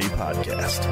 Podcast. 0.00 0.86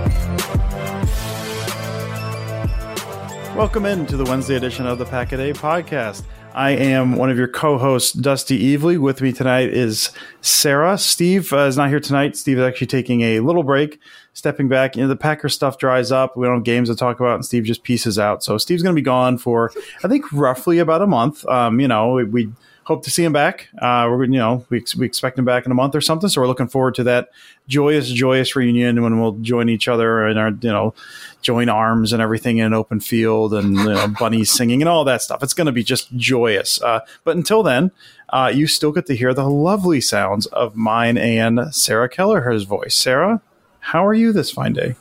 Welcome 3.57 3.87
into 3.87 4.17
the 4.17 4.25
Wednesday 4.25 4.57
edition 4.57 4.87
of 4.87 4.99
the 4.99 5.05
Pack 5.05 5.33
a 5.33 5.37
Day 5.37 5.53
Podcast. 5.53 6.25
I 6.55 6.71
am 6.71 7.17
one 7.17 7.31
of 7.31 7.37
your 7.37 7.49
co-hosts, 7.49 8.13
Dusty 8.13 8.77
Evely. 8.77 8.97
With 8.97 9.21
me 9.21 9.33
tonight 9.33 9.71
is 9.71 10.11
Sarah. 10.41 10.97
Steve 10.97 11.53
uh, 11.53 11.67
is 11.67 11.77
not 11.77 11.89
here 11.89 11.99
tonight. 11.99 12.37
Steve 12.37 12.59
is 12.59 12.65
actually 12.65 12.87
taking 12.87 13.23
a 13.23 13.41
little 13.41 13.65
break, 13.65 13.99
stepping 14.35 14.69
back. 14.69 14.95
You 14.95 15.03
know, 15.03 15.09
the 15.09 15.17
Packer 15.17 15.49
stuff 15.49 15.79
dries 15.79 16.13
up. 16.13 16.37
We 16.37 16.47
don't 16.47 16.59
have 16.59 16.65
games 16.65 16.89
to 16.91 16.95
talk 16.95 17.19
about, 17.19 17.35
and 17.35 17.45
Steve 17.45 17.65
just 17.65 17.83
pieces 17.83 18.21
out. 18.21 18.45
So 18.45 18.57
Steve's 18.57 18.85
going 18.85 18.95
to 18.95 18.99
be 18.99 19.05
gone 19.05 19.37
for, 19.37 19.73
I 20.05 20.09
think, 20.09 20.33
roughly 20.33 20.79
about 20.79 21.03
a 21.03 21.07
month. 21.09 21.45
Um, 21.47 21.81
you 21.81 21.89
know, 21.89 22.13
we, 22.13 22.25
we 22.25 22.53
hope 22.85 23.03
to 23.05 23.11
see 23.11 23.25
him 23.25 23.33
back. 23.33 23.69
Uh, 23.79 24.07
we're 24.11 24.25
you 24.25 24.39
know 24.39 24.65
we, 24.71 24.85
we 24.97 25.07
expect 25.07 25.39
him 25.39 25.45
back 25.45 25.67
in 25.67 25.73
a 25.73 25.75
month 25.75 25.95
or 25.95 26.01
something. 26.01 26.29
So 26.29 26.41
we're 26.41 26.47
looking 26.47 26.69
forward 26.69 26.95
to 26.97 27.05
that 27.05 27.31
joyous, 27.67 28.11
joyous 28.11 28.55
reunion 28.55 29.03
when 29.03 29.21
we'll 29.21 29.33
join 29.33 29.69
each 29.69 29.89
other 29.89 30.27
and 30.27 30.39
our 30.39 30.51
you 30.51 30.71
know 30.71 30.95
join 31.43 31.69
arms 31.69 32.13
and 32.13 32.23
everything 32.23 32.59
in 32.59 32.67
an 32.67 32.75
open 32.75 33.01
field 33.01 33.53
and 33.55 33.77
you 33.77 33.85
know, 33.85 34.09
bunnies 34.19 34.51
singing 34.51 34.83
and 34.83 34.89
all 34.89 35.05
that 35.05 35.23
stuff. 35.23 35.43
It's 35.43 35.55
going 35.55 35.67
to 35.67 35.73
be 35.73 35.85
just 35.85 36.15
joyous. 36.17 36.81
Uh, 36.83 37.01
but 37.23 37.37
until 37.37 37.63
then, 37.63 37.91
uh, 38.31 38.51
you 38.53 38.67
still 38.67 38.93
get 38.93 39.07
to 39.07 39.17
hear 39.17 39.35
the 39.35 39.49
lovely 39.49 40.01
sounds 40.01 40.47
of 40.47 40.75
mine 40.75 41.19
and 41.19 41.75
Sarah 41.75 42.09
Kelleher's 42.09 42.65
voice. 42.65 42.95
Sarah, 42.95 43.43
how 43.81 44.05
are 44.07 44.15
you 44.15 44.33
this 44.33 44.51
fine 44.51 44.73
day? 44.73 44.97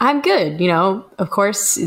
I'm 0.00 0.20
good. 0.20 0.60
You 0.60 0.68
know, 0.68 1.04
of 1.18 1.30
course, 1.30 1.78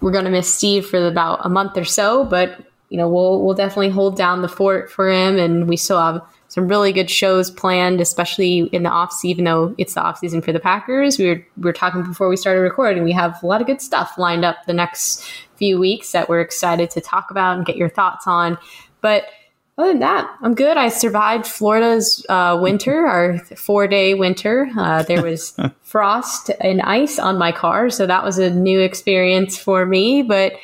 we're 0.00 0.12
going 0.12 0.24
to 0.24 0.30
miss 0.30 0.52
Steve 0.52 0.86
for 0.86 1.06
about 1.06 1.44
a 1.44 1.48
month 1.48 1.76
or 1.76 1.84
so, 1.84 2.24
but 2.24 2.58
you 2.88 2.96
know, 2.96 3.08
we'll 3.08 3.44
we'll 3.44 3.54
definitely 3.54 3.90
hold 3.90 4.16
down 4.16 4.42
the 4.42 4.48
fort 4.48 4.90
for 4.90 5.10
him, 5.10 5.38
and 5.38 5.68
we 5.68 5.76
still 5.76 6.00
have 6.00 6.22
some 6.48 6.68
really 6.68 6.92
good 6.92 7.10
shows 7.10 7.50
planned, 7.50 8.00
especially 8.00 8.60
in 8.72 8.82
the 8.82 8.90
off 8.90 9.12
season. 9.12 9.30
Even 9.30 9.44
though 9.44 9.74
it's 9.78 9.94
the 9.94 10.00
off 10.00 10.18
season 10.18 10.40
for 10.40 10.52
the 10.52 10.60
Packers, 10.60 11.18
we 11.18 11.28
were 11.28 11.46
we 11.56 11.64
were 11.64 11.72
talking 11.72 12.02
before 12.02 12.28
we 12.28 12.36
started 12.36 12.60
recording. 12.60 13.04
We 13.04 13.12
have 13.12 13.42
a 13.42 13.46
lot 13.46 13.60
of 13.60 13.66
good 13.66 13.82
stuff 13.82 14.16
lined 14.16 14.44
up 14.44 14.64
the 14.66 14.72
next 14.72 15.24
few 15.56 15.78
weeks 15.78 16.12
that 16.12 16.28
we're 16.28 16.40
excited 16.40 16.90
to 16.90 17.00
talk 17.00 17.30
about 17.30 17.56
and 17.56 17.66
get 17.66 17.76
your 17.76 17.88
thoughts 17.88 18.26
on. 18.26 18.56
But 19.00 19.26
other 19.76 19.90
than 19.90 20.00
that, 20.00 20.36
I'm 20.42 20.54
good. 20.54 20.76
I 20.76 20.88
survived 20.88 21.46
Florida's 21.46 22.24
uh, 22.28 22.58
winter, 22.60 23.06
our 23.06 23.38
four 23.38 23.86
day 23.86 24.14
winter. 24.14 24.68
Uh, 24.76 25.04
there 25.04 25.22
was 25.22 25.56
frost 25.82 26.50
and 26.60 26.80
ice 26.82 27.18
on 27.18 27.38
my 27.38 27.52
car, 27.52 27.90
so 27.90 28.06
that 28.06 28.24
was 28.24 28.38
a 28.38 28.50
new 28.50 28.80
experience 28.80 29.56
for 29.56 29.86
me. 29.86 30.22
But 30.22 30.54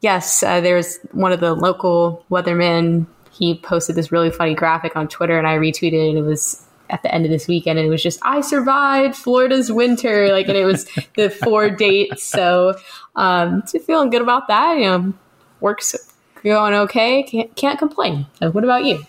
yes, 0.00 0.42
uh, 0.42 0.60
there's 0.60 0.98
one 1.12 1.32
of 1.32 1.40
the 1.40 1.54
local 1.54 2.24
weathermen. 2.30 3.06
He 3.32 3.58
posted 3.58 3.96
this 3.96 4.12
really 4.12 4.30
funny 4.30 4.54
graphic 4.54 4.96
on 4.96 5.08
Twitter, 5.08 5.38
and 5.38 5.46
I 5.46 5.56
retweeted 5.56 5.92
it. 5.92 6.08
And 6.10 6.18
it 6.18 6.22
was 6.22 6.66
at 6.90 7.02
the 7.02 7.14
end 7.14 7.24
of 7.24 7.30
this 7.30 7.46
weekend, 7.46 7.78
and 7.78 7.86
it 7.86 7.90
was 7.90 8.02
just 8.02 8.18
I 8.22 8.40
survived 8.40 9.16
Florida's 9.16 9.70
winter, 9.70 10.32
like, 10.32 10.48
and 10.48 10.56
it 10.56 10.64
was 10.64 10.86
the 11.16 11.30
four 11.30 11.70
dates. 11.70 12.24
So, 12.24 12.74
um, 13.16 13.62
so 13.66 13.78
feeling 13.78 14.10
good 14.10 14.22
about 14.22 14.48
that. 14.48 14.78
You 14.78 14.84
know, 14.84 15.14
works 15.60 15.94
going 16.42 16.74
okay. 16.74 17.22
Can't 17.22 17.54
can't 17.56 17.78
complain. 17.78 18.26
What 18.40 18.64
about 18.64 18.84
you? 18.84 19.04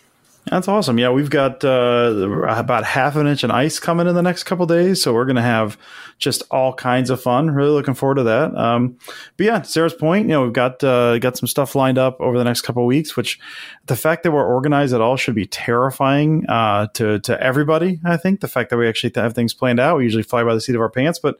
That's 0.45 0.67
awesome. 0.67 0.97
Yeah, 0.97 1.11
we've 1.11 1.29
got 1.29 1.63
uh, 1.63 2.45
about 2.47 2.83
half 2.83 3.15
an 3.15 3.27
inch 3.27 3.43
of 3.43 3.51
ice 3.51 3.77
coming 3.77 4.07
in 4.07 4.15
the 4.15 4.23
next 4.23 4.43
couple 4.45 4.65
days, 4.65 5.01
so 5.01 5.13
we're 5.13 5.25
going 5.25 5.35
to 5.35 5.41
have 5.41 5.77
just 6.17 6.41
all 6.49 6.73
kinds 6.73 7.11
of 7.11 7.21
fun. 7.21 7.51
Really 7.51 7.69
looking 7.69 7.93
forward 7.93 8.15
to 8.15 8.23
that. 8.23 8.55
Um, 8.55 8.97
but 9.37 9.45
yeah, 9.45 9.61
Sarah's 9.61 9.93
point, 9.93 10.25
you 10.25 10.31
know, 10.31 10.43
we've 10.43 10.51
got 10.51 10.83
uh, 10.83 11.19
got 11.19 11.37
some 11.37 11.45
stuff 11.47 11.75
lined 11.75 11.99
up 11.99 12.19
over 12.19 12.39
the 12.39 12.43
next 12.43 12.61
couple 12.61 12.85
weeks. 12.87 13.15
Which 13.15 13.39
the 13.85 13.95
fact 13.95 14.23
that 14.23 14.31
we're 14.31 14.45
organized 14.45 14.95
at 14.95 15.01
all 15.01 15.15
should 15.15 15.35
be 15.35 15.45
terrifying 15.45 16.45
uh, 16.49 16.87
to 16.95 17.19
to 17.19 17.41
everybody. 17.41 17.99
I 18.03 18.17
think 18.17 18.39
the 18.39 18.47
fact 18.47 18.71
that 18.71 18.77
we 18.77 18.89
actually 18.89 19.13
have 19.15 19.33
things 19.33 19.53
planned 19.53 19.79
out. 19.79 19.97
We 19.97 20.05
usually 20.05 20.23
fly 20.23 20.43
by 20.43 20.55
the 20.55 20.61
seat 20.61 20.75
of 20.75 20.81
our 20.81 20.89
pants, 20.89 21.19
but 21.19 21.37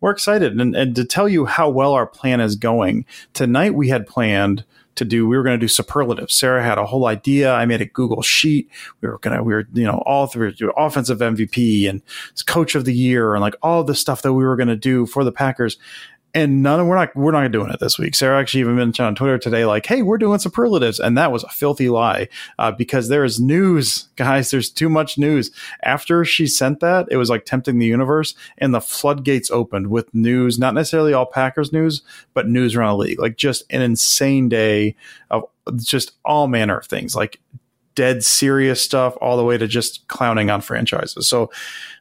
we're 0.00 0.10
excited. 0.10 0.58
And, 0.58 0.74
and 0.74 0.96
to 0.96 1.04
tell 1.04 1.28
you 1.28 1.44
how 1.44 1.68
well 1.68 1.92
our 1.92 2.06
plan 2.06 2.40
is 2.40 2.56
going 2.56 3.04
tonight, 3.32 3.74
we 3.74 3.88
had 3.88 4.06
planned 4.06 4.64
to 5.00 5.04
do. 5.04 5.26
We 5.26 5.36
were 5.36 5.42
going 5.42 5.58
to 5.58 5.64
do 5.64 5.68
superlatives. 5.68 6.34
Sarah 6.34 6.62
had 6.62 6.78
a 6.78 6.86
whole 6.86 7.06
idea. 7.06 7.52
I 7.52 7.66
made 7.66 7.80
a 7.80 7.86
Google 7.86 8.22
sheet. 8.22 8.70
We 9.00 9.08
were 9.08 9.18
going 9.18 9.36
to, 9.36 9.42
we 9.42 9.52
were, 9.52 9.66
you 9.72 9.84
know, 9.84 10.02
all 10.06 10.26
through 10.26 10.54
offensive 10.76 11.18
MVP 11.18 11.88
and 11.88 12.02
coach 12.46 12.74
of 12.74 12.84
the 12.84 12.94
year 12.94 13.34
and 13.34 13.40
like 13.40 13.56
all 13.62 13.82
the 13.82 13.94
stuff 13.94 14.22
that 14.22 14.32
we 14.32 14.44
were 14.44 14.56
going 14.56 14.68
to 14.68 14.76
do 14.76 15.06
for 15.06 15.24
the 15.24 15.32
Packers 15.32 15.76
and 16.34 16.62
none 16.62 16.80
of 16.80 16.86
we're 16.86 16.96
not 16.96 17.14
we're 17.16 17.32
not 17.32 17.50
doing 17.50 17.70
it 17.70 17.80
this 17.80 17.98
week. 17.98 18.14
Sarah 18.14 18.40
actually 18.40 18.60
even 18.60 18.76
mentioned 18.76 19.06
on 19.06 19.14
Twitter 19.14 19.38
today, 19.38 19.64
like, 19.64 19.86
"Hey, 19.86 20.02
we're 20.02 20.18
doing 20.18 20.38
superlatives," 20.38 21.00
and 21.00 21.16
that 21.18 21.32
was 21.32 21.44
a 21.44 21.48
filthy 21.48 21.88
lie 21.88 22.28
uh, 22.58 22.70
because 22.70 23.08
there 23.08 23.24
is 23.24 23.40
news, 23.40 24.08
guys. 24.16 24.50
There's 24.50 24.70
too 24.70 24.88
much 24.88 25.18
news. 25.18 25.50
After 25.82 26.24
she 26.24 26.46
sent 26.46 26.80
that, 26.80 27.08
it 27.10 27.16
was 27.16 27.30
like 27.30 27.44
tempting 27.44 27.78
the 27.78 27.86
universe, 27.86 28.34
and 28.58 28.74
the 28.74 28.80
floodgates 28.80 29.50
opened 29.50 29.88
with 29.88 30.14
news. 30.14 30.58
Not 30.58 30.74
necessarily 30.74 31.12
all 31.12 31.26
Packers 31.26 31.72
news, 31.72 32.02
but 32.34 32.48
news 32.48 32.76
around 32.76 32.98
the 32.98 33.04
league. 33.04 33.20
Like 33.20 33.36
just 33.36 33.64
an 33.70 33.82
insane 33.82 34.48
day 34.48 34.96
of 35.30 35.44
just 35.76 36.12
all 36.24 36.46
manner 36.46 36.78
of 36.78 36.86
things, 36.86 37.14
like 37.14 37.40
dead 38.00 38.24
serious 38.24 38.80
stuff, 38.80 39.14
all 39.20 39.36
the 39.36 39.44
way 39.44 39.58
to 39.58 39.66
just 39.66 40.08
clowning 40.08 40.48
on 40.48 40.62
franchises. 40.62 41.28
So 41.28 41.50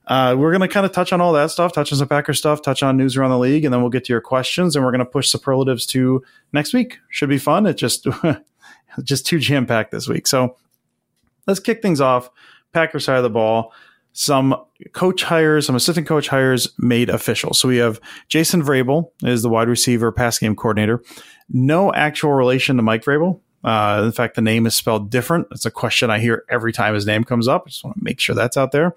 uh, 0.07 0.33
we're 0.39 0.49
going 0.49 0.61
to 0.61 0.69
kind 0.69 0.85
of 0.85 0.93
touch 0.93 1.11
on 1.11 1.19
all 1.19 1.33
that 1.33 1.51
stuff, 1.51 1.73
touch 1.73 1.91
on 1.91 1.99
some 1.99 2.07
Packer 2.07 2.33
stuff, 2.33 2.61
touch 2.61 2.81
on 2.81 2.95
news 2.95 3.17
around 3.17 3.31
the 3.31 3.37
league, 3.37 3.65
and 3.65 3.73
then 3.73 3.81
we'll 3.81 3.89
get 3.89 4.05
to 4.05 4.13
your 4.13 4.21
questions. 4.21 4.77
And 4.77 4.85
we're 4.85 4.91
going 4.91 4.99
to 4.99 5.05
push 5.05 5.27
superlatives 5.27 5.85
to 5.87 6.23
next 6.53 6.73
week. 6.73 6.99
Should 7.09 7.27
be 7.27 7.37
fun. 7.37 7.65
It 7.65 7.73
just 7.73 8.07
just 9.03 9.25
too 9.25 9.39
jam 9.39 9.65
packed 9.65 9.91
this 9.91 10.07
week. 10.07 10.25
So 10.25 10.55
let's 11.47 11.59
kick 11.59 11.81
things 11.81 11.99
off. 11.99 12.29
Packer 12.71 13.01
side 13.01 13.17
of 13.17 13.23
the 13.23 13.29
ball. 13.29 13.73
Some 14.13 14.55
coach 14.93 15.23
hires, 15.23 15.65
some 15.65 15.75
assistant 15.75 16.07
coach 16.07 16.29
hires 16.29 16.69
made 16.79 17.09
official. 17.09 17.53
So 17.53 17.67
we 17.67 17.75
have 17.77 17.99
Jason 18.29 18.63
Vrabel 18.63 19.11
is 19.23 19.41
the 19.41 19.49
wide 19.49 19.67
receiver 19.67 20.13
pass 20.13 20.39
game 20.39 20.55
coordinator. 20.55 21.03
No 21.49 21.91
actual 21.91 22.31
relation 22.31 22.77
to 22.77 22.83
Mike 22.83 23.03
Vrabel. 23.03 23.41
Uh, 23.63 24.03
in 24.05 24.11
fact, 24.11 24.35
the 24.35 24.41
name 24.41 24.65
is 24.65 24.75
spelled 24.75 25.09
different. 25.09 25.47
It's 25.51 25.65
a 25.65 25.71
question 25.71 26.09
I 26.09 26.19
hear 26.19 26.45
every 26.49 26.71
time 26.71 26.93
his 26.93 27.05
name 27.05 27.23
comes 27.23 27.47
up. 27.47 27.63
I 27.65 27.69
just 27.69 27.83
want 27.83 27.97
to 27.97 28.03
make 28.03 28.19
sure 28.19 28.35
that's 28.35 28.57
out 28.57 28.71
there. 28.71 28.95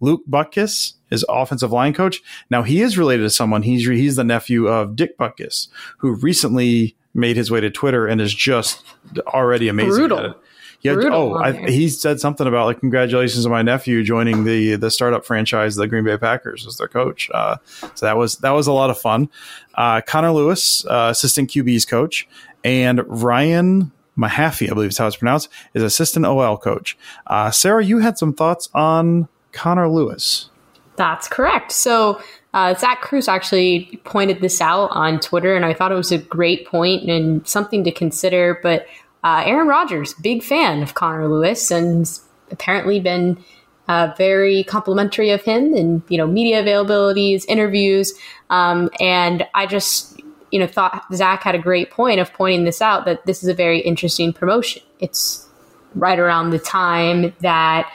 Luke 0.00 0.22
Butkus 0.28 0.94
is 1.10 1.24
offensive 1.28 1.72
line 1.72 1.92
coach. 1.92 2.20
Now 2.50 2.62
he 2.62 2.80
is 2.80 2.96
related 2.96 3.22
to 3.22 3.30
someone. 3.30 3.62
He's 3.62 3.86
he's 3.86 4.16
the 4.16 4.24
nephew 4.24 4.68
of 4.68 4.94
Dick 4.94 5.18
Butkus, 5.18 5.68
who 5.98 6.14
recently 6.14 6.96
made 7.14 7.36
his 7.36 7.50
way 7.50 7.60
to 7.60 7.70
Twitter 7.70 8.06
and 8.06 8.20
is 8.20 8.32
just 8.32 8.84
already 9.26 9.68
amazing 9.68 9.94
Brutal. 9.94 10.18
at 10.18 10.24
it. 10.26 10.36
Yeah. 10.80 10.94
Brutal 10.94 11.12
Oh, 11.12 11.34
I, 11.34 11.68
he 11.68 11.88
said 11.88 12.20
something 12.20 12.46
about 12.46 12.66
like 12.66 12.78
congratulations 12.78 13.42
to 13.42 13.50
my 13.50 13.62
nephew 13.62 14.04
joining 14.04 14.44
the 14.44 14.76
the 14.76 14.90
startup 14.90 15.24
franchise, 15.24 15.74
the 15.74 15.88
Green 15.88 16.04
Bay 16.04 16.16
Packers, 16.16 16.66
as 16.66 16.76
their 16.76 16.86
coach. 16.86 17.28
Uh, 17.34 17.56
so 17.94 18.06
that 18.06 18.16
was 18.16 18.36
that 18.36 18.50
was 18.50 18.68
a 18.68 18.72
lot 18.72 18.90
of 18.90 18.98
fun. 18.98 19.28
Uh, 19.74 20.00
Connor 20.00 20.30
Lewis, 20.30 20.84
uh, 20.86 21.08
assistant 21.10 21.50
QB's 21.50 21.84
coach, 21.84 22.28
and 22.64 23.02
Ryan 23.06 23.92
Mahaffey, 24.18 24.70
I 24.70 24.74
believe 24.74 24.90
is 24.90 24.98
how 24.98 25.06
it's 25.06 25.16
pronounced, 25.16 25.48
is 25.74 25.82
assistant 25.82 26.26
OL 26.26 26.56
coach. 26.58 26.98
Uh, 27.26 27.50
Sarah, 27.50 27.84
you 27.84 27.98
had 27.98 28.18
some 28.18 28.32
thoughts 28.32 28.68
on 28.74 29.28
Connor 29.52 29.88
Lewis. 29.88 30.50
That's 30.96 31.28
correct. 31.28 31.70
So 31.70 32.20
uh, 32.54 32.74
Zach 32.74 33.02
Kruse 33.02 33.28
actually 33.28 34.00
pointed 34.04 34.40
this 34.40 34.60
out 34.60 34.88
on 34.90 35.20
Twitter, 35.20 35.54
and 35.54 35.64
I 35.64 35.72
thought 35.72 35.92
it 35.92 35.96
was 35.96 36.10
a 36.10 36.18
great 36.18 36.66
point 36.66 37.08
and 37.08 37.46
something 37.46 37.84
to 37.84 37.92
consider. 37.92 38.58
But 38.62 38.86
uh, 39.22 39.44
Aaron 39.46 39.68
Rodgers, 39.68 40.14
big 40.14 40.42
fan 40.42 40.82
of 40.82 40.94
Connor 40.94 41.28
Lewis, 41.28 41.70
and 41.70 42.10
apparently 42.50 42.98
been 42.98 43.42
uh, 43.88 44.12
very 44.18 44.64
complimentary 44.64 45.30
of 45.30 45.42
him 45.42 45.74
in 45.74 46.02
you 46.08 46.18
know 46.18 46.26
media 46.26 46.62
availabilities, 46.62 47.44
interviews, 47.48 48.12
um, 48.50 48.90
and 48.98 49.46
I 49.54 49.66
just 49.66 50.17
you 50.50 50.58
know 50.58 50.66
thought 50.66 51.04
Zach 51.12 51.42
had 51.42 51.54
a 51.54 51.58
great 51.58 51.90
point 51.90 52.20
of 52.20 52.32
pointing 52.32 52.64
this 52.64 52.80
out 52.82 53.04
that 53.04 53.26
this 53.26 53.42
is 53.42 53.48
a 53.48 53.54
very 53.54 53.80
interesting 53.80 54.32
promotion. 54.32 54.82
It's 55.00 55.46
right 55.94 56.18
around 56.18 56.50
the 56.50 56.58
time 56.58 57.34
that 57.40 57.90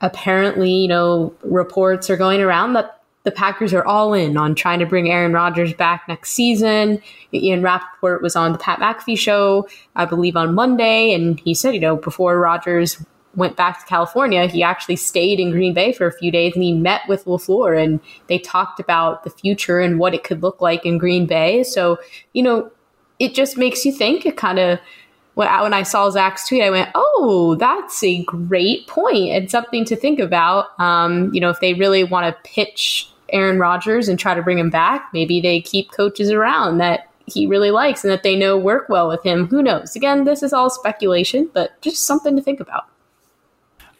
apparently 0.00 0.72
you 0.72 0.88
know 0.88 1.34
reports 1.42 2.10
are 2.10 2.16
going 2.16 2.40
around 2.40 2.74
that 2.74 3.00
the 3.22 3.30
Packers 3.30 3.74
are 3.74 3.84
all 3.84 4.14
in 4.14 4.36
on 4.36 4.54
trying 4.54 4.78
to 4.78 4.86
bring 4.86 5.10
Aaron 5.10 5.32
Rodgers 5.32 5.74
back 5.74 6.04
next 6.08 6.30
season. 6.30 7.02
Ian 7.34 7.62
Rapoport 7.62 8.22
was 8.22 8.34
on 8.34 8.52
the 8.52 8.58
Pat 8.58 8.78
McAfee 8.78 9.18
show, 9.18 9.68
I 9.94 10.06
believe, 10.06 10.36
on 10.36 10.54
Monday, 10.54 11.12
and 11.12 11.38
he 11.40 11.52
said, 11.52 11.74
you 11.74 11.80
know, 11.80 11.96
before 11.96 12.38
Rodgers 12.38 13.04
went 13.34 13.56
back 13.56 13.78
to 13.80 13.86
California, 13.86 14.46
he 14.46 14.62
actually 14.62 14.96
stayed 14.96 15.38
in 15.38 15.50
Green 15.50 15.72
Bay 15.72 15.92
for 15.92 16.06
a 16.06 16.12
few 16.12 16.30
days 16.30 16.54
and 16.54 16.64
he 16.64 16.72
met 16.72 17.02
with 17.08 17.24
LaFleur 17.24 17.82
and 17.82 18.00
they 18.26 18.38
talked 18.38 18.80
about 18.80 19.24
the 19.24 19.30
future 19.30 19.80
and 19.80 19.98
what 19.98 20.14
it 20.14 20.24
could 20.24 20.42
look 20.42 20.60
like 20.60 20.84
in 20.84 20.98
Green 20.98 21.26
Bay. 21.26 21.62
So, 21.62 21.98
you 22.32 22.42
know, 22.42 22.70
it 23.18 23.34
just 23.34 23.56
makes 23.56 23.84
you 23.84 23.92
think. 23.92 24.26
It 24.26 24.36
kind 24.36 24.58
of, 24.58 24.78
when 25.34 25.72
I 25.72 25.84
saw 25.84 26.10
Zach's 26.10 26.48
tweet, 26.48 26.62
I 26.62 26.70
went, 26.70 26.90
oh, 26.94 27.56
that's 27.58 28.02
a 28.02 28.24
great 28.24 28.86
point 28.88 29.30
and 29.30 29.50
something 29.50 29.84
to 29.86 29.96
think 29.96 30.18
about. 30.18 30.78
Um, 30.80 31.32
you 31.32 31.40
know, 31.40 31.50
if 31.50 31.60
they 31.60 31.74
really 31.74 32.04
want 32.04 32.26
to 32.26 32.50
pitch 32.50 33.08
Aaron 33.30 33.58
Rodgers 33.58 34.08
and 34.08 34.18
try 34.18 34.34
to 34.34 34.42
bring 34.42 34.58
him 34.58 34.70
back, 34.70 35.08
maybe 35.12 35.40
they 35.40 35.60
keep 35.60 35.92
coaches 35.92 36.30
around 36.30 36.78
that 36.78 37.10
he 37.26 37.46
really 37.46 37.70
likes 37.70 38.02
and 38.02 38.10
that 38.10 38.24
they 38.24 38.36
know 38.36 38.58
work 38.58 38.88
well 38.88 39.08
with 39.08 39.22
him. 39.22 39.46
Who 39.46 39.62
knows? 39.62 39.94
Again, 39.94 40.24
this 40.24 40.42
is 40.42 40.52
all 40.52 40.68
speculation, 40.68 41.48
but 41.54 41.80
just 41.80 42.02
something 42.02 42.34
to 42.34 42.42
think 42.42 42.58
about. 42.58 42.89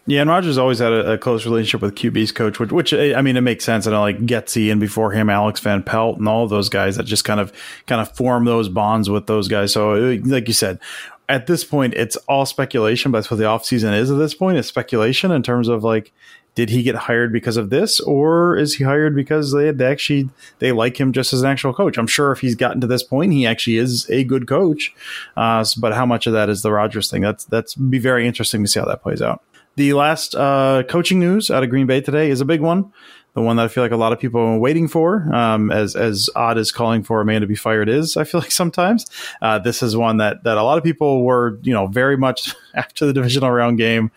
Yeah, 0.07 0.23
and 0.23 0.31
Rodgers 0.31 0.59
always 0.59 0.79
had 0.79 0.93
a, 0.93 1.13
a, 1.13 1.19
close 1.19 1.45
relationship 1.45 1.83
with 1.83 1.95
QB's 1.95 2.33
coach, 2.33 2.59
which, 2.59 2.73
which 2.73 2.95
I 2.95 3.21
mean, 3.21 3.37
it 3.37 3.43
makes 3.43 3.65
sense. 3.65 3.87
And 3.87 3.95
like 3.95 4.19
Getsy 4.21 4.73
and 4.73 4.81
before 4.81 5.13
him, 5.13 5.29
Alex 5.29 5.61
Van 5.61 5.83
Pelt 5.83 6.19
and 6.19 6.27
all 6.27 6.47
those 6.49 6.69
guys 6.69 6.97
that 6.97 7.05
just 7.05 7.25
kind 7.25 7.39
of 7.39 7.53
kind 7.87 8.01
of 8.01 8.11
form 8.17 8.45
those 8.45 8.69
bonds 8.69 9.11
with 9.11 9.27
those 9.27 9.47
guys. 9.47 9.73
So, 9.73 10.19
like 10.25 10.49
you 10.49 10.55
said, 10.55 10.81
at 11.29 11.47
this 11.47 11.65
point, 11.65 11.95
it's 11.95 12.17
all 12.29 12.47
speculation. 12.47 13.13
But 13.13 13.19
that's 13.19 13.31
what 13.31 13.37
the 13.37 13.45
offseason 13.45 13.97
is 13.97 14.11
at 14.11 14.19
this 14.19 14.35
point. 14.35 14.59
It's 14.59 14.69
speculation 14.69 15.31
in 15.31 15.43
terms 15.43 15.69
of 15.69 15.85
like, 15.85 16.13
did 16.55 16.71
he 16.71 16.83
get 16.83 16.97
hired 16.97 17.33
because 17.33 17.57
of 17.57 17.71
this, 17.71 18.01
or 18.01 18.57
is 18.57 18.75
he 18.75 18.85
hired 18.85 19.15
because 19.15 19.53
they, 19.53 19.71
they 19.71 19.87
actually 19.87 20.29
they 20.59 20.73
like 20.73 20.99
him 20.99 21.13
just 21.13 21.33
as 21.33 21.43
an 21.43 21.49
actual 21.49 21.73
coach? 21.73 21.99
I'm 21.99 22.09
sure 22.09 22.33
if 22.33 22.41
he's 22.41 22.57
gotten 22.57 22.81
to 22.81 22.87
this 22.87 23.05
point, 23.05 23.33
he 23.33 23.47
actually 23.47 23.77
is 23.77 24.09
a 24.11 24.25
good 24.25 24.49
coach. 24.49 24.93
Uh, 25.37 25.65
but 25.79 25.95
how 25.95 26.05
much 26.05 26.27
of 26.27 26.33
that 26.33 26.49
is 26.49 26.63
the 26.63 26.73
Rodgers 26.73 27.11
thing? 27.11 27.23
That's 27.23 27.45
that's 27.45 27.75
be 27.75 27.99
very 27.99 28.27
interesting 28.27 28.65
to 28.65 28.69
see 28.69 28.81
how 28.81 28.87
that 28.87 29.03
plays 29.03 29.23
out. 29.23 29.43
The 29.77 29.93
last 29.95 30.35
uh, 30.35 30.83
coaching 30.89 31.19
news 31.19 31.51
out 31.51 31.63
of 31.63 31.71
Green 31.71 31.87
Bay 31.87 32.01
today 32.01 32.31
is 32.31 32.41
a 32.41 32.45
big 32.45 32.61
one. 32.61 32.93
The 33.35 33.43
one 33.43 33.57
that 33.57 33.65
I 33.65 33.69
feel 33.69 33.85
like 33.85 33.93
a 33.93 33.97
lot 33.97 34.13
of 34.13 34.19
people 34.19 34.41
are 34.41 34.59
waiting 34.59 34.89
for, 34.89 35.33
um, 35.33 35.71
as 35.71 35.95
as 35.95 36.29
odd 36.35 36.59
as 36.59 36.73
calling 36.73 37.05
for 37.05 37.21
a 37.21 37.25
man 37.25 37.43
to 37.43 37.47
be 37.47 37.55
fired 37.55 37.89
is. 37.89 38.17
I 38.17 38.25
feel 38.25 38.41
like 38.41 38.51
sometimes 38.51 39.07
uh, 39.41 39.61
this 39.61 39.83
is 39.83 39.97
one 39.97 40.17
that 40.17 40.43
that 40.43 40.59
a 40.59 40.65
lot 40.65 40.79
of 40.79 40.85
people 40.85 41.25
were, 41.25 41.59
you 41.63 41.73
know, 41.73 41.87
very 41.87 42.17
much 42.17 42.55
after 42.75 43.07
the 43.07 43.13
divisional 43.13 43.53
round 43.53 43.79
game, 43.79 44.11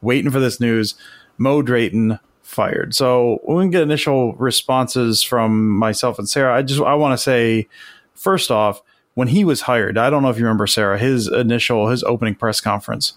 waiting 0.00 0.30
for 0.30 0.40
this 0.40 0.60
news. 0.60 0.94
Mo 1.36 1.62
Drayton 1.62 2.18
fired. 2.42 2.94
So 2.94 3.40
we 3.46 3.68
get 3.68 3.82
initial 3.82 4.34
responses 4.34 5.22
from 5.22 5.68
myself 5.68 6.18
and 6.18 6.28
Sarah, 6.28 6.54
I 6.54 6.62
just 6.62 6.80
I 6.80 6.94
want 6.94 7.12
to 7.12 7.22
say, 7.22 7.68
first 8.14 8.50
off, 8.50 8.80
when 9.14 9.28
he 9.28 9.44
was 9.44 9.62
hired, 9.62 9.96
I 9.96 10.10
don't 10.10 10.22
know 10.22 10.30
if 10.30 10.38
you 10.38 10.44
remember 10.44 10.66
Sarah, 10.66 10.98
his 10.98 11.28
initial 11.28 11.88
his 11.88 12.02
opening 12.04 12.34
press 12.34 12.60
conference 12.60 13.14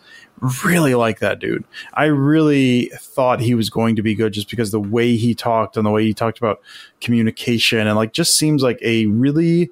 really 0.64 0.96
like 0.96 1.20
that 1.20 1.40
dude. 1.40 1.64
I 1.96 2.06
really 2.06 2.92
thought 2.96 3.40
he 3.40 3.56
was 3.56 3.70
going 3.70 3.96
to 3.96 4.04
be 4.04 4.16
good 4.16 4.34
just 4.34 4.50
because 4.50 4.72
the 4.72 4.80
way 4.80 5.16
he 5.16 5.34
talked 5.34 5.78
and 5.78 5.86
the 5.86 5.92
way 5.92 6.04
he 6.04 6.14
talked 6.14 6.38
about 6.38 6.62
communication 7.02 7.88
and 7.88 7.96
like 7.96 8.14
just 8.14 8.36
seems 8.36 8.62
like 8.62 8.80
a 8.82 9.08
really 9.08 9.72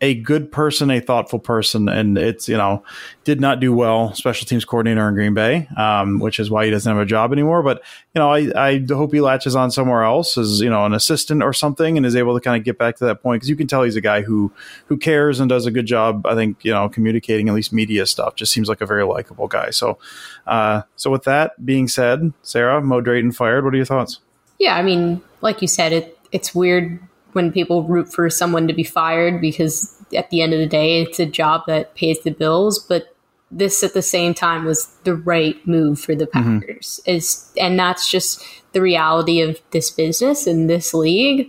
a 0.00 0.14
good 0.14 0.50
person, 0.50 0.90
a 0.90 1.00
thoughtful 1.00 1.38
person, 1.38 1.88
and 1.88 2.18
it's 2.18 2.48
you 2.48 2.56
know 2.56 2.82
did 3.22 3.40
not 3.40 3.60
do 3.60 3.72
well 3.72 4.12
special 4.12 4.46
teams 4.46 4.64
coordinator 4.64 5.08
in 5.08 5.14
Green 5.14 5.34
Bay, 5.34 5.68
um, 5.76 6.18
which 6.18 6.38
is 6.38 6.50
why 6.50 6.64
he 6.64 6.70
doesn't 6.70 6.92
have 6.92 7.00
a 7.00 7.06
job 7.06 7.32
anymore. 7.32 7.62
But 7.62 7.82
you 8.14 8.18
know 8.18 8.30
I, 8.30 8.50
I 8.56 8.84
hope 8.88 9.12
he 9.12 9.20
latches 9.20 9.54
on 9.54 9.70
somewhere 9.70 10.02
else 10.02 10.36
as 10.36 10.60
you 10.60 10.68
know 10.68 10.84
an 10.84 10.94
assistant 10.94 11.42
or 11.42 11.52
something, 11.52 11.96
and 11.96 12.04
is 12.04 12.16
able 12.16 12.34
to 12.34 12.40
kind 12.40 12.56
of 12.56 12.64
get 12.64 12.76
back 12.76 12.96
to 12.96 13.04
that 13.06 13.22
point 13.22 13.40
because 13.40 13.48
you 13.48 13.56
can 13.56 13.66
tell 13.66 13.82
he's 13.82 13.96
a 13.96 14.00
guy 14.00 14.22
who 14.22 14.52
who 14.86 14.96
cares 14.96 15.40
and 15.40 15.48
does 15.48 15.64
a 15.64 15.70
good 15.70 15.86
job. 15.86 16.26
I 16.26 16.34
think 16.34 16.64
you 16.64 16.72
know 16.72 16.88
communicating 16.88 17.48
at 17.48 17.54
least 17.54 17.72
media 17.72 18.04
stuff 18.04 18.34
just 18.34 18.52
seems 18.52 18.68
like 18.68 18.80
a 18.80 18.86
very 18.86 19.04
likable 19.04 19.46
guy. 19.46 19.70
So 19.70 19.98
uh, 20.46 20.82
so 20.96 21.10
with 21.10 21.24
that 21.24 21.64
being 21.64 21.88
said, 21.88 22.32
Sarah 22.42 22.82
Mo 22.82 23.00
Drayton 23.00 23.32
fired. 23.32 23.64
What 23.64 23.72
are 23.72 23.76
your 23.76 23.86
thoughts? 23.86 24.20
Yeah, 24.58 24.76
I 24.76 24.82
mean, 24.82 25.22
like 25.40 25.62
you 25.62 25.68
said, 25.68 25.92
it 25.92 26.18
it's 26.32 26.54
weird 26.54 26.98
when 27.34 27.52
people 27.52 27.82
root 27.84 28.12
for 28.12 28.30
someone 28.30 28.66
to 28.68 28.74
be 28.74 28.84
fired 28.84 29.40
because 29.40 29.94
at 30.16 30.30
the 30.30 30.40
end 30.40 30.52
of 30.52 30.58
the 30.58 30.66
day, 30.66 31.02
it's 31.02 31.20
a 31.20 31.26
job 31.26 31.62
that 31.66 31.94
pays 31.94 32.20
the 32.22 32.30
bills. 32.30 32.78
But 32.78 33.14
this 33.50 33.82
at 33.84 33.94
the 33.94 34.02
same 34.02 34.34
time 34.34 34.64
was 34.64 34.86
the 35.04 35.14
right 35.14 35.64
move 35.66 36.00
for 36.00 36.14
the 36.14 36.26
mm-hmm. 36.26 36.60
Packers. 36.60 37.00
Mm-hmm. 37.02 37.16
Is 37.16 37.52
and 37.60 37.78
that's 37.78 38.10
just 38.10 38.44
the 38.72 38.80
reality 38.80 39.40
of 39.40 39.60
this 39.70 39.90
business 39.90 40.46
and 40.46 40.68
this 40.68 40.94
league. 40.94 41.48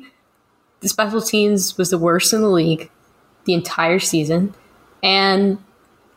The 0.81 0.89
special 0.89 1.21
teams 1.21 1.77
was 1.77 1.89
the 1.89 1.97
worst 1.97 2.33
in 2.33 2.41
the 2.41 2.49
league 2.49 2.91
the 3.45 3.53
entire 3.53 3.99
season, 3.99 4.53
and 5.03 5.57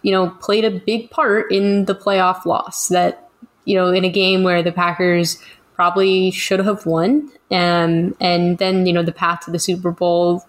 you 0.03 0.13
know 0.13 0.31
played 0.41 0.65
a 0.65 0.71
big 0.71 1.11
part 1.11 1.51
in 1.53 1.87
the 1.87 1.95
playoff 1.95 2.45
loss. 2.45 2.89
That 2.89 3.31
you 3.65 3.75
know 3.75 3.89
in 3.89 4.05
a 4.05 4.11
game 4.11 4.43
where 4.43 4.63
the 4.63 4.73
Packers 4.73 5.39
probably 5.79 6.33
should 6.33 6.59
have 6.59 6.85
won. 6.87 7.31
Um, 7.53 8.17
and 8.21 8.59
then, 8.59 8.85
you 8.85 8.93
know, 8.93 9.05
the 9.05 9.13
path 9.13 9.45
to 9.45 9.53
the 9.53 9.61
Super 9.61 9.93
Bowl 9.93 10.45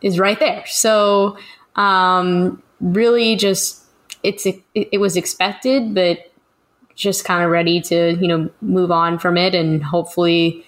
is 0.00 0.18
right 0.18 0.40
there. 0.40 0.64
So, 0.64 1.36
um, 1.76 2.62
really 2.80 3.36
just, 3.36 3.84
it's, 4.22 4.46
it, 4.46 4.62
it 4.74 5.00
was 5.00 5.18
expected, 5.18 5.94
but 5.94 6.32
just 6.94 7.26
kind 7.26 7.44
of 7.44 7.50
ready 7.50 7.78
to, 7.82 8.16
you 8.18 8.26
know, 8.26 8.50
move 8.62 8.90
on 8.90 9.18
from 9.18 9.36
it 9.36 9.54
and 9.54 9.84
hopefully 9.84 10.64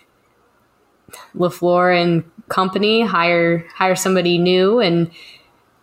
LaFleur 1.35 2.03
and 2.03 2.31
company 2.51 3.01
hire, 3.01 3.67
hire 3.75 3.97
somebody 3.97 4.37
new 4.37 4.79
and, 4.79 5.11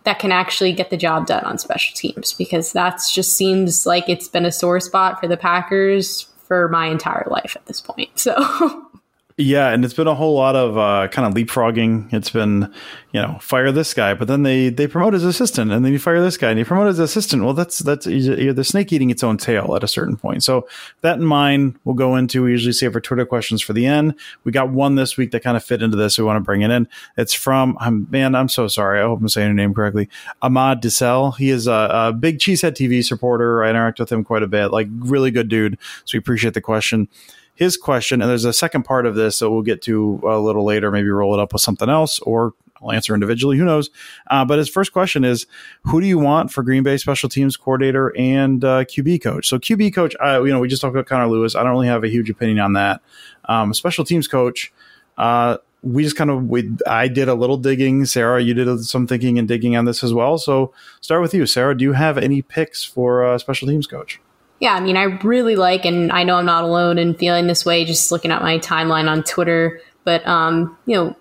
that 0.03 0.19
can 0.19 0.31
actually 0.31 0.72
get 0.72 0.91
the 0.91 0.98
job 0.98 1.25
done 1.25 1.43
on 1.45 1.57
special 1.57 1.91
teams 1.95 2.31
because 2.34 2.72
that's 2.72 3.12
just 3.12 3.34
seems 3.34 3.88
like 3.88 4.07
it's 4.07 4.27
been 4.27 4.45
a 4.45 4.51
sore 4.51 4.79
spot 4.79 5.19
for 5.19 5.27
the 5.27 5.36
Packers 5.36 6.27
for 6.47 6.67
my 6.69 6.87
entire 6.87 7.27
life 7.29 7.55
at 7.55 7.65
this 7.65 7.81
point. 7.81 8.17
So 8.19 8.35
Yeah, 9.37 9.71
and 9.71 9.83
it's 9.83 9.93
been 9.93 10.07
a 10.07 10.15
whole 10.15 10.33
lot 10.35 10.55
of 10.55 10.77
uh, 10.77 11.09
kind 11.09 11.27
of 11.27 11.33
leapfrogging. 11.33 12.13
It's 12.13 12.29
been, 12.29 12.73
you 13.11 13.21
know, 13.21 13.37
fire 13.41 13.69
this 13.69 13.93
guy, 13.93 14.13
but 14.13 14.29
then 14.29 14.43
they 14.43 14.69
they 14.69 14.87
promote 14.87 15.11
his 15.11 15.25
assistant, 15.25 15.73
and 15.73 15.83
then 15.83 15.91
you 15.91 15.99
fire 15.99 16.21
this 16.21 16.37
guy, 16.37 16.51
and 16.51 16.57
you 16.57 16.63
promote 16.63 16.87
his 16.87 16.99
assistant. 16.99 17.43
Well, 17.43 17.53
that's 17.53 17.79
that's 17.79 18.07
you're 18.07 18.53
the 18.53 18.63
snake 18.63 18.93
eating 18.93 19.09
its 19.09 19.25
own 19.25 19.35
tail 19.35 19.75
at 19.75 19.83
a 19.83 19.89
certain 19.89 20.15
point. 20.15 20.41
So 20.41 20.69
that 21.01 21.17
in 21.17 21.25
mind, 21.25 21.77
we'll 21.83 21.95
go 21.95 22.15
into. 22.15 22.43
We 22.43 22.51
usually 22.51 22.71
save 22.71 22.95
our 22.95 23.01
Twitter 23.01 23.25
questions 23.25 23.61
for 23.61 23.73
the 23.73 23.85
end. 23.85 24.15
We 24.45 24.53
got 24.53 24.69
one 24.69 24.95
this 24.95 25.17
week 25.17 25.31
that 25.31 25.43
kind 25.43 25.57
of 25.57 25.65
fit 25.65 25.81
into 25.81 25.97
this. 25.97 26.17
We 26.17 26.23
want 26.23 26.37
to 26.37 26.41
bring 26.41 26.61
it 26.61 26.71
in. 26.71 26.87
It's 27.17 27.33
from 27.33 27.75
I'm 27.81 28.07
man. 28.09 28.35
I'm 28.35 28.47
so 28.47 28.69
sorry. 28.69 29.01
I 29.01 29.03
hope 29.03 29.19
I'm 29.19 29.27
saying 29.27 29.47
your 29.47 29.53
name 29.53 29.73
correctly. 29.73 30.07
Ahmad 30.41 30.81
Dissel. 30.81 31.35
He 31.35 31.49
is 31.49 31.67
a, 31.67 31.89
a 31.91 32.13
big 32.13 32.39
Cheesehead 32.39 32.71
TV 32.71 33.03
supporter. 33.03 33.65
I 33.65 33.69
interact 33.69 33.99
with 33.99 34.13
him 34.13 34.23
quite 34.23 34.43
a 34.43 34.47
bit. 34.47 34.67
Like 34.69 34.87
really 34.97 35.29
good 35.29 35.49
dude. 35.49 35.77
So 36.05 36.15
we 36.15 36.19
appreciate 36.19 36.53
the 36.53 36.61
question 36.61 37.09
his 37.55 37.77
question, 37.77 38.21
and 38.21 38.29
there's 38.29 38.45
a 38.45 38.53
second 38.53 38.83
part 38.83 39.05
of 39.05 39.15
this 39.15 39.39
that 39.39 39.50
we'll 39.50 39.62
get 39.62 39.81
to 39.83 40.21
a 40.24 40.39
little 40.39 40.63
later, 40.63 40.91
maybe 40.91 41.09
roll 41.09 41.33
it 41.33 41.39
up 41.39 41.53
with 41.53 41.62
something 41.62 41.89
else, 41.89 42.19
or 42.19 42.53
I'll 42.81 42.91
answer 42.91 43.13
individually. 43.13 43.57
Who 43.57 43.65
knows? 43.65 43.89
Uh, 44.29 44.45
but 44.45 44.57
his 44.57 44.69
first 44.69 44.91
question 44.91 45.24
is, 45.24 45.47
who 45.83 46.01
do 46.01 46.07
you 46.07 46.19
want 46.19 46.51
for 46.51 46.62
Green 46.63 46.83
Bay 46.83 46.97
special 46.97 47.29
teams 47.29 47.57
coordinator 47.57 48.13
and 48.17 48.63
uh, 48.63 48.83
QB 48.83 49.24
coach? 49.24 49.47
So 49.47 49.57
QB 49.57 49.95
coach, 49.95 50.15
uh, 50.24 50.43
you 50.43 50.51
know, 50.51 50.59
we 50.59 50.67
just 50.67 50.81
talked 50.81 50.93
about 50.93 51.07
Connor 51.07 51.27
Lewis. 51.27 51.55
I 51.55 51.63
don't 51.63 51.71
really 51.71 51.88
have 51.88 52.03
a 52.03 52.09
huge 52.09 52.29
opinion 52.29 52.59
on 52.59 52.74
that. 52.74 53.01
Um, 53.45 53.74
special 53.74 54.03
teams 54.03 54.27
coach, 54.27 54.74
uh, 55.17 55.57
we 55.81 56.03
just 56.03 56.15
kind 56.15 56.31
of 56.31 56.47
we 56.50 56.75
I 56.88 57.07
did 57.07 57.29
a 57.29 57.35
little 57.35 57.57
digging. 57.57 58.05
Sarah, 58.05 58.41
you 58.41 58.53
did 58.53 58.83
some 58.85 59.05
thinking 59.07 59.38
and 59.38 59.47
digging 59.47 59.75
on 59.75 59.85
this 59.85 60.03
as 60.03 60.13
well. 60.13 60.38
So 60.38 60.74
start 61.00 61.21
with 61.21 61.33
you, 61.33 61.45
Sarah. 61.45 61.77
Do 61.77 61.83
you 61.83 61.93
have 61.93 62.17
any 62.17 62.41
picks 62.41 62.83
for 62.83 63.24
uh, 63.24 63.38
special 63.38 63.67
teams 63.67 63.85
coach? 63.85 64.19
Yeah, 64.59 64.74
I 64.74 64.79
mean, 64.79 64.95
I 64.95 65.03
really 65.03 65.55
like, 65.55 65.85
and 65.85 66.12
I 66.12 66.24
know 66.24 66.38
I'm 66.38 66.45
not 66.45 66.63
alone 66.63 66.97
in 66.97 67.13
feeling 67.13 67.47
this 67.47 67.65
way 67.65 67.83
just 67.83 68.12
looking 68.12 68.31
at 68.31 68.41
my 68.41 68.57
timeline 68.59 69.09
on 69.09 69.24
Twitter. 69.24 69.81
But, 70.05 70.25
um, 70.27 70.77
you 70.85 70.95
know, 70.95 71.15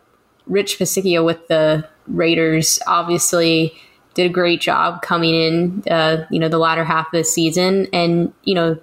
Rich 0.47 0.79
Bisaccia 0.79 1.25
with 1.25 1.49
the 1.49 1.88
Raiders, 2.07 2.79
obviously, 2.87 3.75
did 4.14 4.26
a 4.26 4.33
great 4.33 4.61
job 4.61 5.03
coming 5.03 5.35
in, 5.35 5.83
uh, 5.91 6.26
you 6.31 6.38
know, 6.38 6.49
the 6.49 6.59
latter 6.59 6.85
half 6.85 7.07
of 7.07 7.12
the 7.12 7.25
season. 7.25 7.88
And, 7.93 8.33
you 8.45 8.55
know, 8.55 8.79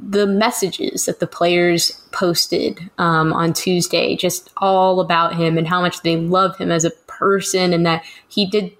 the 0.00 0.26
messages 0.26 1.04
that 1.06 1.20
the 1.20 1.28
players 1.28 1.92
posted 2.10 2.90
um, 2.98 3.32
on 3.32 3.52
Tuesday, 3.52 4.16
just 4.16 4.50
all 4.56 4.98
about 4.98 5.36
him 5.36 5.56
and 5.56 5.68
how 5.68 5.80
much 5.80 6.02
they 6.02 6.16
love 6.16 6.56
him 6.58 6.72
as 6.72 6.84
a 6.84 6.90
person 7.06 7.72
and 7.72 7.86
that 7.86 8.02
he 8.26 8.44
did 8.44 8.72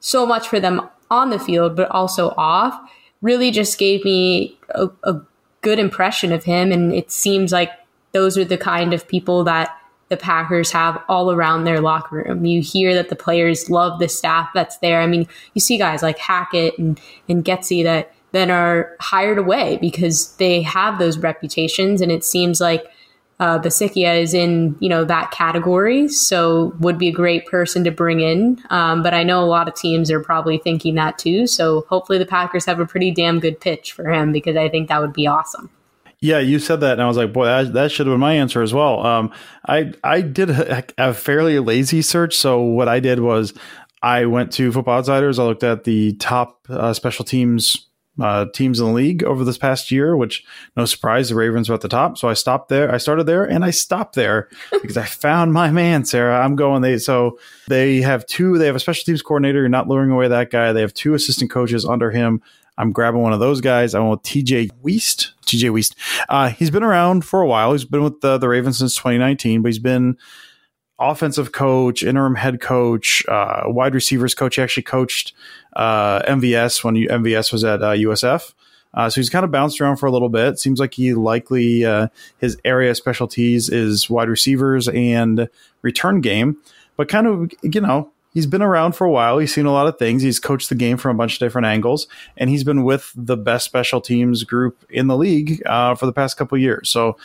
so 0.00 0.26
much 0.26 0.46
for 0.46 0.60
them 0.60 0.86
on 1.10 1.30
the 1.30 1.38
field, 1.38 1.76
but 1.76 1.90
also 1.90 2.34
off, 2.36 2.78
really 3.26 3.50
just 3.50 3.76
gave 3.76 4.04
me 4.04 4.56
a, 4.70 4.88
a 5.02 5.20
good 5.60 5.78
impression 5.78 6.32
of 6.32 6.44
him. 6.44 6.70
And 6.70 6.94
it 6.94 7.10
seems 7.10 7.52
like 7.52 7.70
those 8.12 8.38
are 8.38 8.44
the 8.44 8.56
kind 8.56 8.94
of 8.94 9.06
people 9.08 9.42
that 9.44 9.76
the 10.08 10.16
Packers 10.16 10.70
have 10.70 11.02
all 11.08 11.32
around 11.32 11.64
their 11.64 11.80
locker 11.80 12.16
room. 12.16 12.46
You 12.46 12.62
hear 12.62 12.94
that 12.94 13.08
the 13.08 13.16
players 13.16 13.68
love 13.68 13.98
the 13.98 14.08
staff 14.08 14.48
that's 14.54 14.78
there. 14.78 15.00
I 15.00 15.08
mean, 15.08 15.26
you 15.54 15.60
see 15.60 15.76
guys 15.76 16.02
like 16.02 16.18
Hackett 16.18 16.78
and, 16.78 17.00
and 17.28 17.44
Getsy 17.44 17.82
that 17.82 18.14
then 18.30 18.50
are 18.50 18.94
hired 19.00 19.38
away 19.38 19.78
because 19.80 20.36
they 20.36 20.62
have 20.62 21.00
those 21.00 21.18
reputations. 21.18 22.00
And 22.00 22.12
it 22.12 22.22
seems 22.22 22.60
like 22.60 22.86
uh, 23.38 23.60
is 23.64 24.34
in, 24.34 24.76
you 24.80 24.88
know, 24.88 25.04
that 25.04 25.30
category. 25.30 26.08
So 26.08 26.74
would 26.80 26.98
be 26.98 27.08
a 27.08 27.12
great 27.12 27.46
person 27.46 27.84
to 27.84 27.90
bring 27.90 28.20
in. 28.20 28.62
Um, 28.70 29.02
but 29.02 29.14
I 29.14 29.22
know 29.22 29.42
a 29.42 29.46
lot 29.46 29.68
of 29.68 29.74
teams 29.74 30.10
are 30.10 30.20
probably 30.20 30.58
thinking 30.58 30.94
that 30.94 31.18
too. 31.18 31.46
So 31.46 31.84
hopefully 31.88 32.18
the 32.18 32.26
Packers 32.26 32.64
have 32.64 32.80
a 32.80 32.86
pretty 32.86 33.10
damn 33.10 33.40
good 33.40 33.60
pitch 33.60 33.92
for 33.92 34.10
him 34.10 34.32
because 34.32 34.56
I 34.56 34.68
think 34.68 34.88
that 34.88 35.00
would 35.00 35.12
be 35.12 35.26
awesome. 35.26 35.70
Yeah, 36.20 36.38
you 36.38 36.58
said 36.58 36.80
that, 36.80 36.92
and 36.92 37.02
I 37.02 37.08
was 37.08 37.18
like, 37.18 37.34
boy, 37.34 37.44
that, 37.44 37.74
that 37.74 37.92
should 37.92 38.06
have 38.06 38.14
been 38.14 38.20
my 38.20 38.32
answer 38.32 38.62
as 38.62 38.72
well. 38.72 39.04
Um, 39.04 39.32
I 39.68 39.92
I 40.02 40.22
did 40.22 40.48
a, 40.48 40.82
a, 40.96 41.12
fairly 41.12 41.58
lazy 41.58 42.00
search, 42.00 42.34
so 42.34 42.62
what 42.62 42.88
I 42.88 43.00
did 43.00 43.20
was 43.20 43.52
I 44.02 44.24
went 44.24 44.50
to 44.52 44.72
Football 44.72 44.96
Outsiders. 44.96 45.38
I 45.38 45.44
looked 45.44 45.62
at 45.62 45.84
the 45.84 46.14
top 46.14 46.66
uh, 46.70 46.94
special 46.94 47.26
teams 47.26 47.86
uh, 48.20 48.46
teams 48.46 48.80
in 48.80 48.86
the 48.86 48.92
league 48.92 49.22
over 49.24 49.44
this 49.44 49.58
past 49.58 49.90
year, 49.90 50.16
which 50.16 50.44
no 50.76 50.84
surprise, 50.84 51.28
the 51.28 51.34
Ravens 51.34 51.68
were 51.68 51.74
at 51.74 51.80
the 51.80 51.88
top. 51.88 52.18
So 52.18 52.28
I 52.28 52.34
stopped 52.34 52.68
there. 52.68 52.92
I 52.92 52.96
started 52.96 53.24
there, 53.24 53.44
and 53.44 53.64
I 53.64 53.70
stopped 53.70 54.14
there 54.14 54.48
because 54.82 54.96
I 54.96 55.04
found 55.04 55.52
my 55.52 55.70
man, 55.70 56.04
Sarah. 56.04 56.40
I'm 56.40 56.56
going. 56.56 56.82
They 56.82 56.98
so 56.98 57.38
they 57.68 58.00
have 58.00 58.26
two. 58.26 58.58
They 58.58 58.66
have 58.66 58.76
a 58.76 58.80
special 58.80 59.04
teams 59.04 59.22
coordinator. 59.22 59.60
You're 59.60 59.68
not 59.68 59.88
luring 59.88 60.10
away 60.10 60.28
that 60.28 60.50
guy. 60.50 60.72
They 60.72 60.80
have 60.80 60.94
two 60.94 61.14
assistant 61.14 61.50
coaches 61.50 61.84
under 61.84 62.10
him. 62.10 62.42
I'm 62.78 62.92
grabbing 62.92 63.22
one 63.22 63.32
of 63.32 63.40
those 63.40 63.60
guys. 63.60 63.94
I 63.94 64.00
want 64.00 64.22
TJ 64.22 64.70
Weist. 64.82 65.32
TJ 65.46 65.70
Weist. 65.70 65.94
Uh, 66.28 66.50
he's 66.50 66.70
been 66.70 66.82
around 66.82 67.24
for 67.24 67.40
a 67.40 67.46
while. 67.46 67.72
He's 67.72 67.86
been 67.86 68.04
with 68.04 68.20
the, 68.20 68.36
the 68.36 68.48
Ravens 68.48 68.78
since 68.78 68.94
2019, 68.96 69.62
but 69.62 69.68
he's 69.68 69.78
been 69.78 70.18
offensive 70.98 71.52
coach, 71.52 72.02
interim 72.02 72.34
head 72.34 72.60
coach, 72.60 73.24
uh, 73.28 73.64
wide 73.66 73.94
receivers 73.94 74.34
coach. 74.34 74.56
He 74.56 74.62
actually 74.62 74.84
coached 74.84 75.32
uh, 75.74 76.22
MVS 76.22 76.82
when 76.82 76.94
MVS 76.94 77.52
was 77.52 77.64
at 77.64 77.80
USF. 77.80 78.50
Uh, 78.50 78.52
uh, 78.94 79.10
so 79.10 79.20
he's 79.20 79.28
kind 79.28 79.44
of 79.44 79.50
bounced 79.50 79.78
around 79.80 79.98
for 79.98 80.06
a 80.06 80.10
little 80.10 80.30
bit. 80.30 80.58
Seems 80.58 80.80
like 80.80 80.94
he 80.94 81.12
likely 81.12 81.84
uh, 81.84 82.08
his 82.38 82.56
area 82.64 82.94
specialties 82.94 83.68
is 83.68 84.08
wide 84.08 84.30
receivers 84.30 84.88
and 84.88 85.50
return 85.82 86.22
game, 86.22 86.56
but 86.96 87.08
kind 87.08 87.26
of 87.26 87.52
you 87.62 87.80
know 87.80 88.10
he's 88.36 88.46
been 88.46 88.60
around 88.60 88.92
for 88.92 89.06
a 89.06 89.10
while. 89.10 89.38
He's 89.38 89.54
seen 89.54 89.64
a 89.64 89.72
lot 89.72 89.86
of 89.86 89.98
things. 89.98 90.20
He's 90.20 90.38
coached 90.38 90.68
the 90.68 90.74
game 90.74 90.98
from 90.98 91.16
a 91.16 91.18
bunch 91.18 91.32
of 91.32 91.38
different 91.38 91.66
angles, 91.66 92.06
and 92.36 92.50
he's 92.50 92.64
been 92.64 92.84
with 92.84 93.10
the 93.16 93.34
best 93.34 93.64
special 93.64 93.98
teams 93.98 94.44
group 94.44 94.84
in 94.90 95.06
the 95.06 95.16
league 95.16 95.62
uh, 95.64 95.94
for 95.94 96.04
the 96.04 96.12
past 96.12 96.36
couple 96.36 96.58
years. 96.58 96.90
So 96.90 97.16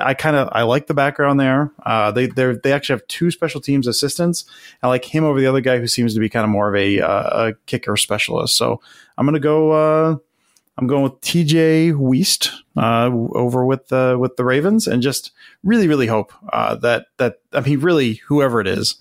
I 0.00 0.14
kind 0.14 0.36
of 0.36 0.48
I 0.52 0.62
like 0.62 0.86
the 0.86 0.94
background 0.94 1.38
there. 1.38 1.70
Uh, 1.84 2.12
they 2.12 2.28
they 2.28 2.54
they 2.54 2.72
actually 2.72 2.94
have 2.94 3.06
two 3.08 3.30
special 3.30 3.60
teams 3.60 3.86
assistants. 3.86 4.46
I 4.82 4.88
like 4.88 5.04
him 5.04 5.22
over 5.22 5.38
the 5.38 5.46
other 5.46 5.60
guy 5.60 5.78
who 5.78 5.86
seems 5.86 6.14
to 6.14 6.20
be 6.20 6.30
kind 6.30 6.44
of 6.44 6.50
more 6.50 6.74
of 6.74 6.80
a, 6.80 6.98
uh, 6.98 7.48
a 7.48 7.54
kicker 7.66 7.98
specialist. 7.98 8.56
So 8.56 8.80
I'm 9.18 9.26
gonna 9.26 9.40
go. 9.40 9.72
Uh, 9.72 10.16
I'm 10.78 10.86
going 10.86 11.02
with 11.02 11.20
TJ 11.20 11.92
Weist 11.92 12.50
uh, 12.74 13.10
over 13.38 13.66
with 13.66 13.88
the 13.88 14.16
with 14.18 14.36
the 14.36 14.44
Ravens, 14.44 14.86
and 14.86 15.02
just 15.02 15.30
really, 15.62 15.88
really 15.88 16.06
hope 16.06 16.32
uh, 16.54 16.74
that 16.76 17.08
that 17.18 17.40
I 17.52 17.60
mean, 17.60 17.80
really, 17.80 18.14
whoever 18.26 18.62
it 18.62 18.66
is, 18.66 18.96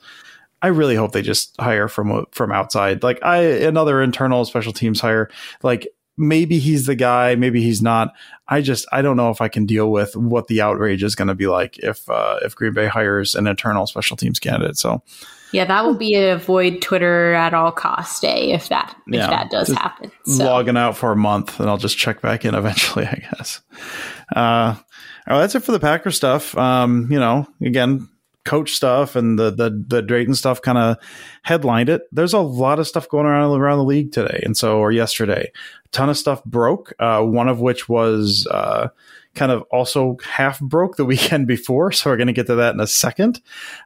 I 0.63 0.67
really 0.67 0.95
hope 0.95 1.11
they 1.11 1.21
just 1.21 1.59
hire 1.59 1.89
from 1.89 2.25
from 2.31 2.53
outside. 2.53 3.03
Like 3.03 3.21
I 3.21 3.39
another 3.41 4.01
internal 4.01 4.45
special 4.45 4.71
teams 4.71 5.01
hire. 5.01 5.29
Like 5.61 5.89
maybe 6.17 6.57
he's 6.57 6.85
the 6.85 6.95
guy, 6.95 7.35
maybe 7.35 7.61
he's 7.61 7.81
not. 7.81 8.13
I 8.47 8.61
just 8.61 8.85
I 8.93 9.01
don't 9.01 9.17
know 9.17 9.29
if 9.29 9.41
I 9.41 9.49
can 9.49 9.65
deal 9.65 9.91
with 9.91 10.15
what 10.15 10.47
the 10.47 10.61
outrage 10.61 11.03
is 11.03 11.15
going 11.15 11.27
to 11.27 11.35
be 11.35 11.47
like 11.47 11.77
if 11.79 12.09
uh, 12.09 12.39
if 12.43 12.55
Green 12.55 12.73
Bay 12.73 12.87
hires 12.87 13.35
an 13.35 13.45
internal 13.45 13.85
special 13.87 14.15
teams 14.15 14.39
candidate. 14.39 14.77
So 14.77 15.03
yeah, 15.51 15.65
that 15.65 15.83
will 15.83 15.95
be 15.95 16.15
a 16.15 16.33
avoid 16.33 16.81
Twitter 16.81 17.33
at 17.33 17.53
all 17.53 17.73
cost 17.73 18.21
day 18.21 18.53
if 18.53 18.69
that 18.69 18.95
if 19.07 19.15
yeah, 19.15 19.27
that 19.27 19.51
does 19.51 19.67
happen. 19.67 20.13
So. 20.25 20.45
Logging 20.45 20.77
out 20.77 20.95
for 20.95 21.11
a 21.11 21.17
month, 21.17 21.59
and 21.59 21.69
I'll 21.69 21.77
just 21.77 21.97
check 21.97 22.21
back 22.21 22.45
in 22.45 22.55
eventually. 22.55 23.05
I 23.05 23.21
guess. 23.31 23.59
Uh, 24.33 24.75
well, 25.27 25.39
that's 25.39 25.55
it 25.55 25.61
for 25.61 25.73
the 25.73 25.79
Packer 25.79 26.11
stuff. 26.11 26.57
Um, 26.57 27.11
you 27.11 27.19
know, 27.19 27.47
again, 27.61 28.07
coach 28.45 28.73
stuff 28.73 29.15
and 29.15 29.39
the 29.39 29.51
the 29.51 29.83
the 29.87 30.01
Drayton 30.01 30.35
stuff 30.35 30.61
kind 30.61 30.77
of 30.77 30.97
headlined 31.43 31.89
it. 31.89 32.03
There's 32.11 32.33
a 32.33 32.39
lot 32.39 32.79
of 32.79 32.87
stuff 32.87 33.09
going 33.09 33.25
around 33.25 33.59
around 33.59 33.77
the 33.77 33.83
league 33.83 34.11
today, 34.11 34.41
and 34.43 34.55
so 34.55 34.77
or 34.77 34.91
yesterday, 34.91 35.51
a 35.85 35.89
ton 35.89 36.09
of 36.09 36.17
stuff 36.17 36.43
broke. 36.43 36.93
Uh, 36.99 37.21
one 37.21 37.47
of 37.47 37.59
which 37.59 37.87
was 37.87 38.47
uh, 38.51 38.89
kind 39.35 39.51
of 39.51 39.63
also 39.71 40.17
half 40.23 40.59
broke 40.59 40.97
the 40.97 41.05
weekend 41.13 41.47
before, 41.47 41.91
so 41.91 42.09
we're 42.09 42.17
going 42.17 42.27
to 42.27 42.33
get 42.33 42.47
to 42.47 42.55
that 42.55 42.73
in 42.73 42.79
a 42.79 42.87
second. 42.87 43.41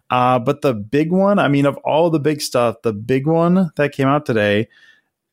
Uh, 0.09 0.39
but 0.39 0.61
the 0.61 0.73
big 0.73 1.11
one, 1.11 1.39
I 1.39 1.47
mean, 1.47 1.65
of 1.65 1.77
all 1.77 2.09
the 2.09 2.19
big 2.19 2.41
stuff, 2.41 2.81
the 2.81 2.93
big 2.93 3.27
one 3.27 3.71
that 3.75 3.91
came 3.91 4.07
out 4.07 4.25
today 4.25 4.67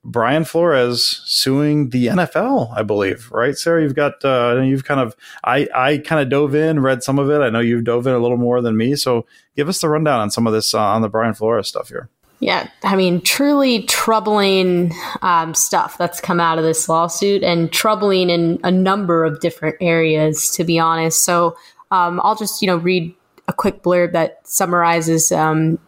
Brian 0.05 0.45
Flores 0.45 1.23
suing 1.25 1.89
the 1.89 2.09
NFL, 2.09 2.77
I 2.77 2.83
believe, 2.83 3.31
right, 3.33 3.57
Sarah? 3.57 3.83
You've 3.83 3.95
got 3.95 4.23
uh, 4.25 4.61
you've 4.61 4.85
kind 4.85 5.01
of 5.01 5.17
I 5.43 5.67
I 5.75 5.99
kind 5.99 6.21
of 6.21 6.29
dove 6.29 6.55
in, 6.55 6.81
read 6.81 7.03
some 7.03 7.19
of 7.19 7.31
it. 7.31 7.41
I 7.41 7.49
know 7.49 7.61
you've 7.61 7.85
dove 7.85 8.07
in 8.07 8.13
a 8.13 8.19
little 8.19 8.37
more 8.37 8.61
than 8.61 8.77
me, 8.77 8.97
so 8.97 9.25
give 9.57 9.69
us 9.69 9.81
the 9.81 9.89
rundown 9.89 10.21
on 10.21 10.31
some 10.31 10.47
of 10.47 10.53
this 10.53 10.75
uh, 10.75 10.81
on 10.81 11.01
the 11.01 11.09
Brian 11.09 11.33
Flores 11.33 11.69
stuff 11.69 11.89
here. 11.89 12.11
Yeah, 12.41 12.69
I 12.83 12.97
mean, 12.97 13.23
truly 13.23 13.85
troubling 13.85 14.93
um, 15.23 15.55
stuff 15.55 15.97
that's 15.97 16.21
come 16.21 16.41
out 16.41 16.59
of 16.59 16.65
this 16.65 16.87
lawsuit, 16.89 17.43
and 17.43 17.73
troubling 17.73 18.29
in 18.29 18.61
a 18.63 18.71
number 18.71 19.25
of 19.25 19.41
different 19.41 19.77
areas, 19.81 20.51
to 20.53 20.65
be 20.65 20.79
honest. 20.79 21.25
So 21.25 21.57
um, 21.91 22.21
I'll 22.23 22.37
just 22.37 22.61
you 22.61 22.67
know 22.67 22.77
read 22.77 23.15
a 23.49 23.55
quick 23.55 23.83
blurb 23.83 24.13
that 24.13 24.47
summarizes 24.47 25.33
um, 25.33 25.79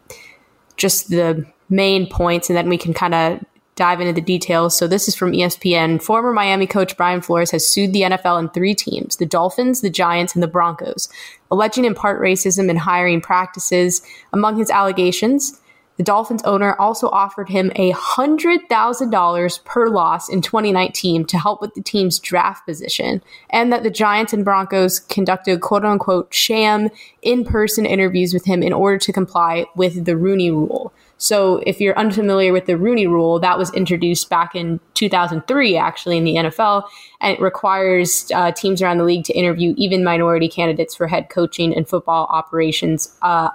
just 0.78 1.10
the 1.10 1.44
main 1.68 2.06
points, 2.08 2.48
and 2.48 2.56
then 2.56 2.70
we 2.70 2.78
can 2.78 2.94
kind 2.94 3.14
of 3.14 3.44
dive 3.76 4.00
into 4.00 4.12
the 4.12 4.20
details. 4.20 4.76
So 4.76 4.88
this 4.88 5.06
is 5.06 5.14
from 5.14 5.32
ESPN. 5.32 6.02
Former 6.02 6.32
Miami 6.32 6.66
coach 6.66 6.96
Brian 6.96 7.20
Flores 7.20 7.50
has 7.52 7.66
sued 7.66 7.92
the 7.92 8.02
NFL 8.02 8.40
in 8.40 8.48
three 8.48 8.74
teams, 8.74 9.16
the 9.16 9.26
Dolphins, 9.26 9.82
the 9.82 9.90
Giants, 9.90 10.34
and 10.34 10.42
the 10.42 10.48
Broncos, 10.48 11.08
alleging 11.50 11.84
in 11.84 11.94
part 11.94 12.20
racism 12.20 12.68
in 12.68 12.76
hiring 12.76 13.20
practices. 13.20 14.02
Among 14.32 14.56
his 14.56 14.70
allegations, 14.70 15.60
the 15.96 16.02
Dolphins 16.02 16.42
owner 16.44 16.74
also 16.78 17.08
offered 17.08 17.48
him 17.48 17.72
a 17.76 17.92
$100,000 17.92 19.64
per 19.64 19.88
loss 19.88 20.28
in 20.28 20.42
2019 20.42 21.24
to 21.26 21.38
help 21.38 21.60
with 21.60 21.74
the 21.74 21.82
team's 21.82 22.18
draft 22.18 22.66
position, 22.66 23.22
and 23.50 23.72
that 23.72 23.82
the 23.82 23.90
Giants 23.90 24.32
and 24.32 24.44
Broncos 24.44 25.00
conducted 25.00 25.60
quote 25.60 25.84
unquote 25.84 26.32
sham 26.32 26.90
in 27.22 27.44
person 27.44 27.86
interviews 27.86 28.34
with 28.34 28.44
him 28.44 28.62
in 28.62 28.72
order 28.72 28.98
to 28.98 29.12
comply 29.12 29.66
with 29.74 30.04
the 30.04 30.16
Rooney 30.16 30.50
rule. 30.50 30.92
So, 31.18 31.62
if 31.66 31.80
you're 31.80 31.98
unfamiliar 31.98 32.52
with 32.52 32.66
the 32.66 32.76
Rooney 32.76 33.06
rule, 33.06 33.38
that 33.40 33.58
was 33.58 33.72
introduced 33.72 34.28
back 34.28 34.54
in 34.54 34.80
2003, 34.94 35.76
actually, 35.76 36.18
in 36.18 36.24
the 36.24 36.34
NFL, 36.34 36.84
and 37.20 37.36
it 37.36 37.40
requires 37.40 38.30
uh, 38.34 38.52
teams 38.52 38.82
around 38.82 38.98
the 38.98 39.04
league 39.04 39.24
to 39.24 39.32
interview 39.32 39.74
even 39.78 40.04
minority 40.04 40.48
candidates 40.48 40.94
for 40.94 41.06
head 41.06 41.30
coaching 41.30 41.74
and 41.74 41.88
football 41.88 42.26
operations 42.28 43.16
uh, 43.22 43.48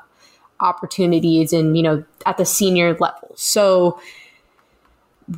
opportunities 0.59 1.53
and, 1.53 1.77
you 1.77 1.83
know, 1.83 2.03
at 2.25 2.37
the 2.37 2.45
senior 2.45 2.95
level. 2.99 3.31
So, 3.35 3.99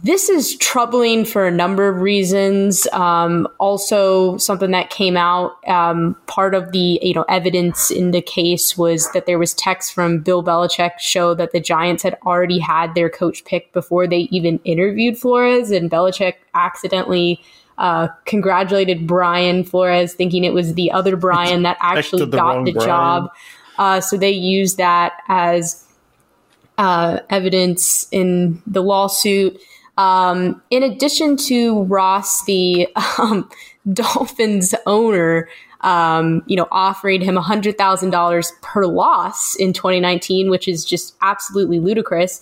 this 0.02 0.28
is 0.28 0.58
troubling 0.58 1.24
for 1.24 1.46
a 1.46 1.52
number 1.52 1.88
of 1.88 2.02
reasons. 2.02 2.88
Um, 2.94 3.48
also, 3.60 4.38
something 4.38 4.72
that 4.72 4.90
came 4.90 5.16
out, 5.16 5.56
um, 5.68 6.16
part 6.26 6.56
of 6.56 6.72
the 6.72 7.00
you 7.02 7.14
know 7.14 7.26
evidence 7.30 7.92
in 7.92 8.10
the 8.10 8.22
case 8.22 8.76
was 8.76 9.12
that 9.12 9.28
there 9.28 9.38
was 9.38 9.54
text 9.54 9.94
from 9.94 10.20
Bill 10.20 10.44
Belichick 10.44 10.98
show 11.00 11.36
that 11.36 11.52
the 11.52 11.60
Giants 11.60 12.02
had 12.02 12.18
already 12.26 12.58
had 12.58 12.96
their 12.96 13.10
coach 13.10 13.46
picked 13.46 13.74
before 13.74 14.08
they 14.08 14.22
even 14.32 14.60
interviewed 14.64 15.18
Flores, 15.18 15.70
and 15.70 15.92
Belichick 15.92 16.36
accidentally 16.56 17.40
uh, 17.78 18.08
congratulated 18.26 19.06
Brian 19.06 19.64
Flores, 19.64 20.16
thinking 20.16 20.44
it 20.44 20.54
was 20.54 20.74
the 20.74 20.92
other 20.92 21.16
Brian 21.16 21.62
that 21.64 21.78
actually 21.82 22.26
the 22.26 22.38
got 22.38 22.66
the 22.66 22.74
Brian. 22.74 22.88
job. 22.88 23.32
Uh, 23.78 24.02
so 24.02 24.18
they 24.18 24.32
used 24.32 24.78
that 24.78 25.14
as 25.28 25.86
uh, 26.80 27.20
evidence 27.30 28.08
in 28.12 28.62
the 28.66 28.82
lawsuit. 28.82 29.60
Um, 29.98 30.62
in 30.70 30.84
addition 30.84 31.38
to 31.38 31.84
Ross, 31.84 32.44
the 32.46 32.88
um, 33.18 33.50
Dolphins 33.92 34.74
owner, 34.86 35.50
um, 35.82 36.44
you 36.48 36.56
know, 36.56 36.68
offering 36.72 37.22
him 37.22 37.36
$100,000 37.36 38.62
per 38.62 38.86
loss 38.86 39.56
in 39.56 39.74
2019, 39.74 40.50
which 40.50 40.68
is 40.68 40.86
just 40.86 41.16
absolutely 41.22 41.80
ludicrous. 41.80 42.42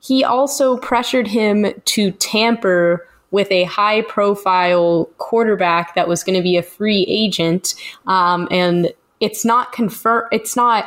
he 0.00 0.24
also 0.24 0.76
pressured 0.78 1.28
him 1.28 1.72
to 1.84 2.10
tamper 2.12 3.06
with 3.30 3.50
a 3.50 3.64
high 3.64 4.02
profile 4.02 5.06
quarterback 5.18 5.94
that 5.94 6.06
was 6.06 6.22
going 6.22 6.36
to 6.36 6.42
be 6.42 6.56
a 6.56 6.62
free 6.62 7.04
agent. 7.08 7.74
Um, 8.06 8.46
and 8.50 8.92
it's 9.20 9.44
not 9.44 9.72
confirmed, 9.72 10.28
it's 10.30 10.54
not 10.54 10.86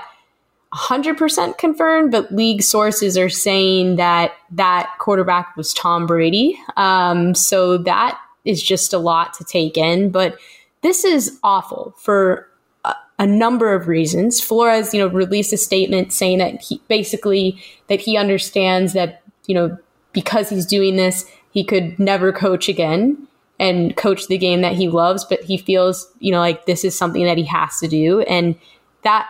100% 0.75 1.57
confirmed, 1.57 2.11
but 2.11 2.31
league 2.33 2.61
sources 2.61 3.17
are 3.17 3.29
saying 3.29 3.95
that 3.95 4.33
that 4.51 4.89
quarterback 4.99 5.55
was 5.55 5.73
Tom 5.73 6.05
Brady. 6.05 6.59
Um, 6.75 7.33
so 7.33 7.77
that 7.77 8.19
is 8.43 8.61
just 8.61 8.93
a 8.93 8.97
lot 8.97 9.33
to 9.35 9.43
take 9.43 9.77
in. 9.77 10.09
But 10.09 10.37
this 10.81 11.05
is 11.05 11.39
awful 11.43 11.95
for 11.97 12.49
a, 12.83 12.93
a 13.19 13.25
number 13.25 13.73
of 13.73 13.87
reasons. 13.87 14.41
Flores, 14.41 14.93
you 14.93 14.99
know, 14.99 15.07
released 15.07 15.53
a 15.53 15.57
statement 15.57 16.11
saying 16.11 16.39
that 16.39 16.61
he 16.61 16.81
basically 16.87 17.59
that 17.87 18.01
he 18.01 18.17
understands 18.17 18.93
that, 18.93 19.23
you 19.47 19.55
know, 19.55 19.77
because 20.13 20.49
he's 20.49 20.65
doing 20.65 20.95
this, 20.95 21.25
he 21.51 21.63
could 21.63 21.97
never 21.97 22.31
coach 22.31 22.69
again 22.69 23.27
and 23.59 23.95
coach 23.95 24.27
the 24.27 24.37
game 24.37 24.61
that 24.61 24.73
he 24.73 24.89
loves, 24.89 25.23
but 25.23 25.41
he 25.41 25.57
feels, 25.57 26.11
you 26.19 26.31
know, 26.31 26.39
like 26.39 26.65
this 26.65 26.83
is 26.83 26.97
something 26.97 27.23
that 27.23 27.37
he 27.37 27.45
has 27.45 27.79
to 27.79 27.87
do. 27.87 28.21
And 28.21 28.55
that, 29.03 29.27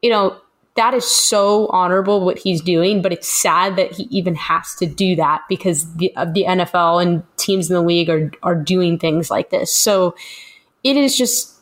you 0.00 0.10
know, 0.10 0.40
that 0.74 0.94
is 0.94 1.04
so 1.04 1.66
honorable 1.68 2.24
what 2.24 2.38
he's 2.38 2.62
doing, 2.62 3.02
but 3.02 3.12
it's 3.12 3.28
sad 3.28 3.76
that 3.76 3.92
he 3.92 4.04
even 4.04 4.34
has 4.34 4.74
to 4.76 4.86
do 4.86 5.14
that 5.16 5.42
because 5.48 5.92
the, 5.96 6.12
the 6.32 6.44
NFL 6.48 7.02
and 7.02 7.22
teams 7.36 7.70
in 7.70 7.74
the 7.74 7.82
league 7.82 8.08
are, 8.08 8.30
are 8.42 8.54
doing 8.54 8.98
things 8.98 9.30
like 9.30 9.50
this. 9.50 9.72
So 9.72 10.14
it 10.82 10.96
is 10.96 11.16
just 11.16 11.52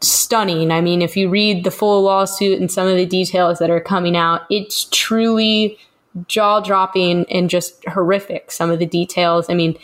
stunning. 0.00 0.70
I 0.70 0.80
mean, 0.80 1.02
if 1.02 1.16
you 1.16 1.28
read 1.28 1.64
the 1.64 1.70
full 1.70 2.02
lawsuit 2.02 2.58
and 2.58 2.70
some 2.70 2.88
of 2.88 2.96
the 2.96 3.06
details 3.06 3.58
that 3.58 3.70
are 3.70 3.80
coming 3.80 4.16
out, 4.16 4.42
it's 4.50 4.84
truly 4.90 5.78
jaw 6.26 6.60
dropping 6.60 7.30
and 7.30 7.50
just 7.50 7.84
horrific. 7.86 8.50
Some 8.50 8.70
of 8.70 8.78
the 8.78 8.86
details. 8.86 9.50
I 9.50 9.54
mean, 9.54 9.78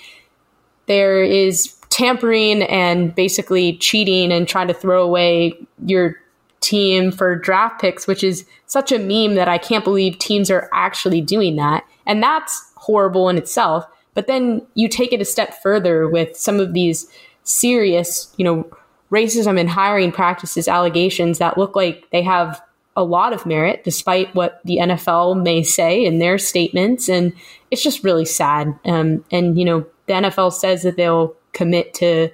there 0.86 1.22
is 1.22 1.74
tampering 1.90 2.62
and 2.62 3.14
basically 3.14 3.76
cheating 3.78 4.32
and 4.32 4.48
trying 4.48 4.68
to 4.68 4.74
throw 4.74 5.02
away 5.02 5.54
your 5.84 6.16
team 6.60 7.10
for 7.12 7.36
draft 7.36 7.80
picks, 7.80 8.06
which 8.06 8.24
is 8.24 8.44
such 8.66 8.92
a 8.92 8.98
meme 8.98 9.36
that 9.36 9.48
I 9.48 9.58
can't 9.58 9.84
believe 9.84 10.18
teams 10.18 10.50
are 10.50 10.68
actually 10.72 11.20
doing 11.20 11.56
that. 11.56 11.84
And 12.06 12.22
that's 12.22 12.72
horrible 12.76 13.28
in 13.28 13.38
itself. 13.38 13.86
But 14.14 14.26
then 14.26 14.66
you 14.74 14.88
take 14.88 15.12
it 15.12 15.20
a 15.20 15.24
step 15.24 15.54
further 15.62 16.08
with 16.08 16.36
some 16.36 16.58
of 16.58 16.72
these 16.72 17.08
serious, 17.44 18.32
you 18.36 18.44
know, 18.44 18.68
racism 19.10 19.58
and 19.58 19.70
hiring 19.70 20.12
practices 20.12 20.68
allegations 20.68 21.38
that 21.38 21.56
look 21.56 21.74
like 21.76 22.08
they 22.10 22.22
have 22.22 22.60
a 22.96 23.04
lot 23.04 23.32
of 23.32 23.46
merit, 23.46 23.84
despite 23.84 24.34
what 24.34 24.60
the 24.64 24.78
NFL 24.78 25.40
may 25.40 25.62
say 25.62 26.04
in 26.04 26.18
their 26.18 26.36
statements. 26.36 27.08
And 27.08 27.32
it's 27.70 27.82
just 27.82 28.02
really 28.02 28.24
sad. 28.24 28.76
Um, 28.84 29.24
and, 29.30 29.56
you 29.56 29.64
know, 29.64 29.86
the 30.06 30.14
NFL 30.14 30.52
says 30.52 30.82
that 30.82 30.96
they'll 30.96 31.34
commit 31.52 31.94
to, 31.94 32.28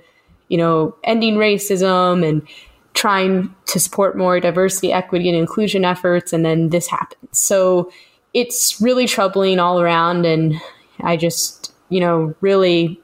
you 0.49 0.57
know, 0.57 0.97
ending 1.05 1.35
racism 1.35 2.27
and 2.27 2.49
trying 2.95 3.55
to 3.67 3.79
support 3.79 4.17
more 4.17 4.41
diversity, 4.41 4.93
equity, 4.93 5.29
and 5.29 5.37
inclusion 5.37 5.85
efforts. 5.85 6.33
And 6.33 6.45
then 6.45 6.71
this 6.71 6.87
happens. 6.87 7.39
So 7.39 7.91
it's 8.33 8.81
really 8.81 9.07
troubling 9.07 9.59
all 9.59 9.81
around. 9.81 10.25
And 10.25 10.55
I 11.01 11.17
just, 11.17 11.73
you 11.89 12.01
know, 12.01 12.35
really 12.41 13.01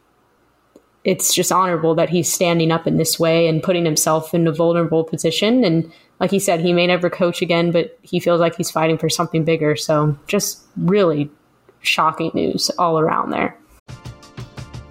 it's 1.03 1.35
just 1.35 1.51
honorable 1.51 1.95
that 1.95 2.11
he's 2.11 2.31
standing 2.31 2.71
up 2.71 2.87
in 2.87 2.99
this 2.99 3.19
way 3.19 3.49
and 3.49 3.63
putting 3.63 3.85
himself 3.85 4.35
in 4.35 4.47
a 4.47 4.53
vulnerable 4.53 5.03
position. 5.03 5.65
And 5.65 5.91
like 6.21 6.31
he 6.31 6.39
said, 6.39 6.61
he 6.61 6.73
may 6.73 6.87
never 6.87 7.09
coach 7.09 7.41
again, 7.41 7.71
but 7.71 7.99
he 8.03 8.21
feels 8.21 8.41
like 8.41 8.55
he's 8.55 8.71
fighting 8.71 8.99
for 8.99 9.09
something 9.09 9.45
bigger. 9.45 9.77
So 9.77 10.17
just 10.27 10.63
really 10.77 11.31
shocking 11.81 12.31
news 12.35 12.71
all 12.79 12.99
around 12.99 13.31
there. 13.31 13.57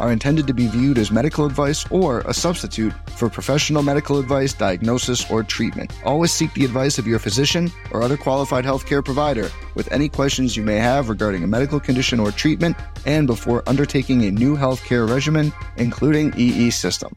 are 0.00 0.10
intended 0.10 0.48
to 0.48 0.54
be 0.54 0.66
viewed 0.66 0.98
as 0.98 1.12
medical 1.12 1.46
advice 1.46 1.88
or 1.92 2.20
a 2.22 2.34
substitute 2.34 2.92
for 3.10 3.28
professional 3.28 3.82
medical 3.82 4.18
advice, 4.18 4.52
diagnosis, 4.52 5.30
or 5.30 5.44
treatment. 5.44 5.92
Always 6.04 6.32
seek 6.32 6.52
the 6.54 6.64
advice 6.64 6.98
of 6.98 7.06
your 7.06 7.20
physician 7.20 7.70
or 7.92 8.02
other 8.02 8.16
qualified 8.16 8.64
healthcare 8.64 9.04
provider 9.04 9.50
with 9.76 9.92
any 9.92 10.08
questions 10.08 10.56
you 10.56 10.64
may 10.64 10.78
have 10.78 11.08
regarding 11.08 11.44
a 11.44 11.46
medical 11.46 11.78
condition 11.78 12.18
or 12.18 12.32
treatment 12.32 12.76
and 13.06 13.26
before 13.26 13.62
undertaking 13.68 14.24
a 14.24 14.30
new 14.30 14.56
healthcare 14.56 15.08
regimen, 15.08 15.52
including 15.76 16.32
EE 16.36 16.70
system. 16.70 17.14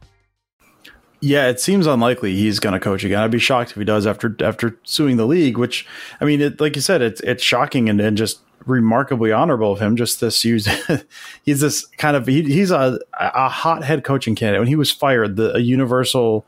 Yeah, 1.25 1.47
it 1.47 1.61
seems 1.61 1.87
unlikely 1.87 2.35
he's 2.35 2.59
going 2.59 2.73
to 2.73 2.81
coach 2.81 3.05
again. 3.05 3.21
I'd 3.21 3.31
be 3.31 3.39
shocked 3.39 3.71
if 3.71 3.77
he 3.77 3.85
does 3.85 4.05
after 4.05 4.35
after 4.41 4.77
suing 4.83 5.15
the 5.15 5.25
league. 5.25 5.57
Which, 5.57 5.87
I 6.19 6.25
mean, 6.25 6.41
it, 6.41 6.59
like 6.59 6.75
you 6.75 6.81
said, 6.81 7.01
it's 7.01 7.21
it's 7.21 7.41
shocking 7.41 7.87
and, 7.87 8.01
and 8.01 8.17
just 8.17 8.41
remarkably 8.65 9.31
honorable 9.31 9.71
of 9.71 9.79
him. 9.79 9.95
Just 9.95 10.21
this 10.21 10.43
use, 10.43 10.67
he's 11.43 11.61
this 11.61 11.85
kind 11.97 12.15
of 12.15 12.27
he, 12.27 12.43
he's 12.43 12.71
a 12.71 12.99
a 13.19 13.49
hot 13.49 13.83
head 13.83 14.03
coaching 14.03 14.35
candidate. 14.35 14.61
When 14.61 14.67
he 14.67 14.75
was 14.75 14.91
fired, 14.91 15.35
the 15.35 15.55
a 15.55 15.59
universal, 15.59 16.45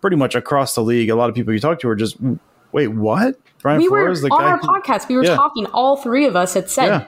pretty 0.00 0.16
much 0.16 0.34
across 0.34 0.74
the 0.74 0.82
league, 0.82 1.10
a 1.10 1.16
lot 1.16 1.28
of 1.28 1.34
people 1.34 1.52
you 1.52 1.60
talk 1.60 1.80
to 1.80 1.88
are 1.88 1.96
just 1.96 2.16
wait, 2.72 2.88
what? 2.88 3.38
Brian 3.62 3.80
we 3.80 3.88
Flores, 3.88 4.22
were 4.22 4.32
on 4.32 4.44
our 4.44 4.60
podcast. 4.60 5.08
We 5.08 5.16
were 5.16 5.24
yeah. 5.24 5.36
talking. 5.36 5.66
All 5.66 5.96
three 5.96 6.26
of 6.26 6.36
us 6.36 6.54
had 6.54 6.70
said. 6.70 6.86
Yeah 6.86 7.06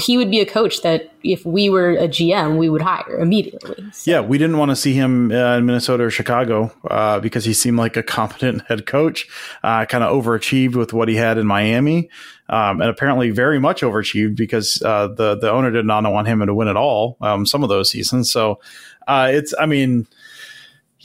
he 0.00 0.16
would 0.16 0.30
be 0.30 0.40
a 0.40 0.46
coach 0.46 0.82
that 0.82 1.12
if 1.22 1.44
we 1.46 1.70
were 1.70 1.90
a 1.90 2.08
GM, 2.08 2.56
we 2.56 2.68
would 2.68 2.82
hire 2.82 3.18
immediately. 3.20 3.84
So. 3.92 4.10
Yeah, 4.10 4.20
we 4.20 4.38
didn't 4.38 4.58
want 4.58 4.70
to 4.70 4.76
see 4.76 4.92
him 4.94 5.30
uh, 5.30 5.58
in 5.58 5.66
Minnesota 5.66 6.04
or 6.04 6.10
Chicago 6.10 6.72
uh, 6.90 7.20
because 7.20 7.44
he 7.44 7.52
seemed 7.52 7.78
like 7.78 7.96
a 7.96 8.02
competent 8.02 8.62
head 8.68 8.86
coach, 8.86 9.28
uh, 9.62 9.84
kind 9.86 10.02
of 10.02 10.12
overachieved 10.12 10.74
with 10.74 10.92
what 10.92 11.08
he 11.08 11.14
had 11.14 11.38
in 11.38 11.46
Miami, 11.46 12.10
um, 12.48 12.80
and 12.80 12.90
apparently 12.90 13.30
very 13.30 13.58
much 13.58 13.82
overachieved 13.82 14.36
because 14.36 14.82
uh, 14.82 15.08
the 15.08 15.36
the 15.36 15.50
owner 15.50 15.70
did 15.70 15.86
not 15.86 16.02
want 16.10 16.28
him 16.28 16.44
to 16.44 16.54
win 16.54 16.68
at 16.68 16.76
all 16.76 17.16
um, 17.20 17.46
some 17.46 17.62
of 17.62 17.68
those 17.68 17.90
seasons. 17.90 18.30
So 18.30 18.60
uh, 19.06 19.28
it's, 19.32 19.54
I 19.58 19.66
mean 19.66 20.06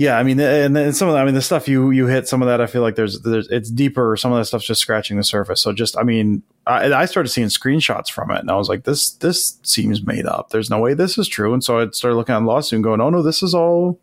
yeah, 0.01 0.17
I 0.17 0.23
mean, 0.23 0.39
and, 0.39 0.75
and 0.77 0.95
some 0.95 1.09
of 1.09 1.13
that, 1.13 1.21
I 1.21 1.25
mean, 1.25 1.35
the 1.35 1.43
stuff 1.43 1.67
you 1.67 1.91
you 1.91 2.07
hit, 2.07 2.27
some 2.27 2.41
of 2.41 2.47
that, 2.47 2.61
I 2.61 2.65
feel 2.65 2.81
like 2.81 2.95
there's 2.95 3.19
there's 3.21 3.47
it's 3.49 3.69
deeper. 3.69 4.15
Some 4.17 4.31
of 4.31 4.37
that 4.39 4.45
stuff's 4.45 4.65
just 4.65 4.81
scratching 4.81 5.17
the 5.17 5.23
surface. 5.23 5.61
So 5.61 5.73
just, 5.73 5.95
I 5.95 6.03
mean, 6.03 6.43
I, 6.65 6.91
I 6.93 7.05
started 7.05 7.29
seeing 7.29 7.49
screenshots 7.49 8.09
from 8.09 8.31
it, 8.31 8.39
and 8.39 8.49
I 8.49 8.55
was 8.55 8.69
like, 8.69 8.83
this 8.83 9.11
this 9.11 9.59
seems 9.63 10.03
made 10.03 10.25
up. 10.25 10.49
There's 10.49 10.69
no 10.69 10.79
way 10.79 10.93
this 10.93 11.17
is 11.17 11.27
true. 11.27 11.53
And 11.53 11.63
so 11.63 11.79
I 11.79 11.89
started 11.91 12.15
looking 12.15 12.33
at 12.33 12.41
lawsuit 12.41 12.77
and 12.77 12.83
going, 12.83 13.01
oh 13.01 13.09
no, 13.09 13.21
this 13.21 13.43
is 13.43 13.53
all, 13.53 13.99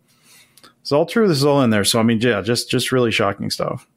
it's 0.83 0.93
all 0.93 1.05
true. 1.07 1.27
This 1.27 1.39
is 1.39 1.45
all 1.45 1.63
in 1.63 1.71
there. 1.71 1.85
So 1.85 1.99
I 1.99 2.03
mean, 2.03 2.21
yeah, 2.21 2.43
just 2.43 2.71
just 2.71 2.93
really 2.93 3.11
shocking 3.11 3.51
stuff. 3.51 3.89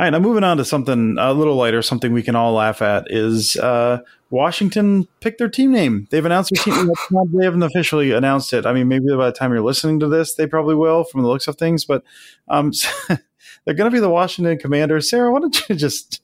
All 0.00 0.04
right, 0.04 0.10
now 0.12 0.18
moving 0.18 0.44
on 0.44 0.56
to 0.56 0.64
something 0.64 1.16
a 1.18 1.34
little 1.34 1.56
lighter, 1.56 1.82
something 1.82 2.14
we 2.14 2.22
can 2.22 2.34
all 2.34 2.54
laugh 2.54 2.80
at 2.80 3.10
is 3.10 3.58
uh, 3.58 3.98
Washington 4.30 5.06
picked 5.20 5.36
their 5.36 5.50
team 5.50 5.72
name. 5.72 6.08
They've 6.08 6.24
announced 6.24 6.52
their 6.54 6.64
team. 6.64 6.86
name. 6.86 7.30
they 7.34 7.44
haven't 7.44 7.62
officially 7.62 8.12
announced 8.12 8.54
it. 8.54 8.64
I 8.64 8.72
mean, 8.72 8.88
maybe 8.88 9.04
by 9.14 9.26
the 9.26 9.32
time 9.32 9.52
you're 9.52 9.60
listening 9.60 10.00
to 10.00 10.08
this, 10.08 10.36
they 10.36 10.46
probably 10.46 10.74
will, 10.74 11.04
from 11.04 11.20
the 11.20 11.28
looks 11.28 11.48
of 11.48 11.56
things. 11.56 11.84
But 11.84 12.02
um, 12.48 12.72
they're 13.08 13.74
going 13.74 13.90
to 13.90 13.94
be 13.94 14.00
the 14.00 14.08
Washington 14.08 14.56
Commanders. 14.56 15.10
Sarah, 15.10 15.30
why 15.30 15.40
don't 15.40 15.68
you 15.68 15.74
just 15.74 16.22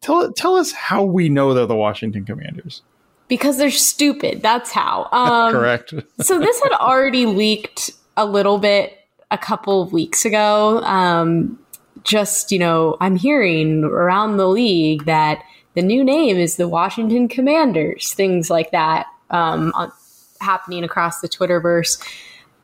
tell 0.00 0.32
tell 0.32 0.54
us 0.54 0.70
how 0.70 1.02
we 1.02 1.28
know 1.28 1.52
they're 1.52 1.66
the 1.66 1.74
Washington 1.74 2.24
Commanders? 2.24 2.82
Because 3.26 3.58
they're 3.58 3.72
stupid. 3.72 4.40
That's 4.40 4.70
how. 4.70 5.08
Um, 5.10 5.50
Correct. 5.52 5.92
so 6.20 6.38
this 6.38 6.62
had 6.62 6.74
already 6.74 7.26
leaked 7.26 7.90
a 8.16 8.24
little 8.24 8.58
bit 8.58 8.96
a 9.32 9.38
couple 9.38 9.82
of 9.82 9.92
weeks 9.92 10.24
ago. 10.24 10.80
Um, 10.82 11.58
just, 12.06 12.52
you 12.52 12.58
know, 12.58 12.96
I'm 13.00 13.16
hearing 13.16 13.84
around 13.84 14.36
the 14.36 14.48
league 14.48 15.04
that 15.04 15.42
the 15.74 15.82
new 15.82 16.02
name 16.02 16.36
is 16.36 16.56
the 16.56 16.68
Washington 16.68 17.28
Commanders, 17.28 18.14
things 18.14 18.48
like 18.48 18.70
that 18.70 19.06
um, 19.30 19.72
on, 19.74 19.92
happening 20.40 20.84
across 20.84 21.20
the 21.20 21.28
Twitterverse. 21.28 22.02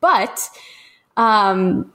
But 0.01 0.49
um, 1.17 1.93